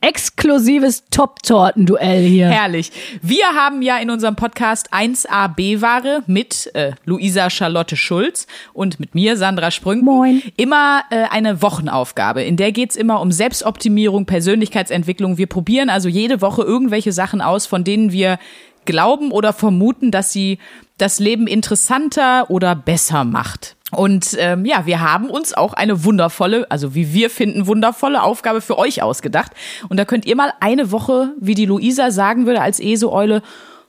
exklusives 0.00 1.04
Top-Torten-Duell 1.10 2.22
hier. 2.22 2.48
Herrlich. 2.48 2.92
Wir 3.22 3.44
haben 3.54 3.82
ja 3.82 3.98
in 3.98 4.10
unserem 4.10 4.36
Podcast 4.36 4.92
1A 4.92 5.48
B-Ware 5.48 6.22
mit 6.26 6.70
äh, 6.74 6.92
Luisa 7.04 7.50
Charlotte 7.50 7.96
Schulz 7.96 8.46
und 8.72 9.00
mit 9.00 9.14
mir, 9.14 9.36
Sandra 9.36 9.70
Sprüngen, 9.70 10.04
Moin. 10.04 10.42
immer 10.56 11.02
äh, 11.10 11.24
eine 11.30 11.62
Wochenaufgabe. 11.62 12.42
In 12.42 12.56
der 12.56 12.72
geht's 12.72 12.96
immer 12.96 13.20
um 13.20 13.32
Selbstoptimierung, 13.32 14.26
Persönlichkeitsentwicklung. 14.26 15.38
Wir 15.38 15.46
probieren 15.46 15.90
also 15.90 16.08
jede 16.08 16.40
Woche 16.40 16.62
irgendwelche 16.62 17.12
Sachen 17.12 17.40
aus, 17.40 17.66
von 17.66 17.84
denen 17.84 18.12
wir 18.12 18.38
glauben 18.84 19.32
oder 19.32 19.52
vermuten, 19.52 20.10
dass 20.10 20.32
sie 20.32 20.58
das 20.98 21.18
Leben 21.18 21.46
interessanter 21.46 22.50
oder 22.50 22.74
besser 22.74 23.24
macht. 23.24 23.75
Und 23.92 24.36
ähm, 24.38 24.64
ja, 24.64 24.84
wir 24.84 25.00
haben 25.00 25.30
uns 25.30 25.54
auch 25.54 25.72
eine 25.72 26.04
wundervolle, 26.04 26.68
also 26.70 26.94
wie 26.94 27.12
wir 27.12 27.30
finden, 27.30 27.68
wundervolle 27.68 28.22
Aufgabe 28.22 28.60
für 28.60 28.78
euch 28.78 29.02
ausgedacht. 29.02 29.52
Und 29.88 29.96
da 29.96 30.04
könnt 30.04 30.26
ihr 30.26 30.34
mal 30.34 30.52
eine 30.60 30.90
Woche, 30.90 31.34
wie 31.40 31.54
die 31.54 31.66
Luisa 31.66 32.10
sagen 32.10 32.46
würde, 32.46 32.62
als 32.62 32.80
ESO-Eule, 32.80 33.42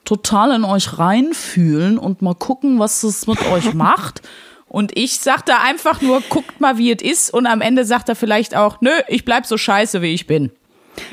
total 0.06 0.56
in 0.56 0.64
euch 0.64 1.00
reinfühlen 1.00 1.98
und 1.98 2.22
mal 2.22 2.36
gucken, 2.36 2.80
was 2.80 3.04
es 3.04 3.26
mit 3.28 3.44
euch 3.52 3.74
macht. 3.74 4.22
Und 4.68 4.98
ich 4.98 5.20
sag 5.20 5.46
da 5.46 5.64
einfach 5.64 6.02
nur, 6.02 6.22
guckt 6.30 6.62
mal, 6.62 6.78
wie 6.78 6.92
es 6.92 7.02
ist. 7.02 7.34
Und 7.34 7.48
am 7.48 7.62
Ende 7.62 7.84
sagt 7.84 8.08
er 8.10 8.16
vielleicht 8.16 8.56
auch, 8.56 8.82
nö, 8.82 8.92
ich 9.08 9.26
bleib 9.26 9.46
so 9.46 9.58
scheiße, 9.58 10.02
wie 10.02 10.14
ich 10.14 10.28
bin. 10.28 10.52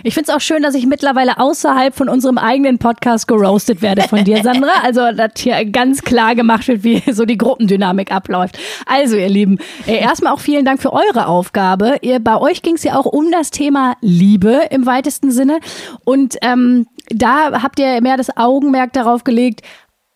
Ich 0.02 0.14
find's 0.14 0.30
auch 0.30 0.40
schön, 0.40 0.62
dass 0.62 0.74
ich 0.74 0.86
mittlerweile 0.86 1.38
außerhalb 1.38 1.94
von 1.94 2.08
unserem 2.08 2.38
eigenen 2.38 2.78
Podcast 2.78 3.28
geroastet 3.28 3.82
werde 3.82 4.02
von 4.02 4.24
dir, 4.24 4.42
Sandra. 4.42 4.70
Also, 4.84 5.12
dass 5.12 5.32
hier 5.36 5.64
ganz 5.64 6.02
klar 6.02 6.34
gemacht 6.34 6.68
wird, 6.68 6.84
wie 6.84 7.02
so 7.10 7.24
die 7.24 7.38
Gruppendynamik 7.38 8.12
abläuft. 8.12 8.58
Also, 8.86 9.16
ihr 9.16 9.28
Lieben, 9.28 9.58
äh, 9.86 9.98
erstmal 9.98 10.32
auch 10.32 10.40
vielen 10.40 10.64
Dank 10.64 10.82
für 10.82 10.92
eure 10.92 11.26
Aufgabe. 11.26 11.96
Ihr, 12.02 12.18
bei 12.18 12.36
euch 12.38 12.60
ging's 12.62 12.84
ja 12.84 12.98
auch 12.98 13.06
um 13.06 13.30
das 13.30 13.50
Thema 13.50 13.96
Liebe 14.00 14.62
im 14.70 14.84
weitesten 14.84 15.30
Sinne. 15.30 15.60
Und 16.04 16.36
ähm, 16.42 16.86
da 17.08 17.62
habt 17.62 17.78
ihr 17.78 18.00
mehr 18.02 18.16
das 18.16 18.36
Augenmerk 18.36 18.92
darauf 18.92 19.24
gelegt, 19.24 19.62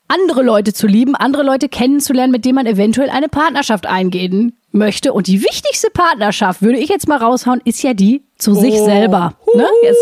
andere 0.08 0.42
Leute 0.42 0.72
zu 0.72 0.86
lieben, 0.86 1.14
andere 1.14 1.42
Leute 1.42 1.68
kennenzulernen, 1.68 2.32
mit 2.32 2.44
denen 2.44 2.54
man 2.54 2.66
eventuell 2.66 3.10
eine 3.10 3.28
Partnerschaft 3.28 3.86
eingehen 3.86 4.56
möchte. 4.72 5.12
Und 5.12 5.26
die 5.26 5.42
wichtigste 5.42 5.88
Partnerschaft, 5.90 6.62
würde 6.62 6.78
ich 6.78 6.88
jetzt 6.88 7.08
mal 7.08 7.16
raushauen, 7.18 7.60
ist 7.64 7.82
ja 7.82 7.94
die 7.94 8.24
zu 8.38 8.54
sich 8.54 8.74
Oh. 8.74 8.84
selber. 8.84 9.34
Ne? 9.54 9.66
Jetzt, 9.82 9.98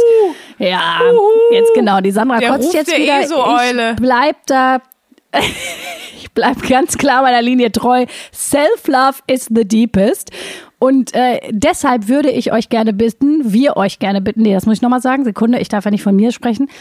ja, 0.58 1.00
jetzt 1.52 1.74
genau. 1.74 2.00
Die 2.00 2.10
Sandra 2.12 2.38
Der 2.38 2.50
kotzt 2.52 2.72
jetzt 2.74 2.90
der 2.90 2.98
wieder. 2.98 3.20
ESO-Eule. 3.20 3.90
Ich 3.92 3.96
bleib 3.96 4.36
da. 4.46 4.78
ich 6.16 6.30
bleib 6.32 6.62
ganz 6.68 6.96
klar 6.98 7.22
meiner 7.22 7.42
Linie 7.42 7.72
treu. 7.72 8.06
Self-love 8.32 9.18
is 9.26 9.48
the 9.54 9.64
deepest. 9.66 10.30
Und 10.78 11.14
äh, 11.14 11.40
deshalb 11.50 12.08
würde 12.08 12.30
ich 12.30 12.52
euch 12.52 12.68
gerne 12.68 12.92
bitten, 12.92 13.52
wir 13.52 13.76
euch 13.76 13.98
gerne 13.98 14.20
bitten, 14.20 14.42
nee, 14.42 14.52
das 14.52 14.66
muss 14.66 14.76
ich 14.76 14.82
nochmal 14.82 15.00
sagen, 15.00 15.24
Sekunde, 15.24 15.58
ich 15.58 15.68
darf 15.68 15.84
ja 15.86 15.90
nicht 15.90 16.02
von 16.02 16.14
mir 16.14 16.32
sprechen. 16.32 16.68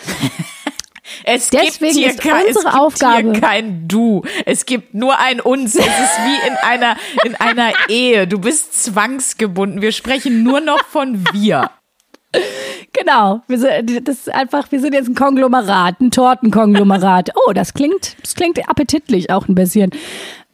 Es 1.23 1.49
Deswegen 1.49 1.79
gibt 1.79 1.93
hier 1.93 2.09
ist 2.09 2.19
kein, 2.21 2.41
es 2.47 2.55
unsere 2.57 2.63
gibt 2.65 2.75
Aufgabe- 2.81 3.31
hier 3.31 3.41
kein 3.41 3.87
Du. 3.87 4.23
Es 4.45 4.65
gibt 4.65 4.93
nur 4.93 5.19
ein 5.19 5.39
Uns. 5.39 5.75
Es 5.75 5.85
ist 5.85 6.19
wie 6.25 6.47
in 6.47 6.55
einer, 6.63 6.95
in 7.23 7.35
einer 7.35 7.71
Ehe. 7.89 8.27
Du 8.27 8.39
bist 8.39 8.83
zwangsgebunden. 8.83 9.81
Wir 9.81 9.91
sprechen 9.91 10.43
nur 10.43 10.61
noch 10.61 10.83
von 10.85 11.23
wir. 11.33 11.69
Genau, 12.91 13.41
wir 13.47 13.59
sind, 13.59 14.07
das 14.07 14.17
ist 14.19 14.29
einfach, 14.33 14.71
wir 14.71 14.79
sind 14.81 14.93
jetzt 14.93 15.07
ein 15.07 15.15
Konglomerat, 15.15 16.01
ein 16.01 16.11
Tortenkonglomerat. 16.11 17.31
Oh, 17.47 17.53
das 17.53 17.73
klingt, 17.73 18.15
das 18.21 18.35
klingt 18.35 18.67
appetitlich 18.69 19.29
auch 19.29 19.47
ein 19.47 19.55
bisschen. 19.55 19.91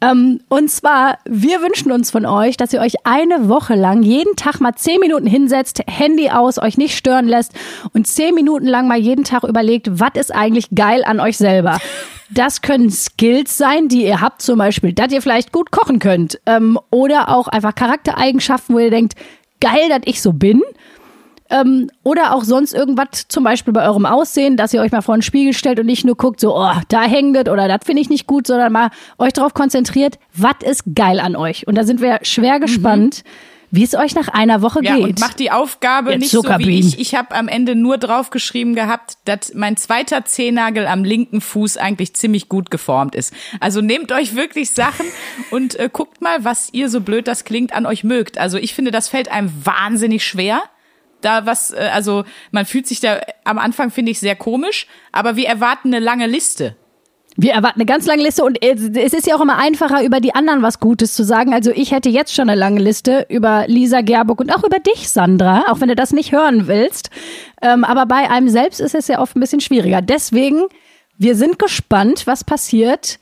Ähm, 0.01 0.39
und 0.49 0.69
zwar, 0.71 1.19
wir 1.25 1.61
wünschen 1.61 1.91
uns 1.91 2.09
von 2.09 2.25
euch, 2.25 2.57
dass 2.57 2.73
ihr 2.73 2.81
euch 2.81 2.95
eine 3.05 3.49
Woche 3.49 3.75
lang 3.75 4.01
jeden 4.01 4.35
Tag 4.35 4.59
mal 4.59 4.73
zehn 4.73 4.99
Minuten 4.99 5.27
hinsetzt, 5.27 5.81
Handy 5.87 6.31
aus, 6.31 6.57
euch 6.57 6.77
nicht 6.77 6.97
stören 6.97 7.27
lässt 7.27 7.53
und 7.93 8.07
zehn 8.07 8.33
Minuten 8.33 8.65
lang 8.65 8.87
mal 8.87 8.97
jeden 8.97 9.23
Tag 9.23 9.43
überlegt, 9.43 9.99
was 9.99 10.15
ist 10.15 10.33
eigentlich 10.33 10.69
geil 10.73 11.03
an 11.05 11.19
euch 11.19 11.37
selber. 11.37 11.77
Das 12.31 12.61
können 12.61 12.89
Skills 12.89 13.57
sein, 13.57 13.89
die 13.89 14.05
ihr 14.05 14.21
habt, 14.21 14.41
zum 14.41 14.57
Beispiel, 14.57 14.93
dass 14.93 15.11
ihr 15.11 15.21
vielleicht 15.21 15.51
gut 15.51 15.69
kochen 15.69 15.99
könnt. 15.99 16.39
Ähm, 16.45 16.79
oder 16.89 17.29
auch 17.29 17.47
einfach 17.47 17.75
Charaktereigenschaften, 17.75 18.73
wo 18.73 18.79
ihr 18.79 18.89
denkt, 18.89 19.15
geil, 19.59 19.89
dass 19.89 20.01
ich 20.05 20.21
so 20.21 20.33
bin. 20.33 20.61
Ähm, 21.51 21.89
oder 22.03 22.33
auch 22.33 22.43
sonst 22.43 22.73
irgendwas, 22.73 23.27
zum 23.27 23.43
Beispiel 23.43 23.73
bei 23.73 23.85
eurem 23.85 24.05
Aussehen, 24.05 24.57
dass 24.57 24.73
ihr 24.73 24.81
euch 24.81 24.91
mal 24.91 25.01
vor 25.01 25.15
den 25.17 25.21
Spiegel 25.21 25.53
stellt 25.53 25.79
und 25.79 25.85
nicht 25.85 26.05
nur 26.05 26.15
guckt, 26.15 26.39
so, 26.39 26.57
oh, 26.57 26.71
da 26.87 27.01
hängt 27.03 27.35
das 27.35 27.47
oder 27.51 27.67
das 27.67 27.79
finde 27.85 28.01
ich 28.01 28.09
nicht 28.09 28.25
gut, 28.25 28.47
sondern 28.47 28.71
mal 28.71 28.89
euch 29.17 29.33
darauf 29.33 29.53
konzentriert, 29.53 30.17
was 30.33 30.55
ist 30.63 30.83
geil 30.95 31.19
an 31.19 31.35
euch. 31.35 31.67
Und 31.67 31.75
da 31.75 31.83
sind 31.83 32.01
wir 32.01 32.19
schwer 32.23 32.59
gespannt, 32.59 33.23
wie 33.73 33.83
es 33.83 33.95
euch 33.95 34.15
nach 34.15 34.27
einer 34.27 34.61
Woche 34.61 34.79
Mhm. 34.79 34.85
Ja, 34.85 34.95
geht. 34.95 35.03
und 35.05 35.19
macht 35.21 35.39
die 35.39 35.49
Aufgabe 35.49 36.11
Ihr 36.11 36.17
nicht 36.17 36.31
so 36.31 36.43
wie 36.43 36.79
ich. 36.79 36.99
Ich 36.99 37.15
habe 37.15 37.33
am 37.35 37.47
Ende 37.47 37.73
nur 37.75 37.97
draufgeschrieben 37.97 38.75
gehabt, 38.75 39.13
dass 39.23 39.53
mein 39.53 39.77
zweiter 39.77 40.25
Zehennagel 40.25 40.87
am 40.87 41.05
linken 41.05 41.39
Fuß 41.39 41.77
eigentlich 41.77 42.13
ziemlich 42.13 42.49
gut 42.49 42.69
geformt 42.69 43.15
ist. 43.15 43.33
Also 43.61 43.79
nehmt 43.79 44.11
euch 44.11 44.35
wirklich 44.35 44.71
Sachen 44.71 45.05
und 45.51 45.79
äh, 45.79 45.89
guckt 45.91 46.21
mal, 46.21 46.43
was 46.43 46.69
ihr 46.73 46.89
so 46.89 46.99
blöd 46.99 47.27
das 47.29 47.45
klingt 47.45 47.73
an 47.73 47.85
euch 47.85 48.03
mögt. 48.03 48.37
Also 48.37 48.57
ich 48.57 48.73
finde, 48.73 48.91
das 48.91 49.07
fällt 49.07 49.31
einem 49.31 49.51
wahnsinnig 49.63 50.25
schwer. 50.25 50.61
Da 51.21 51.45
was, 51.45 51.71
äh, 51.71 51.89
also 51.93 52.23
man 52.51 52.65
fühlt 52.65 52.87
sich 52.87 52.99
da 52.99 53.19
am 53.43 53.57
Anfang 53.57 53.91
finde 53.91 54.11
ich 54.11 54.19
sehr 54.19 54.35
komisch, 54.35 54.87
aber 55.11 55.35
wir 55.35 55.47
erwarten 55.47 55.93
eine 55.93 56.03
lange 56.03 56.27
Liste. 56.27 56.75
Wir 57.37 57.53
erwarten 57.53 57.79
eine 57.79 57.85
ganz 57.85 58.05
lange 58.05 58.23
Liste 58.23 58.43
und 58.43 58.61
es 58.61 59.13
ist 59.13 59.25
ja 59.25 59.35
auch 59.35 59.41
immer 59.41 59.57
einfacher, 59.57 60.03
über 60.03 60.19
die 60.19 60.35
anderen 60.35 60.61
was 60.61 60.81
Gutes 60.81 61.13
zu 61.13 61.23
sagen. 61.23 61.53
Also 61.53 61.71
ich 61.71 61.91
hätte 61.91 62.09
jetzt 62.09 62.35
schon 62.35 62.49
eine 62.49 62.59
lange 62.59 62.81
Liste 62.81 63.25
über 63.29 63.65
Lisa 63.67 64.01
Gerburg 64.01 64.41
und 64.41 64.53
auch 64.53 64.65
über 64.65 64.79
dich, 64.79 65.09
Sandra, 65.09 65.63
auch 65.69 65.79
wenn 65.79 65.87
du 65.87 65.95
das 65.95 66.11
nicht 66.11 66.33
hören 66.33 66.67
willst. 66.67 67.09
Ähm, 67.61 67.85
aber 67.85 68.05
bei 68.05 68.29
einem 68.29 68.49
selbst 68.49 68.81
ist 68.81 68.95
es 68.95 69.07
ja 69.07 69.19
oft 69.19 69.37
ein 69.37 69.39
bisschen 69.39 69.61
schwieriger. 69.61 70.01
Deswegen, 70.01 70.63
wir 71.17 71.35
sind 71.35 71.57
gespannt, 71.57 72.27
was 72.27 72.43
passiert. 72.43 73.17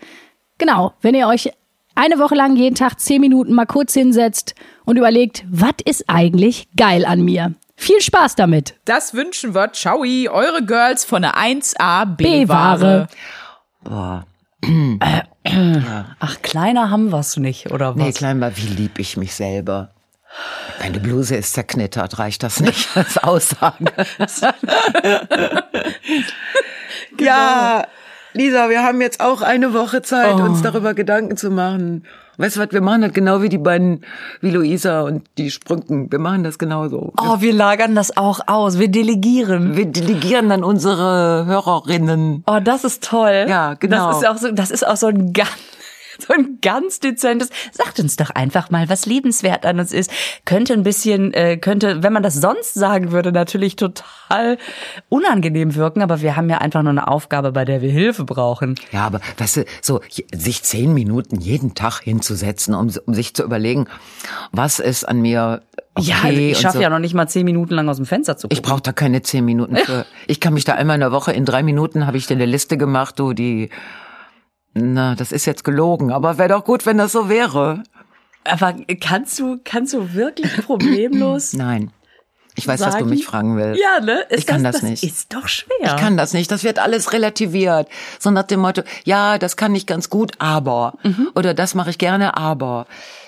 Genau, 0.58 0.94
wenn 1.02 1.14
ihr 1.14 1.28
euch 1.28 1.52
eine 1.94 2.18
Woche 2.18 2.36
lang 2.36 2.56
jeden 2.56 2.76
Tag 2.76 3.00
zehn 3.00 3.22
Minuten 3.22 3.54
mal 3.54 3.66
kurz 3.66 3.94
hinsetzt 3.94 4.56
und 4.86 4.98
überlegt, 4.98 5.46
was 5.50 5.76
ist 5.86 6.06
eigentlich 6.08 6.68
geil 6.76 7.06
an 7.06 7.22
mir? 7.22 7.54
Viel 7.80 8.02
Spaß 8.02 8.36
damit. 8.36 8.76
Das 8.84 9.14
wünschen 9.14 9.56
wir. 9.56 9.72
Ciao, 9.72 10.02
eure 10.02 10.64
Girls 10.66 11.06
von 11.06 11.22
der 11.22 11.36
1A 11.38 12.06
B-Ware. 12.06 12.78
B-Ware. 12.78 13.08
Boah. 13.84 14.26
Ach, 16.20 16.42
kleiner 16.42 16.90
haben 16.90 17.14
wir's 17.14 17.38
nicht, 17.38 17.72
oder 17.72 17.96
was? 17.96 18.04
Nee, 18.04 18.12
klein 18.12 18.42
war, 18.42 18.58
wie 18.58 18.68
lieb 18.68 19.00
ich 19.00 19.16
mich 19.16 19.34
selber. 19.34 19.92
Meine 20.82 21.00
Bluse 21.00 21.38
ist 21.38 21.54
zerknittert, 21.54 22.20
reicht 22.20 22.44
das 22.44 22.60
nicht 22.60 22.90
als 22.96 23.18
Aussage? 23.18 23.86
Ja, 27.20 27.86
Lisa, 28.34 28.70
wir 28.70 28.84
haben 28.84 29.00
jetzt 29.02 29.20
auch 29.22 29.42
eine 29.42 29.74
Woche 29.74 30.02
Zeit, 30.02 30.34
uns 30.36 30.62
darüber 30.62 30.94
Gedanken 30.94 31.38
zu 31.38 31.50
machen. 31.50 32.06
Weißt 32.40 32.56
du 32.56 32.62
was, 32.62 32.72
wir 32.72 32.80
machen 32.80 33.02
das 33.02 33.12
genau 33.12 33.42
wie 33.42 33.50
die 33.50 33.58
beiden, 33.58 34.06
wie 34.40 34.52
Luisa 34.52 35.02
und 35.02 35.24
die 35.38 35.52
Sprünken. 35.52 36.10
Wir 36.10 36.20
machen 36.20 36.46
das 36.46 36.58
genauso. 36.58 37.12
Oh, 37.22 37.42
wir 37.42 37.52
lagern 37.52 37.96
das 37.96 38.16
auch 38.16 38.40
aus. 38.48 38.80
Wir 38.80 38.88
delegieren. 38.88 39.76
Wir 39.76 39.86
delegieren 39.86 40.48
dann 40.48 40.64
unsere 40.64 41.46
Hörerinnen. 41.46 42.46
Oh, 42.48 42.60
das 42.64 42.86
ist 42.86 43.04
toll. 43.04 43.46
Ja, 43.50 43.74
genau. 43.74 44.08
Das 44.08 44.22
ist 44.22 44.28
auch 44.30 44.38
so, 44.38 44.52
das 44.54 44.72
ist 44.72 44.88
auch 44.88 44.96
so 44.96 45.08
ein 45.08 45.34
ganz, 45.34 45.50
so 46.28 46.34
ein 46.34 46.60
ganz 46.62 47.00
dezentes. 47.00 47.50
Sagt 47.72 48.00
uns 48.00 48.16
doch 48.16 48.30
einfach 48.30 48.70
mal, 48.70 48.90
was 48.90 49.06
liebenswert 49.06 49.66
an 49.66 49.80
uns 49.80 49.92
ist. 49.92 50.12
Könnte 50.46 50.74
ein 50.74 50.84
bisschen, 50.84 51.34
äh, 51.34 51.58
könnte, 51.58 52.04
wenn 52.04 52.14
man 52.14 52.24
das 52.24 52.36
sonst 52.36 52.74
sagen 52.74 53.12
würde, 53.12 53.32
natürlich 53.32 53.76
total 53.76 54.58
unangenehm 55.10 55.76
wirken. 55.76 56.02
Aber 56.02 56.22
wir 56.22 56.36
haben 56.36 56.50
ja 56.50 56.60
einfach 56.60 56.82
nur 56.82 56.92
eine 56.92 57.08
Aufgabe, 57.08 57.52
bei 57.52 57.66
der 57.66 57.82
wir 57.82 57.92
Hilfe 57.92 58.24
brauchen. 58.24 58.76
Ja, 58.92 59.06
aber 59.06 59.22
weißt 59.38 59.58
du, 59.58 59.66
so 59.82 60.02
sich 60.34 60.64
zehn 60.64 60.94
Minuten 60.94 61.40
jeden 61.40 61.76
Tag 61.76 62.02
hinzusetzen, 62.02 62.74
um, 62.74 62.92
um 63.06 63.14
sich 63.14 63.34
zu 63.34 63.44
überlegen, 63.44 63.88
was 64.52 64.80
ist 64.80 65.04
an 65.04 65.22
mir 65.22 65.62
okay 65.96 66.08
ja, 66.08 66.16
also 66.24 66.40
ich 66.40 66.60
schaffe 66.60 66.78
so. 66.78 66.84
ja 66.84 66.90
noch 66.90 67.00
nicht 67.00 67.14
mal 67.14 67.28
zehn 67.28 67.46
Minuten 67.46 67.74
lang 67.74 67.90
aus 67.90 67.98
dem 67.98 68.06
Fenster 68.06 68.38
zu 68.38 68.48
gucken. 68.48 68.58
Ich 68.58 68.62
brauche 68.62 68.82
da 68.82 68.92
keine 68.92 69.22
zehn 69.22 69.46
Minuten 69.46 69.76
für. 69.86 70.06
Ich 70.28 70.40
kann 70.40 70.54
mich 70.54 70.66
da 70.66 70.74
einmal 70.74 70.96
in 70.96 71.02
der 71.02 71.12
Woche, 71.12 71.32
in 71.32 71.46
drei 71.46 71.64
Minuten 71.64 72.08
habe 72.08 72.18
ich 72.18 72.28
dir 72.28 72.36
eine 72.36 72.46
Liste 72.46 72.78
gemacht, 72.78 73.20
du, 73.20 73.34
die, 73.34 73.70
Na, 74.74 75.16
das 75.16 75.32
ist 75.32 75.46
jetzt 75.46 75.64
gelogen, 75.64 76.12
aber 76.12 76.38
wäre 76.38 76.50
doch 76.50 76.64
gut, 76.64 76.86
wenn 76.86 76.98
das 76.98 77.12
so 77.12 77.30
wäre. 77.30 77.84
Aber 78.44 78.76
kannst 79.02 79.40
du, 79.40 79.60
kannst 79.64 79.94
du 79.94 80.14
wirklich 80.14 80.66
problemlos? 80.66 81.54
Nein. 81.54 81.92
Ich 82.56 82.68
weiß, 82.68 82.80
dass 82.80 82.94
du 82.94 83.00
Sagen? 83.00 83.10
mich 83.10 83.26
fragen 83.26 83.56
willst. 83.56 83.82
ja, 83.82 84.04
ne? 84.04 84.22
Ist 84.30 84.40
Ich 84.40 84.46
kann 84.46 84.64
das 84.64 84.82
nicht. 84.82 85.04
Ist 85.04 85.34
doch 85.34 85.48
schwer. 85.48 85.78
Ich 85.82 85.96
kann 85.96 86.18
das 86.18 86.34
nicht. 86.34 86.52
Das 86.52 86.64
wird 86.64 86.78
alles 86.78 87.14
relativiert. 87.14 87.88
So 88.20 88.32
nach 88.32 88.44
dem 88.44 88.60
Motto, 88.60 88.82
ja, 89.06 89.38
das 89.38 89.56
kann 89.56 89.74
ich 89.76 89.86
ganz 89.86 90.10
gut, 90.10 90.34
aber. 90.40 90.96
Mhm. 91.04 91.30
Oder 91.36 91.54
das 91.54 91.74
mache 91.74 91.92
ich 91.92 91.98
gerne, 91.98 92.36
aber. 92.36 92.86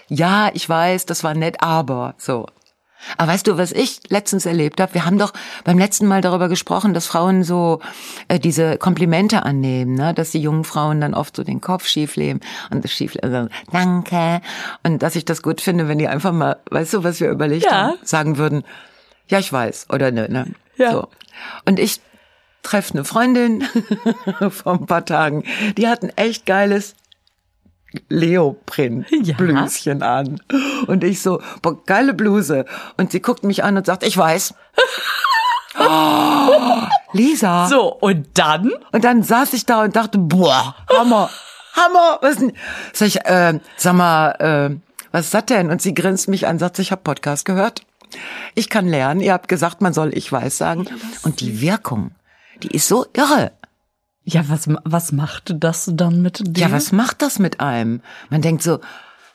Ja, 0.10 0.50
ich 0.54 0.68
weiß, 0.68 1.06
das 1.06 1.24
war 1.24 1.34
nett, 1.34 1.58
aber. 1.62 2.16
So. 2.18 2.46
Aber 3.18 3.32
weißt 3.32 3.48
du, 3.48 3.58
was 3.58 3.72
ich 3.72 4.00
letztens 4.10 4.46
erlebt 4.46 4.80
habe? 4.82 4.94
Wir 4.94 5.06
haben 5.06 5.18
doch 5.18 5.34
beim 5.64 5.78
letzten 5.78 6.08
Mal 6.08 6.22
darüber 6.22 6.50
gesprochen, 6.50 6.94
dass 6.94 7.08
Frauen 7.08 7.44
so 7.44 7.80
äh, 8.28 8.40
diese 8.40 8.78
Komplimente 8.78 9.44
annehmen, 9.44 9.96
ne? 9.96 10.14
dass 10.14 10.32
die 10.32 10.42
jungen 10.42 10.64
Frauen 10.64 11.02
dann 11.02 11.14
oft 11.14 11.36
so 11.36 11.44
den 11.44 11.62
Kopf 11.62 11.88
schief 11.88 12.16
leben 12.16 12.40
und 12.70 12.84
das 12.84 12.92
schief 12.92 13.18
also, 13.22 13.48
danke. 13.72 14.42
Und 14.84 15.02
dass 15.04 15.16
ich 15.16 15.26
das 15.26 15.42
gut 15.42 15.62
finde, 15.62 15.88
wenn 15.88 15.98
die 15.98 16.08
einfach 16.08 16.32
mal, 16.32 16.58
weißt 16.70 16.94
du, 16.94 17.04
was 17.04 17.20
wir 17.20 17.30
überlegt 17.30 17.66
Ja. 17.66 17.72
haben, 17.72 17.94
sagen 18.04 18.38
würden, 18.38 18.64
ja, 19.28 19.40
ich 19.40 19.52
weiß, 19.52 19.88
oder 19.92 20.12
ne, 20.12 20.28
ne? 20.30 20.48
Ja. 20.78 20.92
So. 20.92 21.08
Und 21.66 21.80
ich 21.80 22.02
treffe 22.64 22.94
eine 22.94 23.06
Freundin 23.06 23.64
vor 24.50 24.74
ein 24.74 24.86
paar 24.86 25.06
Tagen, 25.06 25.44
die 25.78 25.88
hat 25.88 26.04
ein 26.04 26.10
echt 26.16 26.46
geiles 26.46 26.96
Leoprint-Blüschen 28.10 30.04
an. 30.04 30.42
Und 30.88 31.04
ich 31.04 31.22
so, 31.22 31.42
boah, 31.62 31.84
geile 31.86 32.14
Bluse. 32.14 32.66
Und 32.98 33.12
sie 33.12 33.22
guckt 33.22 33.44
mich 33.44 33.64
an 33.64 33.78
und 33.78 33.86
sagt, 33.86 34.04
ich 34.04 34.18
weiß. 34.18 34.54
Oh, 35.80 36.84
Lisa. 37.14 37.66
So, 37.68 37.94
und 37.94 38.38
dann? 38.38 38.74
Und 38.92 39.06
dann 39.06 39.24
saß 39.24 39.54
ich 39.54 39.66
da 39.66 39.84
und 39.84 39.96
dachte, 39.96 40.18
boah, 40.18 40.76
Hammer, 40.90 41.30
Hammer. 41.74 42.20
Was 42.22 42.38
denn? 42.38 42.52
Sag 42.92 43.08
ich, 43.08 43.26
äh, 43.26 43.58
sag 43.78 43.94
mal, 43.94 44.32
äh, 44.32 44.76
was 45.14 45.26
ist 45.26 45.34
das 45.34 45.46
denn? 45.46 45.72
Und 45.72 45.82
sie 45.82 45.94
grinst 45.94 46.28
mich 46.28 46.46
an, 46.46 46.60
sagt, 46.60 46.78
ich 46.80 46.92
habe 46.92 47.02
Podcast 47.04 47.46
gehört. 47.46 47.84
Ich 48.54 48.70
kann 48.70 48.88
lernen. 48.88 49.22
Ihr 49.22 49.34
habt 49.34 49.48
gesagt, 49.48 49.82
man 49.82 49.94
soll 49.94 50.16
ich 50.16 50.30
weiß 50.32 50.58
sagen. 50.58 50.88
Und 51.24 51.40
die 51.40 51.62
Wirkung, 51.62 52.12
die 52.64 52.76
ist 52.76 52.90
so 52.90 53.06
irre. 53.14 53.54
Ja, 54.34 54.44
was, 54.48 54.68
was 54.84 55.12
macht 55.12 55.54
das 55.60 55.90
dann 55.94 56.22
mit 56.22 56.42
dir? 56.46 56.64
Ja, 56.68 56.72
was 56.72 56.92
macht 56.92 57.22
das 57.22 57.40
mit 57.40 57.60
einem? 57.60 58.02
Man 58.30 58.42
denkt 58.42 58.64
so, 58.64 58.80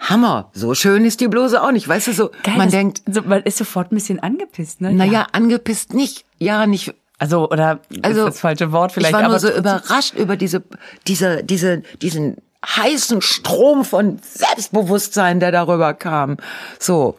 Hammer, 0.00 0.50
so 0.52 0.74
schön 0.74 1.04
ist 1.04 1.20
die 1.20 1.28
Bluse 1.28 1.62
auch 1.62 1.72
nicht. 1.72 1.88
Weißt 1.88 2.06
du, 2.08 2.12
so, 2.12 2.30
Geil, 2.42 2.56
man 2.56 2.66
das- 2.66 2.72
denkt, 2.72 3.02
so, 3.10 3.22
man 3.22 3.42
ist 3.42 3.58
sofort 3.58 3.92
ein 3.92 3.94
bisschen 3.94 4.20
angepisst, 4.20 4.80
ne? 4.80 4.92
naja, 4.92 5.26
angepisst 5.32 5.94
nicht. 5.94 6.24
Ja, 6.38 6.66
nicht, 6.66 6.94
Also, 7.18 7.48
oder 7.50 7.80
Also, 8.02 8.26
das 8.26 8.40
falsche 8.40 8.72
Wort 8.72 8.92
vielleicht, 8.92 9.14
ich 9.14 9.20
war 9.22 9.28
nur 9.28 9.38
so 9.38 9.50
überrascht 9.50 10.14
über 10.14 10.36
diese, 10.36 10.62
diese, 11.06 11.42
diese, 11.44 11.82
diesen 12.02 12.36
heißen 12.64 13.22
Strom 13.22 13.84
von 13.84 14.18
Selbstbewusstsein, 14.22 15.40
der 15.40 15.52
darüber 15.52 15.94
kam. 15.94 16.36
So. 16.78 17.16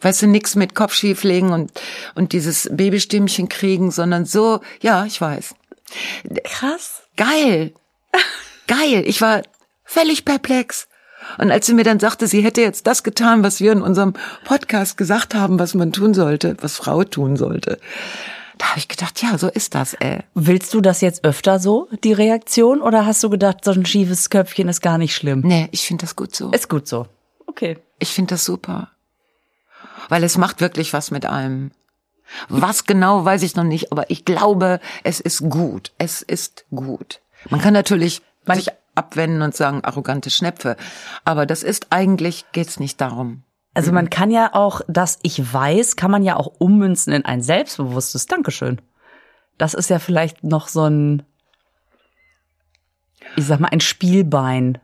Weißt 0.00 0.22
du, 0.22 0.26
nix 0.26 0.56
mit 0.56 0.74
Kopfschieflegen 0.74 1.52
und, 1.52 1.70
und 2.16 2.32
dieses 2.32 2.68
Babystimmchen 2.72 3.48
kriegen, 3.48 3.92
sondern 3.92 4.24
so, 4.26 4.60
ja, 4.80 5.04
ich 5.04 5.20
weiß. 5.20 5.54
Krass. 6.44 7.02
Geil. 7.16 7.72
Geil. 8.66 9.02
Ich 9.06 9.20
war 9.20 9.42
völlig 9.84 10.24
perplex. 10.24 10.88
Und 11.38 11.50
als 11.50 11.66
sie 11.66 11.74
mir 11.74 11.84
dann 11.84 12.00
sagte, 12.00 12.26
sie 12.26 12.42
hätte 12.42 12.60
jetzt 12.60 12.86
das 12.86 13.02
getan, 13.02 13.42
was 13.42 13.60
wir 13.60 13.72
in 13.72 13.82
unserem 13.82 14.14
Podcast 14.44 14.96
gesagt 14.96 15.34
haben, 15.34 15.58
was 15.58 15.74
man 15.74 15.92
tun 15.92 16.14
sollte, 16.14 16.56
was 16.60 16.76
Frau 16.76 17.04
tun 17.04 17.36
sollte, 17.36 17.78
da 18.58 18.68
habe 18.68 18.78
ich 18.78 18.88
gedacht, 18.88 19.22
ja, 19.22 19.38
so 19.38 19.48
ist 19.48 19.74
das, 19.74 19.94
ey. 19.94 20.20
Willst 20.34 20.74
du 20.74 20.80
das 20.80 21.00
jetzt 21.00 21.24
öfter 21.24 21.58
so, 21.58 21.88
die 22.04 22.12
Reaktion, 22.12 22.80
oder 22.80 23.06
hast 23.06 23.22
du 23.24 23.30
gedacht, 23.30 23.64
so 23.64 23.72
ein 23.72 23.86
schiefes 23.86 24.30
Köpfchen 24.30 24.68
ist 24.68 24.80
gar 24.80 24.98
nicht 24.98 25.14
schlimm? 25.14 25.40
Nee, 25.44 25.68
ich 25.72 25.86
finde 25.86 26.02
das 26.02 26.16
gut 26.16 26.34
so. 26.34 26.50
Ist 26.50 26.68
gut 26.68 26.86
so. 26.86 27.06
Okay. 27.46 27.78
Ich 27.98 28.10
finde 28.10 28.34
das 28.34 28.44
super. 28.44 28.90
Weil 30.08 30.24
es 30.24 30.36
macht 30.38 30.60
wirklich 30.60 30.92
was 30.92 31.10
mit 31.10 31.26
einem. 31.26 31.70
Was 32.48 32.84
genau, 32.84 33.24
weiß 33.24 33.42
ich 33.42 33.56
noch 33.56 33.64
nicht, 33.64 33.92
aber 33.92 34.10
ich 34.10 34.24
glaube, 34.24 34.80
es 35.04 35.20
ist 35.20 35.48
gut. 35.50 35.92
Es 35.98 36.22
ist 36.22 36.64
gut. 36.70 37.20
Man 37.50 37.60
kann 37.60 37.74
natürlich 37.74 38.22
sich 38.46 38.68
abwenden 38.94 39.42
und 39.42 39.54
sagen, 39.54 39.84
arrogante 39.84 40.30
Schnepfe. 40.30 40.76
Aber 41.24 41.46
das 41.46 41.62
ist 41.62 41.88
eigentlich, 41.90 42.44
geht's 42.52 42.78
nicht 42.78 43.00
darum. 43.00 43.42
Also 43.74 43.90
man 43.90 44.10
kann 44.10 44.30
ja 44.30 44.50
auch 44.52 44.82
das 44.86 45.18
Ich 45.22 45.52
weiß, 45.52 45.96
kann 45.96 46.10
man 46.10 46.22
ja 46.22 46.36
auch 46.36 46.52
ummünzen 46.58 47.12
in 47.12 47.24
ein 47.24 47.40
selbstbewusstes 47.40 48.26
Dankeschön. 48.26 48.80
Das 49.56 49.74
ist 49.74 49.88
ja 49.88 49.98
vielleicht 49.98 50.44
noch 50.44 50.68
so 50.68 50.84
ein, 50.84 51.22
ich 53.36 53.46
sag 53.46 53.60
mal, 53.60 53.68
ein 53.68 53.80
Spielbein. 53.80 54.78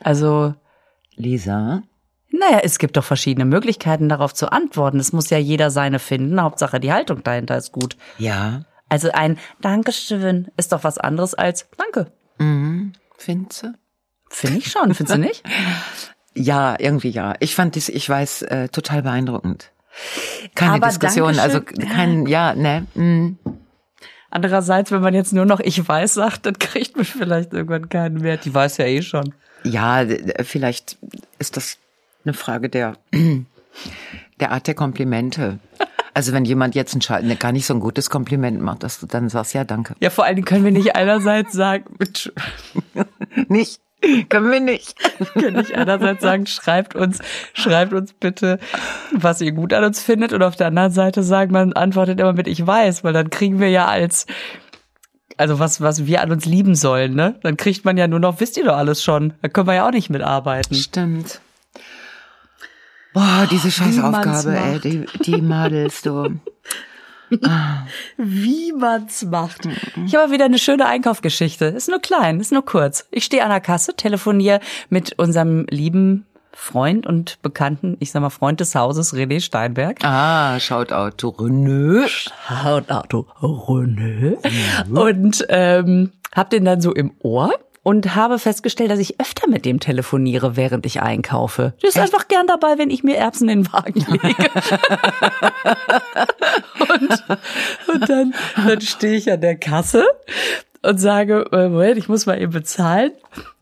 Also, 0.00 0.54
Lisa? 1.16 1.82
Naja, 2.40 2.60
es 2.64 2.78
gibt 2.78 2.96
doch 2.96 3.04
verschiedene 3.04 3.44
Möglichkeiten, 3.44 4.08
darauf 4.08 4.34
zu 4.34 4.50
antworten. 4.50 4.98
Es 4.98 5.12
muss 5.12 5.30
ja 5.30 5.38
jeder 5.38 5.70
seine 5.70 5.98
finden. 5.98 6.40
Hauptsache, 6.40 6.80
die 6.80 6.92
Haltung 6.92 7.22
dahinter 7.22 7.56
ist 7.56 7.72
gut. 7.72 7.96
Ja. 8.18 8.62
Also 8.88 9.10
ein 9.12 9.38
Dankeschön 9.60 10.48
ist 10.56 10.72
doch 10.72 10.82
was 10.82 10.98
anderes 10.98 11.34
als 11.34 11.68
Danke. 11.76 12.10
Findest 13.18 13.62
du? 13.62 13.74
Finde 14.30 14.58
ich 14.58 14.70
schon, 14.70 14.94
findest 14.94 15.16
du 15.16 15.20
nicht? 15.26 15.42
Ja, 16.34 16.76
irgendwie 16.78 17.10
ja. 17.10 17.34
Ich 17.40 17.54
fand 17.54 17.74
dies, 17.74 17.88
ich 17.88 18.08
weiß, 18.08 18.42
äh, 18.42 18.68
total 18.68 19.02
beeindruckend. 19.02 19.72
Keine 20.54 20.74
Aber 20.74 20.86
Diskussion, 20.86 21.38
also 21.38 21.60
Dankeschön, 21.60 21.88
kein, 21.88 22.26
ja, 22.26 22.54
ne, 22.54 22.86
mm. 22.94 23.38
Andererseits, 24.30 24.92
wenn 24.92 25.02
man 25.02 25.12
jetzt 25.12 25.32
nur 25.32 25.44
noch 25.44 25.58
ich 25.58 25.86
weiß 25.86 26.14
sagt, 26.14 26.46
dann 26.46 26.58
kriegt 26.58 26.96
man 26.96 27.04
vielleicht 27.04 27.52
irgendwann 27.52 27.88
keinen 27.88 28.20
mehr. 28.20 28.36
Die 28.36 28.54
weiß 28.54 28.76
ja 28.76 28.86
eh 28.86 29.02
schon. 29.02 29.34
Ja, 29.64 30.06
vielleicht 30.42 30.98
ist 31.40 31.56
das 31.56 31.78
eine 32.24 32.34
Frage 32.34 32.68
der, 32.68 32.94
der 34.40 34.50
Art 34.52 34.66
der 34.66 34.74
Komplimente. 34.74 35.58
Also 36.12 36.32
wenn 36.32 36.44
jemand 36.44 36.74
jetzt 36.74 36.94
ein 36.94 37.02
Schal- 37.02 37.22
ne, 37.22 37.36
gar 37.36 37.52
nicht 37.52 37.66
so 37.66 37.74
ein 37.74 37.80
gutes 37.80 38.10
Kompliment 38.10 38.60
macht, 38.60 38.82
dass 38.82 38.98
du 38.98 39.06
dann 39.06 39.28
sagst, 39.28 39.54
ja, 39.54 39.64
danke. 39.64 39.94
Ja, 40.00 40.10
vor 40.10 40.24
allen 40.24 40.36
Dingen 40.36 40.46
können 40.46 40.64
wir 40.64 40.72
nicht 40.72 40.96
einerseits 40.96 41.52
sagen, 41.52 41.84
Nicht. 43.48 43.80
Können 44.30 44.50
wir 44.50 44.60
nicht. 44.60 44.96
können 45.34 45.56
nicht 45.56 45.74
einerseits 45.74 46.22
sagen, 46.22 46.46
schreibt 46.46 46.94
uns, 46.94 47.18
schreibt 47.52 47.92
uns 47.92 48.14
bitte, 48.14 48.58
was 49.12 49.42
ihr 49.42 49.52
gut 49.52 49.74
an 49.74 49.84
uns 49.84 50.02
findet 50.02 50.32
und 50.32 50.42
auf 50.42 50.56
der 50.56 50.68
anderen 50.68 50.90
Seite 50.90 51.22
sagen, 51.22 51.52
man 51.52 51.74
antwortet 51.74 52.18
immer 52.18 52.32
mit 52.32 52.48
ich 52.48 52.66
weiß, 52.66 53.04
weil 53.04 53.12
dann 53.12 53.28
kriegen 53.28 53.60
wir 53.60 53.68
ja 53.68 53.86
als 53.86 54.24
also 55.36 55.58
was, 55.58 55.80
was 55.80 56.06
wir 56.06 56.22
an 56.22 56.32
uns 56.32 56.44
lieben 56.44 56.74
sollen, 56.74 57.14
ne? 57.14 57.38
Dann 57.42 57.56
kriegt 57.56 57.84
man 57.84 57.96
ja 57.96 58.06
nur 58.08 58.20
noch, 58.20 58.40
wisst 58.40 58.56
ihr 58.56 58.64
doch 58.64 58.76
alles 58.76 59.02
schon. 59.02 59.34
Da 59.42 59.48
können 59.48 59.66
wir 59.66 59.74
ja 59.74 59.86
auch 59.86 59.92
nicht 59.92 60.10
mitarbeiten. 60.10 60.74
Stimmt. 60.74 61.40
Boah, 63.12 63.46
diese 63.50 63.70
scheiß 63.70 63.96
man's 63.96 64.26
Aufgabe, 64.26 64.56
ey, 64.56 64.78
die, 64.80 65.06
die 65.24 65.42
Madels, 65.42 66.02
du. 66.02 66.40
Wie 68.16 68.72
man's 68.72 69.24
macht. 69.24 69.68
Ich 70.06 70.14
habe 70.14 70.32
wieder 70.32 70.44
eine 70.44 70.58
schöne 70.58 70.86
Einkaufsgeschichte. 70.86 71.66
Ist 71.66 71.88
nur 71.88 72.00
klein, 72.00 72.40
ist 72.40 72.52
nur 72.52 72.64
kurz. 72.64 73.06
Ich 73.10 73.24
stehe 73.24 73.44
an 73.44 73.50
der 73.50 73.60
Kasse, 73.60 73.94
telefoniere 73.94 74.60
mit 74.88 75.18
unserem 75.18 75.66
lieben 75.70 76.26
Freund 76.52 77.06
und 77.06 77.40
Bekannten, 77.42 77.96
ich 78.00 78.10
sag 78.10 78.22
mal 78.22 78.30
Freund 78.30 78.60
des 78.60 78.74
Hauses, 78.74 79.14
René 79.14 79.40
Steinberg. 79.40 80.04
Ah, 80.04 80.58
Shoutout 80.58 81.16
to 81.16 81.28
René. 81.28 82.08
Auto 82.88 83.26
René. 83.40 84.36
Und 84.92 85.46
ähm, 85.48 86.12
hab 86.34 86.50
den 86.50 86.64
dann 86.64 86.80
so 86.80 86.92
im 86.92 87.12
Ohr 87.20 87.52
und 87.82 88.14
habe 88.14 88.38
festgestellt, 88.38 88.90
dass 88.90 88.98
ich 88.98 89.20
öfter 89.20 89.48
mit 89.48 89.64
dem 89.64 89.80
telefoniere, 89.80 90.56
während 90.56 90.84
ich 90.86 91.00
einkaufe. 91.00 91.74
Der 91.82 91.88
ist 91.88 91.98
einfach 91.98 92.28
gern 92.28 92.46
dabei, 92.46 92.78
wenn 92.78 92.90
ich 92.90 93.02
mir 93.02 93.16
Erbsen 93.16 93.48
in 93.48 93.62
den 93.62 93.72
Wagen 93.72 94.00
lege. 94.08 94.50
und, 96.88 97.24
und 97.88 98.08
dann, 98.08 98.34
dann 98.66 98.80
stehe 98.80 99.16
ich 99.16 99.32
an 99.32 99.40
der 99.40 99.56
Kasse 99.56 100.04
und 100.82 100.98
sage, 100.98 101.46
äh, 101.52 101.68
Moment, 101.68 101.98
ich 101.98 102.08
muss 102.08 102.26
mal 102.26 102.40
eben 102.40 102.52
bezahlen 102.52 103.12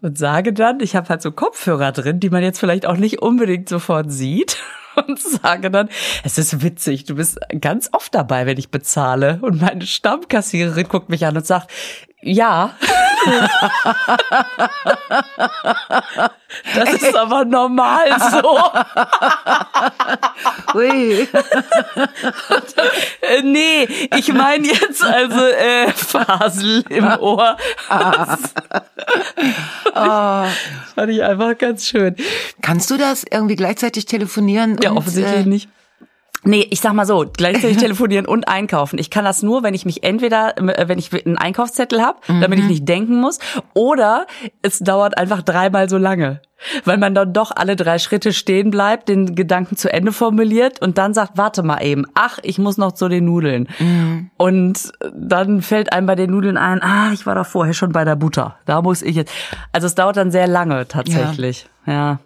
und 0.03 0.19
sage 0.19 0.53
dann, 0.53 0.81
ich 0.81 0.97
habe 0.97 1.09
halt 1.09 1.23
so 1.23 1.33
Kopfhörer 1.33 1.93
drin, 1.93 2.21
die 2.21 2.31
man 2.31 2.43
jetzt 2.43 2.59
vielleicht 2.59 2.87
auch 2.87 2.97
nicht 2.97 3.21
unbedingt 3.23 3.69
sofort 3.69 4.11
sieht 4.11 4.57
und 5.07 5.21
sage 5.21 5.71
dann, 5.71 5.89
es 6.25 6.39
ist 6.39 6.63
witzig, 6.63 7.05
du 7.05 7.17
bist 7.17 7.39
ganz 7.61 7.89
oft 7.93 8.15
dabei, 8.15 8.47
wenn 8.47 8.59
ich 8.59 8.71
bezahle 8.71 9.39
und 9.43 9.61
meine 9.61 9.87
Stammkassiererin 9.87 10.89
guckt 10.89 11.09
mich 11.09 11.25
an 11.27 11.37
und 11.37 11.47
sagt, 11.47 11.71
ja. 12.21 12.75
Das 16.75 16.93
ist 16.95 17.17
aber 17.17 17.45
normal 17.45 18.17
so. 18.31 18.59
Ui. 20.75 21.29
Äh, 23.21 23.43
nee, 23.43 23.89
ich 24.17 24.33
meine 24.33 24.67
jetzt 24.67 25.05
also 25.05 25.41
äh, 25.41 25.93
Fasel 25.93 26.85
im 26.89 27.07
Ohr. 27.19 27.57
Das 27.89 28.39
fand 30.95 31.11
ich 31.11 31.23
einfach 31.23 31.59
ganz 31.59 31.87
schön. 31.87 32.17
Kannst 32.63 32.91
du 32.91 32.97
das 32.97 33.25
irgendwie 33.31 33.57
gleichzeitig 33.57 34.07
telefonieren? 34.07 34.79
Ja, 34.83 34.91
und, 34.91 34.99
offensichtlich 34.99 35.47
äh, 35.47 35.49
nicht. 35.49 35.69
Nee, 36.45 36.67
ich 36.71 36.81
sag 36.81 36.93
mal 36.93 37.07
so, 37.07 37.25
gleichzeitig 37.37 37.77
telefonieren 37.79 38.27
und 38.27 38.47
einkaufen. 38.49 38.99
Ich 38.99 39.11
kann 39.11 39.25
das 39.25 39.43
nur, 39.43 39.63
wenn 39.63 39.75
ich 39.75 39.85
mich 39.85 40.05
entweder, 40.05 40.57
äh, 40.59 40.89
wenn 40.89 40.99
ich 40.99 41.13
einen 41.27 41.37
Einkaufszettel 41.37 42.01
habe, 42.01 42.19
damit 42.41 42.61
ich 42.61 42.67
nicht 42.67 42.89
denken 42.89 43.21
muss, 43.21 43.39
oder 43.75 44.27
es 44.63 44.79
dauert 44.79 45.19
einfach 45.19 45.43
dreimal 45.43 45.89
so 45.89 45.99
lange. 45.99 46.41
Weil 46.85 46.99
man 46.99 47.15
dann 47.15 47.33
doch 47.33 47.53
alle 47.55 47.77
drei 47.77 48.01
Schritte 48.01 48.33
stehen 48.33 48.71
bleibt, 48.71 49.09
den 49.09 49.37
Gedanken 49.37 49.77
zu 49.77 49.93
Ende 49.93 50.11
formuliert 50.11 50.83
und 50.83 50.99
dann 50.99 51.15
sagt, 51.15 51.33
warte 51.37 51.63
mal 51.63 51.81
eben, 51.85 52.05
ach, 52.15 52.41
ich 52.43 52.59
muss 52.59 52.79
noch 52.79 52.93
zu 52.93 53.09
den 53.09 53.27
Nudeln. 53.27 53.69
Und 54.37 54.93
dann 55.15 55.63
fällt 55.63 55.93
einem 55.93 56.09
bei 56.09 56.17
den 56.17 56.31
Nudeln 56.33 56.57
ein, 56.57 56.83
ah, 56.83 57.13
ich 57.13 57.27
war 57.27 57.37
doch 57.37 57.47
vorher 57.47 57.75
schon 57.75 57.93
bei 57.93 58.05
der 58.05 58.17
Butter. 58.17 58.57
Da 58.65 58.83
muss 58.83 59.03
ich 59.03 59.15
jetzt. 59.15 59.33
Also 59.73 59.87
es 59.87 59.95
dauert 59.95 60.17
dann 60.17 60.33
sehr 60.33 60.49
lange 60.49 60.89
tatsächlich. 60.89 61.69
ja. 61.87 62.19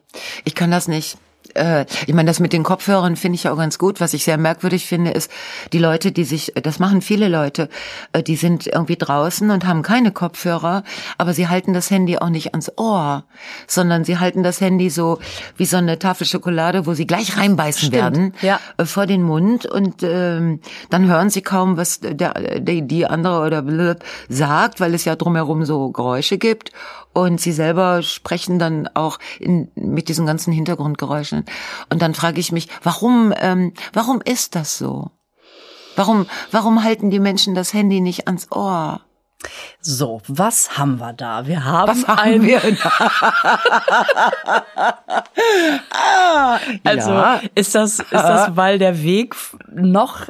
Ich 0.44 0.54
kann 0.54 0.70
das 0.70 0.88
nicht. 0.88 1.18
Äh, 1.54 1.86
Ich 2.06 2.14
meine, 2.14 2.28
das 2.28 2.40
mit 2.40 2.52
den 2.52 2.62
Kopfhörern 2.62 3.16
finde 3.16 3.36
ich 3.36 3.44
ja 3.44 3.52
auch 3.52 3.58
ganz 3.58 3.78
gut. 3.78 4.00
Was 4.00 4.14
ich 4.14 4.24
sehr 4.24 4.38
merkwürdig 4.38 4.86
finde, 4.86 5.10
ist 5.10 5.30
die 5.72 5.78
Leute, 5.78 6.12
die 6.12 6.24
sich, 6.24 6.52
das 6.62 6.78
machen 6.78 7.02
viele 7.02 7.28
Leute, 7.28 7.68
äh, 8.12 8.22
die 8.22 8.36
sind 8.36 8.66
irgendwie 8.66 8.96
draußen 8.96 9.50
und 9.50 9.66
haben 9.66 9.82
keine 9.82 10.12
Kopfhörer, 10.12 10.82
aber 11.18 11.34
sie 11.34 11.48
halten 11.48 11.72
das 11.72 11.90
Handy 11.90 12.18
auch 12.18 12.28
nicht 12.28 12.52
ans 12.52 12.72
Ohr, 12.76 13.24
sondern 13.66 14.04
sie 14.04 14.18
halten 14.18 14.42
das 14.42 14.60
Handy 14.60 14.90
so 14.90 15.18
wie 15.56 15.66
so 15.66 15.76
eine 15.76 15.98
Tafel 15.98 16.26
Schokolade, 16.26 16.86
wo 16.86 16.94
sie 16.94 17.06
gleich 17.06 17.36
reinbeißen 17.36 17.92
werden 17.92 18.34
ja. 18.42 18.60
äh, 18.76 18.84
vor 18.84 19.06
den 19.06 19.22
Mund 19.22 19.66
und 19.66 20.02
ähm, 20.02 20.60
dann 20.90 21.06
hören 21.08 21.30
sie 21.30 21.42
kaum, 21.42 21.76
was 21.76 22.00
der, 22.00 22.60
die, 22.60 22.86
die 22.86 23.06
andere 23.06 23.44
oder 23.46 23.62
blub 23.62 23.98
sagt, 24.28 24.80
weil 24.80 24.94
es 24.94 25.04
ja 25.04 25.16
drumherum 25.16 25.64
so 25.64 25.90
Geräusche 25.90 26.38
gibt 26.38 26.72
und 27.12 27.40
sie 27.40 27.52
selber 27.52 28.02
sprechen 28.02 28.58
dann 28.58 28.88
auch 28.94 29.18
in, 29.38 29.70
mit 29.74 30.08
diesen 30.08 30.26
ganzen 30.26 30.52
Hintergrundgeräuschen. 30.52 31.44
Und 31.90 32.02
dann 32.02 32.14
frage 32.14 32.40
ich 32.40 32.52
mich, 32.52 32.68
warum, 32.82 33.32
ähm, 33.36 33.72
warum 33.92 34.20
ist 34.22 34.54
das 34.54 34.78
so? 34.78 35.10
Warum, 35.96 36.26
warum 36.50 36.82
halten 36.82 37.10
die 37.10 37.20
Menschen 37.20 37.54
das 37.54 37.74
Handy 37.74 38.00
nicht 38.00 38.26
ans 38.26 38.50
Ohr? 38.50 39.02
So, 39.80 40.22
was 40.28 40.78
haben 40.78 40.98
wir 41.00 41.12
da? 41.12 41.46
Wir 41.46 41.64
haben, 41.64 41.88
Was 41.88 42.06
haben 42.06 42.18
ein, 42.18 42.42
wir 42.42 42.62
ah, 45.90 46.58
Also 46.84 47.10
ja. 47.10 47.40
ist 47.54 47.74
das 47.74 47.98
ist 47.98 48.12
das, 48.12 48.56
weil 48.56 48.78
der 48.78 49.02
Weg 49.02 49.34
noch 49.68 50.28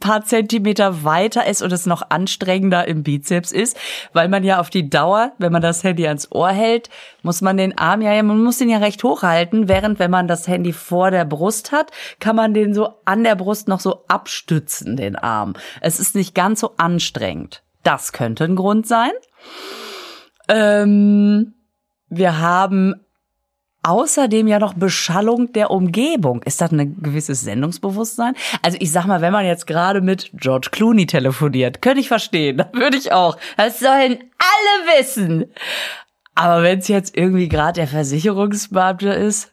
paar 0.00 0.24
Zentimeter 0.24 1.04
weiter 1.04 1.46
ist 1.46 1.62
und 1.62 1.72
es 1.72 1.86
noch 1.86 2.02
anstrengender 2.10 2.86
im 2.86 3.02
Bizeps 3.02 3.52
ist, 3.52 3.76
weil 4.12 4.28
man 4.28 4.44
ja 4.44 4.60
auf 4.60 4.70
die 4.70 4.88
Dauer, 4.88 5.32
wenn 5.38 5.52
man 5.52 5.62
das 5.62 5.84
Handy 5.84 6.06
ans 6.06 6.30
Ohr 6.30 6.50
hält, 6.50 6.90
muss 7.22 7.40
man 7.40 7.56
den 7.56 7.76
Arm 7.76 8.02
ja, 8.02 8.22
man 8.22 8.42
muss 8.42 8.58
den 8.58 8.68
ja 8.68 8.78
recht 8.78 9.02
hoch 9.04 9.22
während 9.22 9.98
wenn 9.98 10.10
man 10.10 10.28
das 10.28 10.48
Handy 10.48 10.72
vor 10.72 11.10
der 11.10 11.24
Brust 11.24 11.72
hat, 11.72 11.90
kann 12.20 12.36
man 12.36 12.54
den 12.54 12.74
so 12.74 12.94
an 13.04 13.24
der 13.24 13.34
Brust 13.34 13.68
noch 13.68 13.80
so 13.80 14.04
abstützen, 14.08 14.96
den 14.96 15.16
Arm. 15.16 15.54
Es 15.80 16.00
ist 16.00 16.14
nicht 16.14 16.34
ganz 16.34 16.60
so 16.60 16.74
anstrengend. 16.76 17.62
Das 17.82 18.12
könnte 18.12 18.44
ein 18.44 18.56
Grund 18.56 18.86
sein. 18.86 19.10
Ähm, 20.48 21.54
wir 22.08 22.38
haben 22.38 22.94
außerdem 23.88 24.46
ja 24.46 24.58
noch 24.58 24.74
Beschallung 24.74 25.52
der 25.52 25.70
Umgebung. 25.70 26.42
Ist 26.42 26.60
das 26.60 26.72
ein 26.72 27.00
gewisses 27.02 27.40
Sendungsbewusstsein? 27.40 28.34
Also 28.62 28.76
ich 28.80 28.92
sag 28.92 29.06
mal, 29.06 29.22
wenn 29.22 29.32
man 29.32 29.46
jetzt 29.46 29.66
gerade 29.66 30.02
mit 30.02 30.30
George 30.34 30.68
Clooney 30.70 31.06
telefoniert, 31.06 31.80
könnte 31.80 32.00
ich 32.00 32.08
verstehen. 32.08 32.62
Würde 32.72 32.98
ich 32.98 33.12
auch. 33.12 33.38
Das 33.56 33.80
sollen 33.80 34.18
alle 34.38 34.98
wissen. 34.98 35.46
Aber 36.34 36.62
wenn 36.62 36.80
es 36.80 36.88
jetzt 36.88 37.16
irgendwie 37.16 37.48
gerade 37.48 37.80
der 37.80 37.88
Versicherungsbeamte 37.88 39.08
ist, 39.08 39.52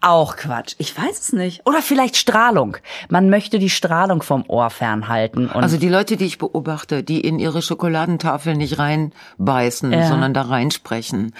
auch 0.00 0.36
Quatsch. 0.36 0.74
Ich 0.78 0.96
weiß 0.96 1.18
es 1.18 1.32
nicht. 1.32 1.66
Oder 1.66 1.82
vielleicht 1.82 2.16
Strahlung. 2.16 2.76
Man 3.08 3.30
möchte 3.30 3.58
die 3.58 3.70
Strahlung 3.70 4.22
vom 4.22 4.44
Ohr 4.48 4.70
fernhalten. 4.70 5.50
Also 5.50 5.76
die 5.76 5.88
Leute, 5.88 6.16
die 6.16 6.26
ich 6.26 6.38
beobachte, 6.38 7.02
die 7.02 7.20
in 7.20 7.38
ihre 7.40 7.62
Schokoladentafel 7.62 8.54
nicht 8.54 8.78
reinbeißen, 8.78 9.92
Ja. 9.92 10.06
sondern 10.06 10.34
da 10.34 10.42
reinsprechen, 10.42 11.34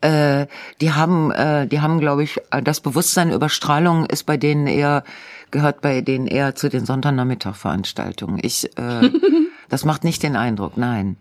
äh, 0.00 0.46
die 0.80 0.92
haben, 0.92 1.30
äh, 1.30 1.68
die 1.68 1.80
haben, 1.80 2.00
glaube 2.00 2.24
ich, 2.24 2.40
das 2.64 2.80
Bewusstsein 2.80 3.30
über 3.30 3.48
Strahlung 3.48 4.06
ist 4.06 4.24
bei 4.24 4.36
denen 4.36 4.66
eher 4.66 5.04
gehört 5.52 5.80
bei 5.80 6.00
denen 6.00 6.26
eher 6.28 6.54
zu 6.54 6.68
den 6.68 6.86
Sonntagnachmittag-Veranstaltungen. 6.86 8.38
Ich, 8.42 8.76
äh, 8.78 9.10
das 9.68 9.84
macht 9.84 10.04
nicht 10.04 10.22
den 10.22 10.36
Eindruck, 10.36 10.76
nein. 10.76 11.16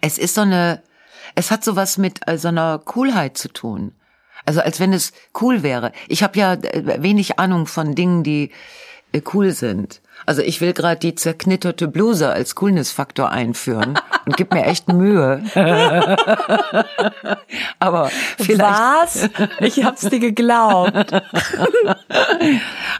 Es 0.00 0.18
ist 0.18 0.34
so 0.36 0.42
eine, 0.42 0.82
es 1.34 1.50
hat 1.50 1.64
sowas 1.64 1.98
mit 1.98 2.20
äh, 2.28 2.38
so 2.38 2.48
einer 2.48 2.78
Coolheit 2.78 3.36
zu 3.36 3.48
tun. 3.48 3.92
Also 4.48 4.62
als 4.62 4.80
wenn 4.80 4.94
es 4.94 5.12
cool 5.42 5.62
wäre. 5.62 5.92
Ich 6.08 6.22
habe 6.22 6.38
ja 6.38 6.54
äh, 6.54 7.02
wenig 7.02 7.38
Ahnung 7.38 7.66
von 7.66 7.94
Dingen, 7.94 8.22
die 8.22 8.50
äh, 9.12 9.20
cool 9.34 9.50
sind. 9.50 10.00
Also 10.24 10.40
ich 10.40 10.62
will 10.62 10.72
gerade 10.72 10.98
die 10.98 11.14
zerknitterte 11.14 11.86
Bluse 11.86 12.30
als 12.30 12.54
Coolness-Faktor 12.54 13.30
einführen 13.30 13.98
und 14.26 14.38
gib 14.38 14.54
mir 14.54 14.64
echt 14.64 14.90
Mühe. 14.90 15.42
Aber 17.78 18.10
vielleicht, 18.38 18.60
was? 18.60 19.28
Ich 19.60 19.84
hab's 19.84 20.08
dir 20.08 20.18
geglaubt. 20.18 21.12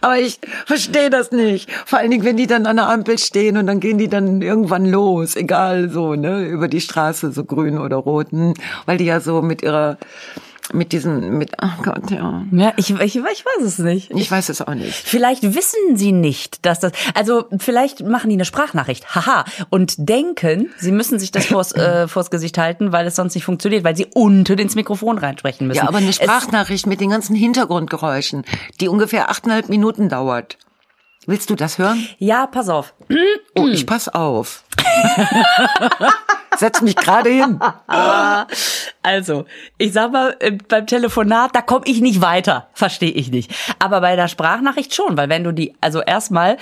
aber 0.00 0.18
ich 0.18 0.38
verstehe 0.66 1.08
das 1.08 1.32
nicht. 1.32 1.70
Vor 1.70 1.98
allen 1.98 2.10
Dingen, 2.10 2.24
wenn 2.24 2.36
die 2.36 2.46
dann 2.46 2.66
an 2.66 2.76
der 2.76 2.90
Ampel 2.90 3.18
stehen 3.18 3.56
und 3.56 3.66
dann 3.66 3.80
gehen 3.80 3.96
die 3.96 4.08
dann 4.08 4.42
irgendwann 4.42 4.84
los, 4.84 5.34
egal 5.34 5.88
so, 5.88 6.14
ne, 6.14 6.44
über 6.44 6.68
die 6.68 6.82
Straße, 6.82 7.32
so 7.32 7.44
grün 7.44 7.78
oder 7.78 7.96
roten, 7.96 8.52
weil 8.86 8.98
die 8.98 9.06
ja 9.06 9.20
so 9.20 9.42
mit 9.42 9.62
ihrer, 9.62 9.98
mit 10.72 10.92
diesen, 10.92 11.38
mit, 11.38 11.52
ach 11.58 11.82
Gott, 11.82 12.10
ja. 12.10 12.44
Ja, 12.52 12.72
ich, 12.76 12.90
ich, 12.90 13.00
ich 13.16 13.22
weiß 13.24 13.62
es 13.64 13.78
nicht. 13.78 14.10
Ich 14.10 14.30
weiß 14.30 14.48
es 14.48 14.60
auch 14.62 14.74
nicht. 14.74 14.94
Vielleicht 14.94 15.42
wissen 15.54 15.96
sie 15.96 16.12
nicht, 16.12 16.64
dass 16.66 16.80
das, 16.80 16.92
also 17.14 17.46
vielleicht 17.58 18.04
machen 18.06 18.30
die 18.30 18.36
eine 18.36 18.44
Sprachnachricht, 18.44 19.14
haha, 19.14 19.44
und 19.70 19.94
denken, 19.98 20.70
sie 20.78 20.92
müssen 20.92 21.18
sich 21.18 21.30
das 21.30 21.46
vors, 21.46 21.72
äh, 21.72 22.08
vors 22.08 22.30
Gesicht 22.30 22.58
halten, 22.58 22.92
weil 22.92 23.06
es 23.06 23.16
sonst 23.16 23.34
nicht 23.34 23.44
funktioniert, 23.44 23.84
weil 23.84 23.96
sie 23.96 24.06
unten 24.14 24.58
ins 24.58 24.74
Mikrofon 24.74 25.18
reinsprechen 25.18 25.66
müssen. 25.66 25.78
Ja, 25.78 25.88
aber 25.88 25.98
eine 25.98 26.10
Es- 26.10 26.16
Sprachnachricht 26.16 26.86
mit 26.86 27.00
den 27.00 27.10
ganzen 27.10 27.34
Hintergrundgeräuschen, 27.34 28.44
die 28.80 28.88
ungefähr 28.88 29.30
achteinhalb 29.30 29.68
Minuten 29.68 30.08
dauert. 30.08 30.58
Willst 31.28 31.50
du 31.50 31.56
das 31.56 31.76
hören? 31.76 32.08
ja, 32.16 32.46
pass 32.46 32.70
auf. 32.70 32.94
Oh, 33.54 33.66
ich 33.66 33.84
pass 33.84 34.08
auf. 34.08 34.64
Setz 36.56 36.80
mich 36.80 36.96
gerade 36.96 37.28
hin. 37.28 37.60
Also, 39.02 39.44
ich 39.76 39.92
sag 39.92 40.10
mal, 40.12 40.34
äh, 40.40 40.52
beim 40.52 40.86
Telefonat, 40.86 41.54
da 41.54 41.60
komme 41.60 41.84
ich 41.84 42.00
nicht 42.00 42.22
weiter. 42.22 42.68
Verstehe 42.72 43.10
ich 43.10 43.30
nicht. 43.30 43.54
Aber 43.78 44.00
bei 44.00 44.16
der 44.16 44.28
Sprachnachricht 44.28 44.94
schon, 44.94 45.18
weil 45.18 45.28
wenn 45.28 45.44
du 45.44 45.52
die, 45.52 45.74
also 45.82 46.00
erstmal 46.00 46.56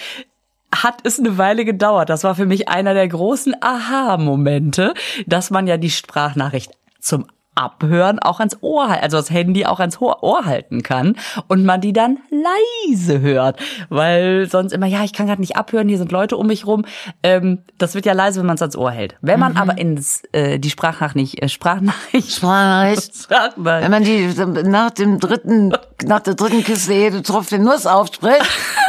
hat 0.74 0.98
es 1.05 1.20
eine 1.20 1.38
Weile 1.38 1.64
gedauert. 1.64 2.11
Das 2.11 2.24
war 2.24 2.35
für 2.35 2.46
mich 2.46 2.68
einer 2.68 2.92
der 2.92 3.07
großen 3.07 3.55
Aha-Momente, 3.61 4.94
dass 5.29 5.50
man 5.50 5.68
ja 5.68 5.76
die 5.76 5.90
Sprachnachricht 5.90 6.72
zum 6.98 7.29
Abhören 7.57 8.19
auch 8.19 8.38
ans 8.38 8.59
Ohr, 8.61 8.88
also 8.88 9.16
das 9.16 9.31
Handy 9.31 9.66
auch 9.66 9.81
ans 9.81 10.01
Ohr 10.01 10.45
halten 10.45 10.83
kann 10.83 11.16
und 11.49 11.64
man 11.64 11.81
die 11.81 11.92
dann 11.92 12.19
leise 12.31 13.21
hört, 13.21 13.59
weil 13.88 14.49
sonst 14.49 14.73
immer, 14.73 14.87
ja, 14.87 15.03
ich 15.05 15.12
kann 15.12 15.27
gerade 15.27 15.40
nicht 15.40 15.57
abhören, 15.57 15.88
hier 15.88 15.99
sind 15.99 16.12
Leute 16.12 16.37
um 16.37 16.47
mich 16.47 16.66
rum. 16.66 16.85
Ähm, 17.23 17.59
das 17.79 17.95
wird 17.95 18.07
ja 18.07 18.12
leise, 18.12 18.40
wenn 18.40 18.47
man 18.47 18.57
es 18.57 18.62
ans 18.62 18.77
Ohr 18.77 18.90
hält. 18.90 19.16
Wenn 19.21 19.40
man 19.40 19.57
aber 19.57 19.79
ins 19.79 20.23
äh, 20.33 20.59
die 20.59 20.71
Sprachnachricht, 20.71 21.42
äh, 21.42 21.49
Sprachnachricht, 21.49 22.33
Sprachnachricht. 22.33 23.14
Sprachnachricht 23.25 23.83
Wenn 23.83 23.90
man 23.90 24.05
die 24.05 24.29
nach 24.69 24.90
dem 24.90 25.19
dritten, 25.19 25.73
nach 26.05 26.21
der 26.21 26.35
dritten 26.35 26.62
Kiste 26.62 26.92
jede 26.92 27.23
Tropfen 27.23 27.62
Nuss 27.62 27.87
aufspricht, 27.87 28.42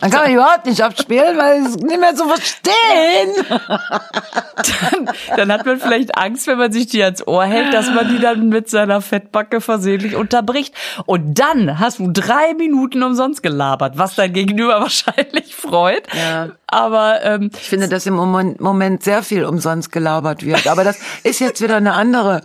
dann 0.00 0.10
kann 0.10 0.22
man 0.24 0.32
überhaupt 0.32 0.66
nicht 0.66 0.82
abspielen, 0.82 1.36
weil 1.36 1.66
es 1.66 1.76
nicht 1.76 2.00
mehr 2.00 2.14
zu 2.14 2.26
verstehen. 2.28 3.58
dann, 3.68 5.10
dann 5.36 5.52
hat 5.52 5.66
man 5.66 5.80
vielleicht 5.80 6.16
Angst, 6.16 6.46
wenn 6.46 6.58
man 6.58 6.72
sich 6.72 6.86
die 6.86 7.02
ans 7.02 7.26
Ohr 7.26 7.44
hält, 7.44 7.72
dass 7.74 7.90
man 7.90 8.08
die 8.08 8.20
dann 8.20 8.48
mit 8.48 8.68
seiner 8.68 9.00
Fettbacke 9.00 9.60
versehentlich 9.60 10.16
unterbricht. 10.16 10.74
Und 11.06 11.38
dann 11.38 11.78
hast 11.78 11.98
du 11.98 12.10
drei 12.12 12.54
Minuten 12.54 13.02
umsonst 13.02 13.42
gelabert, 13.42 13.98
was 13.98 14.14
dein 14.14 14.32
Gegenüber 14.32 14.80
wahrscheinlich 14.80 15.54
freut. 15.54 16.06
Ja. 16.14 16.50
Aber 16.66 17.22
ähm, 17.22 17.50
Ich 17.58 17.68
finde, 17.68 17.88
dass 17.88 18.06
im 18.06 18.14
Moment 18.14 19.02
sehr 19.02 19.22
viel 19.22 19.44
umsonst 19.44 19.90
gelabert 19.90 20.44
wird. 20.44 20.66
Aber 20.66 20.84
das 20.84 20.98
ist 21.24 21.40
jetzt 21.40 21.62
wieder 21.62 21.76
eine 21.76 21.94
andere. 21.94 22.42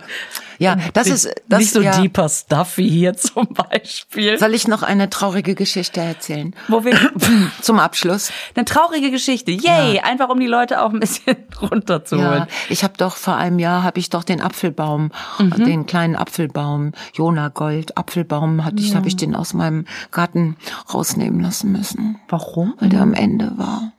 Ja, 0.58 0.76
das 0.92 1.08
ist 1.08 1.28
das, 1.48 1.58
nicht 1.60 1.72
so 1.72 1.80
ja. 1.80 1.98
deeper 2.00 2.28
Stuff 2.28 2.76
wie 2.76 2.88
hier 2.88 3.14
zum 3.16 3.48
Beispiel. 3.48 4.38
Soll 4.38 4.54
ich 4.54 4.68
noch 4.68 4.82
eine 4.82 5.10
traurige 5.10 5.54
Geschichte 5.54 6.00
erzählen? 6.00 6.54
Wo 6.68 6.84
wir 6.84 6.94
Zum 7.60 7.78
Abschluss. 7.78 8.30
eine 8.54 8.64
traurige 8.64 9.10
Geschichte, 9.10 9.50
yay, 9.50 10.00
einfach 10.00 10.28
um 10.28 10.38
die 10.40 10.46
Leute 10.46 10.82
auch 10.82 10.92
ein 10.92 11.00
bisschen 11.00 11.36
runterzuholen. 11.60 12.32
Ja, 12.40 12.46
ich 12.68 12.84
habe 12.84 12.94
doch 12.96 13.16
vor 13.16 13.36
einem 13.36 13.58
Jahr 13.58 13.82
habe 13.82 13.98
ich 13.98 14.10
doch 14.10 14.24
den 14.24 14.40
Apfelbaum, 14.40 15.10
Mhm. 15.38 15.64
den 15.64 15.86
kleinen 15.86 16.16
Apfelbaum, 16.16 16.92
Jona 17.14 17.48
Gold 17.48 17.96
Apfelbaum 17.96 18.64
hatte 18.64 18.76
ich, 18.82 18.94
habe 18.94 19.08
ich 19.08 19.16
den 19.16 19.34
aus 19.34 19.54
meinem 19.54 19.84
Garten 20.10 20.56
rausnehmen 20.92 21.40
lassen 21.40 21.72
müssen, 21.72 22.18
Warum? 22.28 22.74
weil 22.78 22.88
der 22.88 23.00
am 23.00 23.14
Ende 23.14 23.52
war. 23.56 23.92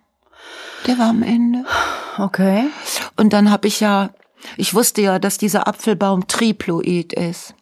Der 0.88 0.98
war 1.00 1.10
am 1.10 1.24
Ende. 1.24 1.66
Okay. 2.18 2.66
Und 3.18 3.34
dann 3.34 3.50
habe 3.52 3.68
ich 3.68 3.80
ja, 3.80 4.12
ich 4.58 4.74
wusste 4.74 5.02
ja, 5.02 5.20
dass 5.20 5.38
dieser 5.38 5.68
Apfelbaum 5.68 6.28
triploid 6.28 7.14
ist. 7.14 7.56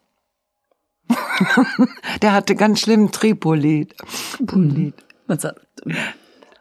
Der 2.22 2.34
hatte 2.34 2.56
ganz 2.56 2.80
schlimm 2.82 3.12
Tripolit. 3.12 3.96
Tripolit. 4.38 4.96
Man 5.28 5.40
sagt, 5.40 5.60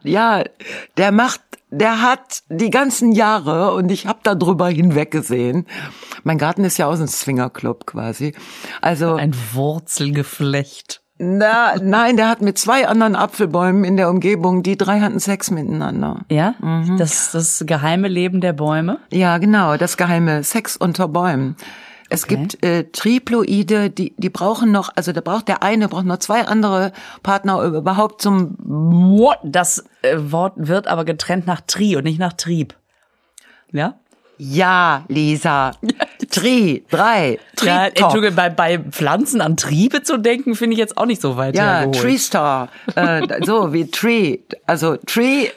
Ja, 0.02 0.44
der 0.96 1.12
macht, 1.12 1.40
der 1.70 2.02
hat 2.02 2.42
die 2.48 2.70
ganzen 2.70 3.12
Jahre 3.12 3.74
und 3.74 3.90
ich 3.90 4.06
habe 4.06 4.20
da 4.22 4.34
drüber 4.34 4.68
hinweggesehen. 4.68 5.66
Mein 6.22 6.38
Garten 6.38 6.64
ist 6.64 6.78
ja 6.78 6.86
aus 6.86 6.98
dem 6.98 7.08
Swingerclub 7.08 7.86
quasi. 7.86 8.34
Also 8.80 9.14
ein 9.14 9.34
Wurzelgeflecht. 9.52 11.01
Na, 11.18 11.74
nein, 11.80 12.16
der 12.16 12.28
hat 12.28 12.40
mit 12.42 12.58
zwei 12.58 12.88
anderen 12.88 13.14
Apfelbäumen 13.16 13.84
in 13.84 13.96
der 13.96 14.10
Umgebung, 14.10 14.62
die 14.62 14.76
drei 14.76 15.00
hatten 15.00 15.20
Sex 15.20 15.50
miteinander. 15.50 16.24
Ja? 16.30 16.54
Das, 16.98 17.32
das 17.32 17.62
geheime 17.66 18.08
Leben 18.08 18.40
der 18.40 18.52
Bäume. 18.52 18.98
Ja, 19.10 19.38
genau, 19.38 19.76
das 19.76 19.96
geheime 19.96 20.42
Sex 20.42 20.76
unter 20.76 21.08
Bäumen. 21.08 21.56
Es 22.08 22.24
Okay. 22.24 22.36
gibt 22.36 22.62
äh, 22.64 22.84
Triploide, 22.92 23.88
die 23.88 24.14
die 24.18 24.28
brauchen 24.28 24.70
noch, 24.70 24.90
also 24.96 25.12
da 25.12 25.22
braucht 25.22 25.48
der 25.48 25.62
eine 25.62 25.88
braucht 25.88 26.04
noch 26.04 26.18
zwei 26.18 26.46
andere 26.46 26.92
Partner 27.22 27.62
überhaupt 27.62 28.20
zum 28.20 28.54
What? 28.58 29.38
Das 29.44 29.84
äh, 30.02 30.16
Wort 30.18 30.52
wird 30.56 30.88
aber 30.88 31.06
getrennt 31.06 31.46
nach 31.46 31.62
Tri 31.66 31.96
und 31.96 32.04
nicht 32.04 32.18
nach 32.18 32.34
Trieb. 32.34 32.74
Ja? 33.70 33.94
Ja, 34.36 35.04
Lisa. 35.08 35.70
Tri, 36.32 36.82
drei, 36.90 37.38
Ja, 37.62 37.88
Tri-Top. 37.90 37.98
Entschuldigung, 38.04 38.34
bei, 38.36 38.48
bei 38.50 38.78
Pflanzen 38.78 39.40
an 39.40 39.56
Triebe 39.56 40.02
zu 40.02 40.16
denken, 40.16 40.54
finde 40.56 40.72
ich 40.74 40.78
jetzt 40.80 40.96
auch 40.96 41.06
nicht 41.06 41.20
so 41.22 41.36
weit 41.36 41.54
Ja. 41.56 41.86
Tree 41.86 42.18
Star. 42.18 42.68
Äh, 42.96 43.22
so 43.44 43.72
wie 43.72 43.88
Tree. 43.88 44.38
Also 44.66 44.96
Tree, 45.06 45.48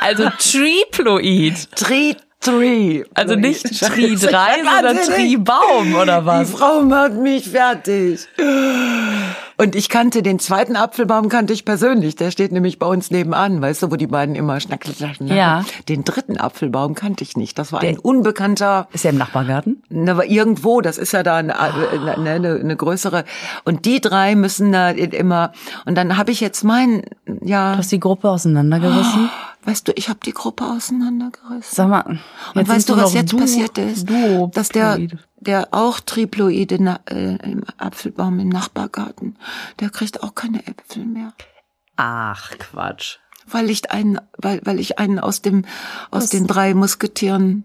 Also 0.00 0.30
Triploid. 0.38 1.70
Tree, 1.76 2.14
Tree. 2.40 3.02
Also 3.14 3.34
nicht 3.34 3.64
Tri 3.80 4.14
3, 4.14 4.14
Ich 4.14 4.20
sondern 4.22 4.96
Tri 4.98 5.22
nicht. 5.22 5.44
Baum 5.44 5.94
oder 5.94 6.20
Die 6.20 6.26
was? 6.26 6.50
Frau 6.52 6.80
macht 6.82 7.14
mich 7.14 7.48
fertig. 7.48 8.20
Und 9.58 9.74
ich 9.74 9.88
kannte 9.88 10.22
den 10.22 10.38
zweiten 10.38 10.76
Apfelbaum 10.76 11.28
kannte 11.28 11.52
ich 11.52 11.64
persönlich. 11.64 12.14
Der 12.16 12.30
steht 12.30 12.52
nämlich 12.52 12.78
bei 12.78 12.86
uns 12.86 13.10
nebenan, 13.10 13.60
weißt 13.62 13.82
du, 13.84 13.90
wo 13.90 13.96
die 13.96 14.06
beiden 14.06 14.34
immer 14.34 14.60
schnackelachen. 14.60 15.28
Ja. 15.28 15.64
Den 15.88 16.04
dritten 16.04 16.36
Apfelbaum 16.36 16.94
kannte 16.94 17.24
ich 17.24 17.36
nicht. 17.36 17.58
Das 17.58 17.72
war 17.72 17.80
ein 17.80 17.98
unbekannter, 17.98 18.88
Ist 18.92 19.04
er 19.04 19.12
im 19.12 19.18
Nachbargarten? 19.18 19.82
na, 19.88 20.12
aber 20.12 20.26
irgendwo, 20.26 20.80
das 20.80 20.98
ist 20.98 21.12
ja 21.12 21.22
da 21.22 21.36
eine, 21.36 21.58
eine, 21.58 22.16
eine, 22.16 22.54
eine 22.60 22.76
größere. 22.76 23.24
Und 23.64 23.84
die 23.86 24.00
drei 24.00 24.34
müssen 24.34 24.72
da 24.72 24.90
immer. 24.90 25.52
Und 25.86 25.96
dann 25.96 26.16
habe 26.18 26.32
ich 26.32 26.40
jetzt 26.40 26.62
meinen, 26.62 27.02
ja, 27.42 27.72
Du 27.72 27.78
hast 27.78 27.92
die 27.92 28.00
Gruppe 28.00 28.28
auseinandergerissen? 28.30 29.30
weißt 29.64 29.88
du, 29.88 29.92
ich 29.96 30.08
habe 30.08 30.20
die 30.24 30.32
Gruppe 30.32 30.64
auseinandergerissen. 30.64 31.62
Sag 31.62 31.88
mal, 31.88 32.18
Und 32.54 32.68
weißt 32.68 32.88
du, 32.88 32.96
was 32.96 33.14
jetzt 33.14 33.32
du, 33.32 33.38
passiert 33.38 33.78
ist? 33.78 34.08
Du, 34.08 34.50
dass 34.54 34.68
der. 34.68 34.98
Der 35.46 35.68
auch 35.72 36.00
Triploide 36.00 36.78
na, 36.80 37.00
äh, 37.08 37.36
im 37.36 37.64
Apfelbaum 37.78 38.38
im 38.38 38.48
Nachbargarten, 38.48 39.38
der 39.80 39.90
kriegt 39.90 40.22
auch 40.22 40.34
keine 40.34 40.66
Äpfel 40.66 41.04
mehr. 41.04 41.32
Ach, 41.96 42.50
Quatsch. 42.58 43.18
Weil 43.46 43.70
ich 43.70 43.90
einen, 43.90 44.20
weil, 44.36 44.60
weil 44.64 44.80
ich 44.80 44.98
einen 44.98 45.18
aus 45.20 45.40
dem, 45.40 45.64
aus 46.10 46.30
den 46.30 46.46
drei 46.46 46.74
Musketieren 46.74 47.64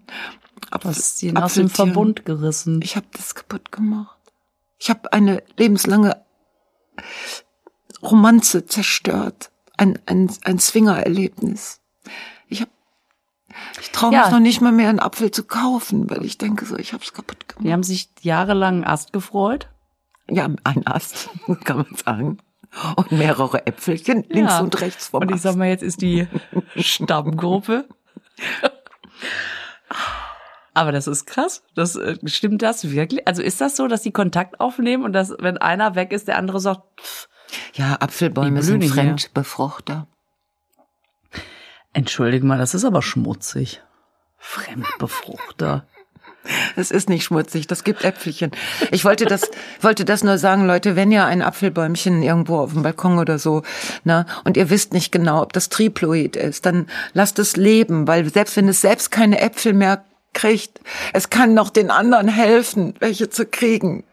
hast 0.72 1.24
ihn 1.24 1.38
aus 1.38 1.56
dem 1.56 1.70
Verbund 1.70 2.26
gerissen. 2.26 2.82
Ich 2.84 2.96
habe 2.96 3.08
das 3.14 3.36
kaputt 3.36 3.72
gemacht. 3.72 4.18
Ich 4.78 4.90
habe 4.90 5.12
eine 5.12 5.44
lebenslange 5.58 6.24
Romanze 8.02 8.66
zerstört. 8.66 9.52
Ein, 9.78 10.00
ein, 10.06 10.32
ein 10.44 10.60
Swingererlebnis. 10.60 11.80
Ich 13.82 13.92
traue 13.92 14.10
mich 14.12 14.20
Ja. 14.20 14.30
noch 14.30 14.40
nicht 14.40 14.62
mal 14.62 14.72
mehr, 14.72 14.90
einen 14.90 15.00
Apfel 15.00 15.32
zu 15.32 15.44
kaufen, 15.44 16.10
weil 16.10 16.24
ich 16.26 16.38
denke 16.38 16.66
so, 16.66 16.78
ich 16.78 16.94
habe 16.94 17.04
es 17.04 17.14
kaputt 17.14 17.48
gemacht. 17.48 17.66
Die 17.66 17.72
haben 17.74 17.84
sich 17.84 18.10
jahrelang 18.22 18.76
einen 18.76 18.84
Ast 18.86 19.14
gefreut. 19.14 19.68
Ja, 20.30 20.48
ein 20.64 20.88
Ast, 20.88 21.30
kann 21.64 21.78
man 21.78 21.96
sagen. 21.96 22.38
Und 22.96 23.12
mehrere 23.12 23.68
Äpfelchen 23.68 24.24
links 24.30 24.54
Ja. 24.54 24.60
und 24.62 24.80
rechts 24.80 25.08
vom 25.10 25.22
Und 25.24 25.32
ich 25.32 25.42
sag 25.42 25.56
mal, 25.58 25.68
jetzt 25.68 25.84
ist 25.84 26.02
die 26.02 26.28
Stammgruppe. 26.78 27.86
Aber 30.74 30.92
das 30.94 31.08
ist 31.08 31.26
krass. 31.26 31.64
Das 31.76 31.96
äh, 31.98 32.18
stimmt 32.26 32.62
das 32.62 32.90
wirklich? 32.92 33.28
Also 33.28 33.42
ist 33.42 33.60
das 33.60 33.76
so, 33.76 33.88
dass 33.88 34.04
die 34.04 34.12
Kontakt 34.14 34.60
aufnehmen 34.62 35.04
und 35.04 35.12
dass, 35.14 35.34
wenn 35.40 35.58
einer 35.58 35.96
weg 35.96 36.14
ist, 36.14 36.30
der 36.30 36.38
andere 36.38 36.62
sagt, 36.62 36.84
pff, 37.02 37.28
ja, 37.74 37.96
Apfelbäume 38.00 38.62
sind. 38.64 38.86
Fremdbefruchter. 38.86 40.08
Entschuldige 41.94 42.46
mal, 42.46 42.58
das 42.58 42.74
ist 42.74 42.86
aber 42.86 43.02
schmutzig. 43.02 43.82
Fremdbefruchter. 44.38 45.86
Es 46.76 46.90
ist 46.90 47.10
nicht 47.10 47.24
schmutzig, 47.24 47.68
das 47.68 47.84
gibt 47.84 48.04
Äpfelchen. 48.04 48.52
Ich 48.90 49.06
wollte 49.06 49.26
das, 49.26 49.52
wollte 49.80 50.06
das 50.06 50.24
nur 50.24 50.40
sagen, 50.40 50.66
Leute, 50.66 50.96
wenn 50.96 51.12
ihr 51.12 51.26
ein 51.26 51.44
Apfelbäumchen 51.44 52.24
irgendwo 52.24 52.58
auf 52.60 52.74
dem 52.74 52.82
Balkon 52.82 53.20
oder 53.20 53.38
so, 53.38 53.62
na, 54.04 54.26
und 54.44 54.58
ihr 54.58 54.72
wisst 54.72 54.92
nicht 54.94 55.12
genau, 55.12 55.44
ob 55.44 55.54
das 55.54 55.70
Triploid 55.70 56.36
ist, 56.36 56.66
dann 56.66 56.88
lasst 57.14 57.38
es 57.38 57.58
leben, 57.58 58.08
weil 58.08 58.28
selbst 58.32 58.58
wenn 58.58 58.68
es 58.68 58.82
selbst 58.82 59.12
keine 59.12 59.40
Äpfel 59.40 59.74
mehr 59.74 60.04
kriegt, 60.34 60.80
es 61.14 61.30
kann 61.30 61.54
noch 61.54 61.70
den 61.70 61.92
anderen 61.92 62.28
helfen, 62.28 62.96
welche 63.00 63.30
zu 63.30 63.46
kriegen. 63.46 64.04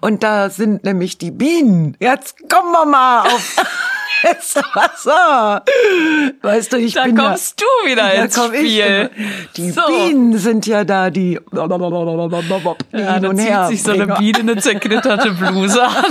Und 0.00 0.22
da 0.22 0.50
sind 0.50 0.84
nämlich 0.84 1.18
die 1.18 1.30
Bienen. 1.30 1.96
Jetzt 1.98 2.48
kommen 2.48 2.72
wir 2.72 2.84
mal 2.84 3.22
auf 3.22 3.56
ins 4.30 4.54
Wasser. 4.74 5.62
Weißt 6.42 6.72
du, 6.72 6.78
ich 6.78 6.94
Da 6.94 7.04
bin 7.04 7.16
kommst 7.16 7.60
ja, 7.60 7.66
du 7.84 7.90
wieder 7.90 8.02
da 8.02 8.22
ins 8.24 8.34
Spiel. 8.44 9.10
Die 9.56 9.70
So. 9.70 9.80
Bienen 9.86 10.38
sind 10.38 10.66
ja 10.66 10.84
da, 10.84 11.10
die, 11.10 11.38
die 11.52 11.56
Ja, 12.92 13.16
und 13.16 13.36
zieht 13.38 13.66
sich 13.68 13.82
so 13.82 13.92
eine. 13.92 14.06
Biene 14.06 14.38
eine 14.40 14.56
zerknitterte 14.56 15.32
Bluse 15.32 15.82
an. 15.82 16.04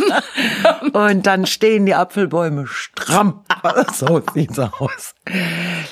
Und 0.93 1.25
dann 1.27 1.45
stehen 1.45 1.85
die 1.85 1.95
Apfelbäume 1.95 2.67
stramm. 2.67 3.41
So 3.93 4.21
sieht's 4.33 4.59
aus. 4.59 5.15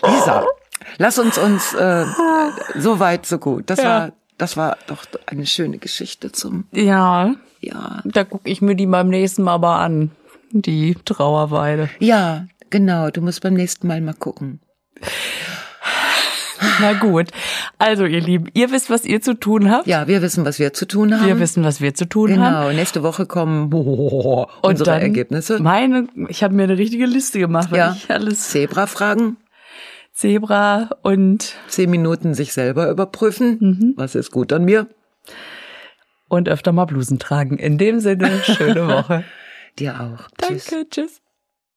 Lisa, 0.03 0.45
lass 0.97 1.17
uns 1.17 1.38
uns 1.38 1.74
äh, 1.74 2.05
so 2.76 2.99
weit 2.99 3.26
so 3.26 3.38
gut. 3.38 3.69
Das 3.69 3.80
Ja. 3.80 3.86
war 3.86 4.11
das 4.38 4.57
war 4.57 4.78
doch 4.88 5.03
eine 5.28 5.45
schöne 5.45 5.78
Geschichte 5.78 6.32
zum 6.32 6.65
Ja, 6.71 7.34
ja. 7.61 8.01
da 8.03 8.24
gucke 8.24 8.49
ich 8.49 8.61
mir 8.61 8.76
die 8.76 8.88
beim 8.88 9.09
nächsten 9.09 9.43
Mal 9.43 9.53
aber 9.53 9.76
an. 9.78 10.11
Die 10.54 10.95
Trauerweide. 11.04 11.89
Ja, 11.99 12.45
genau, 12.70 13.10
du 13.10 13.22
musst 13.22 13.41
beim 13.41 13.56
nächsten 13.56 13.88
Mal 13.88 13.99
mal 14.01 14.14
gucken. 14.14 14.60
Na 16.80 16.93
gut. 16.93 17.28
Also, 17.78 18.06
ihr 18.06 18.22
Lieben, 18.22 18.47
ihr 18.54 18.72
wisst, 18.72 18.89
was 18.89 19.04
ihr 19.06 19.22
zu 19.22 19.34
tun 19.34 19.70
habt. 19.70 19.86
Ja, 19.86 20.08
wir 20.08 20.22
wissen, 20.22 20.45
was 20.45 20.60
wir 20.60 20.74
zu 20.74 20.86
tun 20.88 21.14
haben. 21.20 21.28
Wir 21.28 21.39
wissen, 21.39 21.64
was 21.64 21.82
wir 21.82 21.93
zu 21.93 22.06
tun 22.06 22.39
haben. 22.39 22.68
genau, 22.68 22.72
nächste 22.72 23.04
Woche 23.04 23.26
kommen 23.26 23.72
Und 23.74 24.47
unsere 24.62 24.91
dann 24.91 25.01
Ergebnisse. 25.01 25.60
Meine, 25.62 26.08
ich 26.30 26.43
habe 26.43 26.54
mir 26.54 26.64
eine 26.64 26.78
richtige 26.78 27.06
Liste 27.06 27.39
gemacht, 27.39 27.70
weil 27.72 27.80
Ja. 27.80 27.95
ich 27.97 28.10
alles 28.10 28.49
Zebra-Fragen, 28.51 29.38
Zebra 30.14 30.91
und 31.01 31.54
zehn 31.68 31.89
Minuten 31.89 32.34
sich 32.34 32.54
selber 32.54 32.89
überprüfen. 32.89 33.58
Mhm. 33.60 33.93
Was 33.97 34.16
ist 34.16 34.32
gut 34.32 34.54
an 34.54 34.64
mir? 34.66 34.88
und 36.30 36.49
öfter 36.49 36.72
mal 36.72 36.86
Blusen 36.86 37.20
tragen. 37.20 37.58
In 37.60 37.78
dem 37.78 37.99
Sinne, 37.99 38.41
schöne 38.43 38.88
Woche. 38.88 39.24
Dir 39.80 39.99
auch. 39.99 40.30
Tschüss. 40.41 40.65
Danke, 40.65 40.89
tschüss. 40.89 41.22